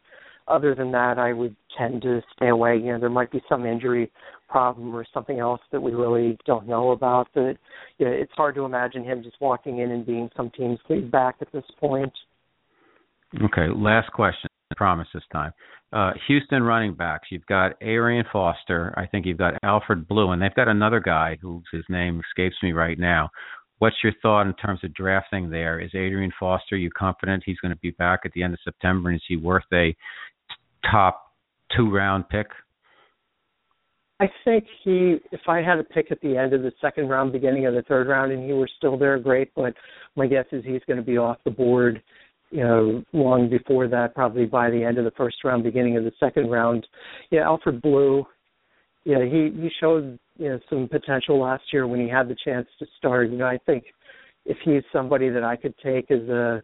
other 0.48 0.74
than 0.74 0.90
that, 0.92 1.18
I 1.18 1.32
would 1.32 1.54
tend 1.76 2.02
to 2.02 2.20
stay 2.36 2.48
away. 2.48 2.76
You 2.76 2.92
know, 2.92 3.00
there 3.00 3.10
might 3.10 3.30
be 3.30 3.42
some 3.48 3.66
injury 3.66 4.10
problem 4.48 4.94
or 4.94 5.06
something 5.14 5.38
else 5.38 5.60
that 5.72 5.80
we 5.80 5.92
really 5.92 6.36
don't 6.46 6.66
know 6.66 6.90
about. 6.90 7.28
That 7.34 7.56
you 7.98 8.06
know, 8.06 8.12
it's 8.12 8.32
hard 8.36 8.54
to 8.56 8.64
imagine 8.64 9.04
him 9.04 9.22
just 9.22 9.40
walking 9.40 9.78
in 9.78 9.90
and 9.92 10.04
being 10.04 10.28
some 10.36 10.50
team's 10.50 10.78
lead 10.88 11.10
back 11.10 11.36
at 11.40 11.52
this 11.52 11.64
point. 11.78 12.12
Okay, 13.42 13.68
last 13.74 14.10
question. 14.12 14.50
I 14.70 14.74
promise 14.76 15.08
this 15.14 15.22
time. 15.32 15.52
Uh, 15.92 16.12
Houston 16.28 16.62
running 16.62 16.94
backs. 16.94 17.28
You've 17.30 17.46
got 17.46 17.72
Arian 17.80 18.24
Foster. 18.32 18.94
I 18.96 19.06
think 19.06 19.26
you've 19.26 19.38
got 19.38 19.54
Alfred 19.64 20.06
Blue, 20.06 20.30
and 20.30 20.40
they've 20.40 20.54
got 20.54 20.68
another 20.68 21.00
guy 21.00 21.36
whose 21.40 21.64
his 21.72 21.84
name 21.88 22.20
escapes 22.28 22.56
me 22.62 22.72
right 22.72 22.98
now. 22.98 23.30
What's 23.78 23.96
your 24.04 24.12
thought 24.20 24.46
in 24.46 24.52
terms 24.54 24.80
of 24.84 24.94
drafting 24.94 25.48
there? 25.50 25.80
Is 25.80 25.90
Arian 25.94 26.32
Foster? 26.38 26.76
You 26.76 26.90
confident 26.90 27.42
he's 27.44 27.58
going 27.58 27.72
to 27.72 27.80
be 27.80 27.92
back 27.92 28.20
at 28.24 28.32
the 28.32 28.42
end 28.42 28.52
of 28.52 28.60
September? 28.62 29.08
And 29.08 29.16
is 29.16 29.24
he 29.26 29.36
worth 29.36 29.64
a 29.72 29.96
top 30.90 31.32
two 31.76 31.90
round 31.90 32.28
pick? 32.28 32.46
I 34.20 34.28
think 34.44 34.64
he, 34.84 35.16
if 35.32 35.40
I 35.48 35.62
had 35.62 35.78
a 35.78 35.84
pick 35.84 36.12
at 36.12 36.20
the 36.20 36.36
end 36.36 36.52
of 36.52 36.62
the 36.62 36.72
second 36.80 37.08
round, 37.08 37.32
beginning 37.32 37.64
of 37.66 37.72
the 37.72 37.82
third 37.82 38.06
round, 38.06 38.32
and 38.32 38.44
he 38.44 38.52
were 38.52 38.68
still 38.76 38.98
there, 38.98 39.18
great. 39.18 39.50
But 39.56 39.72
my 40.14 40.26
guess 40.26 40.44
is 40.52 40.62
he's 40.64 40.82
going 40.86 40.98
to 40.98 41.02
be 41.02 41.16
off 41.16 41.38
the 41.44 41.50
board, 41.50 42.02
you 42.50 42.62
know, 42.62 43.02
long 43.14 43.48
before 43.48 43.88
that, 43.88 44.14
probably 44.14 44.44
by 44.44 44.68
the 44.68 44.84
end 44.84 44.98
of 44.98 45.04
the 45.04 45.10
first 45.12 45.36
round, 45.42 45.64
beginning 45.64 45.96
of 45.96 46.04
the 46.04 46.12
second 46.20 46.50
round. 46.50 46.86
Yeah, 47.30 47.44
Alfred 47.44 47.80
Blue, 47.80 48.26
yeah, 49.04 49.24
he 49.24 49.50
he 49.58 49.70
showed 49.80 50.18
you 50.36 50.50
know 50.50 50.60
some 50.68 50.86
potential 50.88 51.40
last 51.40 51.64
year 51.72 51.86
when 51.86 52.00
he 52.00 52.08
had 52.08 52.28
the 52.28 52.36
chance 52.44 52.66
to 52.78 52.86
start. 52.98 53.30
You 53.30 53.38
know, 53.38 53.46
I 53.46 53.58
think 53.64 53.84
if 54.44 54.58
he's 54.64 54.82
somebody 54.92 55.30
that 55.30 55.44
I 55.44 55.56
could 55.56 55.74
take 55.82 56.10
as 56.10 56.28
a, 56.28 56.62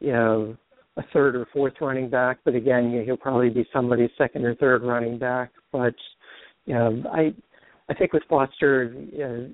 you 0.00 0.12
know, 0.12 0.56
a 0.96 1.02
third 1.12 1.34
or 1.34 1.46
fourth 1.52 1.74
running 1.80 2.08
back, 2.08 2.38
but 2.44 2.54
again, 2.54 3.02
he'll 3.04 3.16
probably 3.16 3.50
be 3.50 3.66
somebody's 3.72 4.10
second 4.16 4.44
or 4.44 4.54
third 4.54 4.82
running 4.82 5.18
back. 5.18 5.50
But 5.72 5.94
you 6.66 6.74
know, 6.74 7.02
I 7.12 7.34
I 7.88 7.94
think 7.94 8.12
with 8.12 8.22
Foster, 8.28 8.94
you 9.12 9.18
know, 9.18 9.50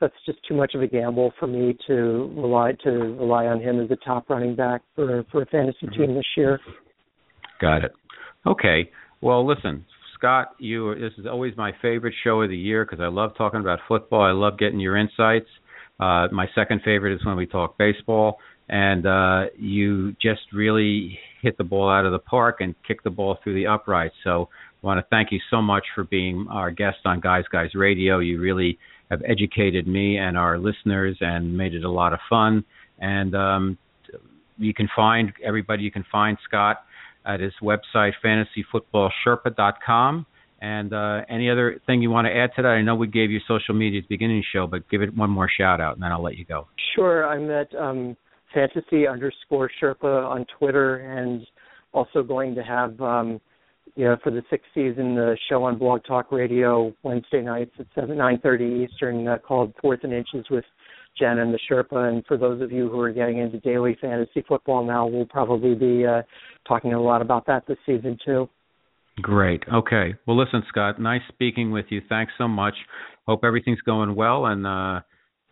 that's 0.00 0.14
just 0.26 0.38
too 0.46 0.54
much 0.54 0.74
of 0.74 0.82
a 0.82 0.86
gamble 0.86 1.32
for 1.38 1.46
me 1.46 1.76
to 1.86 2.32
rely 2.36 2.72
to 2.84 2.90
rely 2.90 3.46
on 3.46 3.60
him 3.60 3.80
as 3.80 3.90
a 3.90 3.96
top 3.96 4.28
running 4.30 4.56
back 4.56 4.82
for 4.94 5.24
for 5.30 5.42
a 5.42 5.46
fantasy 5.46 5.86
mm-hmm. 5.86 6.02
team 6.02 6.14
this 6.14 6.26
year. 6.36 6.60
Got 7.60 7.84
it. 7.84 7.92
Okay. 8.46 8.90
Well, 9.20 9.46
listen, 9.46 9.84
Scott, 10.14 10.54
you 10.58 10.94
this 10.94 11.12
is 11.18 11.26
always 11.26 11.56
my 11.56 11.72
favorite 11.80 12.14
show 12.24 12.42
of 12.42 12.50
the 12.50 12.56
year 12.56 12.84
because 12.84 13.00
I 13.00 13.08
love 13.08 13.32
talking 13.36 13.60
about 13.60 13.78
football. 13.86 14.22
I 14.22 14.32
love 14.32 14.58
getting 14.58 14.80
your 14.80 14.96
insights. 14.96 15.48
Uh, 16.00 16.28
my 16.30 16.46
second 16.54 16.82
favorite 16.84 17.14
is 17.14 17.24
when 17.26 17.36
we 17.36 17.46
talk 17.46 17.76
baseball, 17.76 18.38
and 18.68 19.06
uh, 19.06 19.44
you 19.58 20.12
just 20.20 20.40
really 20.52 21.18
hit 21.42 21.56
the 21.56 21.64
ball 21.64 21.90
out 21.90 22.04
of 22.04 22.12
the 22.12 22.18
park 22.18 22.56
and 22.60 22.74
kick 22.86 23.02
the 23.02 23.10
ball 23.10 23.38
through 23.42 23.54
the 23.54 23.66
uprights. 23.66 24.14
So 24.24 24.48
I 24.82 24.86
want 24.86 24.98
to 24.98 25.06
thank 25.10 25.32
you 25.32 25.40
so 25.50 25.62
much 25.62 25.84
for 25.94 26.04
being 26.04 26.46
our 26.50 26.70
guest 26.70 26.98
on 27.04 27.20
Guys 27.20 27.44
Guys 27.50 27.74
Radio. 27.74 28.18
You 28.18 28.40
really 28.40 28.78
have 29.10 29.22
educated 29.26 29.86
me 29.86 30.18
and 30.18 30.36
our 30.36 30.58
listeners 30.58 31.16
and 31.20 31.56
made 31.56 31.74
it 31.74 31.84
a 31.84 31.90
lot 31.90 32.12
of 32.12 32.18
fun. 32.28 32.64
And 32.98 33.34
um, 33.34 33.78
you 34.58 34.74
can 34.74 34.88
find 34.94 35.32
everybody. 35.44 35.82
You 35.82 35.90
can 35.90 36.04
find 36.10 36.36
Scott 36.46 36.84
at 37.24 37.40
his 37.40 37.52
website, 37.62 38.12
fantasyfootballsherpa.com. 38.24 40.26
And 40.60 40.92
uh, 40.92 41.20
any 41.28 41.50
other 41.50 41.80
thing 41.86 42.02
you 42.02 42.10
want 42.10 42.26
to 42.26 42.36
add 42.36 42.50
to 42.56 42.62
that? 42.62 42.68
I 42.68 42.82
know 42.82 42.96
we 42.96 43.06
gave 43.06 43.30
you 43.30 43.38
social 43.46 43.74
media 43.74 44.00
at 44.00 44.08
the 44.08 44.14
beginning 44.14 44.38
of 44.38 44.42
the 44.42 44.58
show, 44.58 44.66
but 44.66 44.88
give 44.90 45.02
it 45.02 45.16
one 45.16 45.30
more 45.30 45.48
shout 45.48 45.80
out, 45.80 45.94
and 45.94 46.02
then 46.02 46.10
I'll 46.10 46.22
let 46.22 46.36
you 46.36 46.44
go. 46.44 46.66
Sure, 46.96 47.24
I'm 47.24 47.48
at 47.48 47.72
um, 47.76 48.16
fantasy 48.52 49.06
underscore 49.06 49.70
Sherpa 49.80 50.26
on 50.28 50.46
Twitter, 50.58 50.96
and 50.96 51.46
also 51.92 52.22
going 52.22 52.54
to 52.54 52.62
have 52.62 53.00
um, 53.00 53.40
you 53.98 54.04
know, 54.04 54.16
for 54.22 54.30
the 54.30 54.42
sixth 54.48 54.68
season, 54.74 55.14
the 55.14 55.36
show 55.48 55.64
on 55.64 55.78
Blog 55.78 56.04
Talk 56.06 56.30
Radio 56.30 56.94
Wednesday 57.02 57.42
nights 57.42 57.72
at 57.78 57.86
seven 57.94 58.16
nine 58.16 58.38
thirty 58.40 58.86
Eastern 58.86 59.26
uh, 59.26 59.38
called 59.38 59.72
Fourth 59.80 60.00
and 60.04 60.12
Inches 60.12 60.46
with 60.50 60.64
Jen 61.18 61.38
and 61.38 61.52
the 61.52 61.58
Sherpa. 61.68 62.08
And 62.08 62.24
for 62.26 62.36
those 62.36 62.62
of 62.62 62.70
you 62.70 62.88
who 62.88 63.00
are 63.00 63.12
getting 63.12 63.38
into 63.38 63.58
daily 63.58 63.96
fantasy 64.00 64.44
football 64.46 64.84
now, 64.84 65.06
we'll 65.06 65.26
probably 65.26 65.74
be 65.74 66.06
uh, 66.06 66.22
talking 66.66 66.94
a 66.94 67.00
lot 67.00 67.22
about 67.22 67.46
that 67.46 67.66
this 67.66 67.78
season 67.86 68.18
too. 68.24 68.48
Great. 69.20 69.64
Okay. 69.72 70.14
Well, 70.26 70.38
listen, 70.38 70.62
Scott. 70.68 71.00
Nice 71.00 71.22
speaking 71.28 71.72
with 71.72 71.86
you. 71.88 72.00
Thanks 72.08 72.32
so 72.38 72.46
much. 72.46 72.74
Hope 73.26 73.40
everything's 73.42 73.80
going 73.80 74.14
well, 74.14 74.46
and 74.46 74.64
uh, 74.64 75.00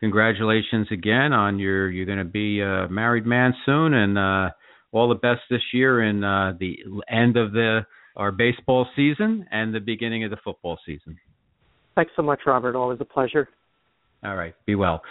congratulations 0.00 0.88
again 0.90 1.32
on 1.32 1.58
your. 1.58 1.90
You're 1.90 2.06
going 2.06 2.18
to 2.18 2.24
be 2.24 2.60
a 2.60 2.88
married 2.88 3.26
man 3.26 3.54
soon, 3.64 3.94
and 3.94 4.18
uh, 4.18 4.50
all 4.92 5.08
the 5.08 5.14
best 5.14 5.40
this 5.50 5.62
year 5.72 6.02
in 6.02 6.24
uh, 6.24 6.54
the 6.58 6.78
end 7.08 7.36
of 7.36 7.52
the 7.52 7.80
our 8.16 8.32
baseball 8.32 8.86
season 8.96 9.46
and 9.50 9.74
the 9.74 9.80
beginning 9.80 10.24
of 10.24 10.30
the 10.30 10.38
football 10.42 10.78
season. 10.86 11.18
Thanks 11.94 12.12
so 12.16 12.22
much, 12.22 12.40
Robert. 12.46 12.74
Always 12.74 13.00
a 13.00 13.04
pleasure. 13.04 13.48
All 14.24 14.36
right. 14.36 14.54
Be 14.64 14.74
well. 14.74 15.02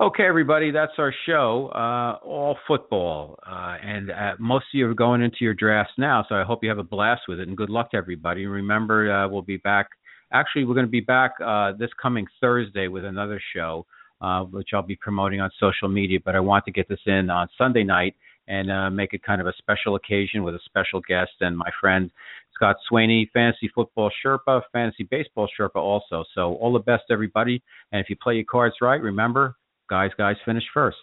Okay, 0.00 0.22
everybody, 0.22 0.70
that's 0.70 0.92
our 0.98 1.12
show. 1.26 1.72
Uh, 1.74 2.24
all 2.24 2.56
football, 2.68 3.36
uh, 3.44 3.76
and 3.82 4.12
uh, 4.12 4.34
most 4.38 4.66
of 4.72 4.78
you 4.78 4.88
are 4.88 4.94
going 4.94 5.22
into 5.22 5.38
your 5.40 5.54
drafts 5.54 5.94
now, 5.98 6.24
so 6.28 6.36
I 6.36 6.44
hope 6.44 6.62
you 6.62 6.68
have 6.68 6.78
a 6.78 6.84
blast 6.84 7.22
with 7.26 7.40
it. 7.40 7.48
And 7.48 7.56
good 7.56 7.68
luck 7.68 7.90
to 7.90 7.96
everybody. 7.96 8.46
Remember, 8.46 9.10
uh, 9.10 9.28
we'll 9.28 9.42
be 9.42 9.56
back. 9.56 9.88
Actually, 10.32 10.66
we're 10.66 10.74
going 10.74 10.86
to 10.86 10.90
be 10.90 11.00
back 11.00 11.32
uh, 11.44 11.72
this 11.72 11.90
coming 12.00 12.26
Thursday 12.40 12.86
with 12.86 13.04
another 13.04 13.42
show, 13.52 13.86
uh, 14.20 14.44
which 14.44 14.68
I'll 14.74 14.82
be 14.82 14.96
promoting 14.96 15.40
on 15.40 15.50
social 15.58 15.88
media. 15.88 16.18
But 16.24 16.34
I 16.36 16.40
want 16.40 16.64
to 16.66 16.72
get 16.72 16.88
this 16.88 17.00
in 17.06 17.30
on 17.30 17.48
Sunday 17.56 17.84
night 17.84 18.14
and 18.48 18.70
uh, 18.70 18.90
make 18.90 19.12
it 19.12 19.22
kind 19.22 19.40
of 19.40 19.46
a 19.46 19.52
special 19.58 19.94
occasion 19.96 20.42
with 20.42 20.54
a 20.54 20.60
special 20.64 21.00
guest 21.06 21.32
and 21.40 21.56
my 21.56 21.70
friend 21.80 22.10
Scott 22.54 22.76
Swanay, 22.90 23.30
Fantasy 23.32 23.70
Football 23.74 24.10
Sherpa, 24.24 24.62
Fantasy 24.72 25.04
Baseball 25.04 25.48
Sherpa 25.58 25.76
also. 25.76 26.24
So 26.34 26.54
all 26.54 26.72
the 26.72 26.80
best, 26.80 27.04
everybody. 27.10 27.62
And 27.92 28.00
if 28.00 28.10
you 28.10 28.16
play 28.16 28.34
your 28.34 28.44
cards 28.44 28.76
right, 28.80 29.00
remember, 29.00 29.54
guys, 29.88 30.10
guys 30.18 30.36
finish 30.44 30.64
first. 30.74 30.96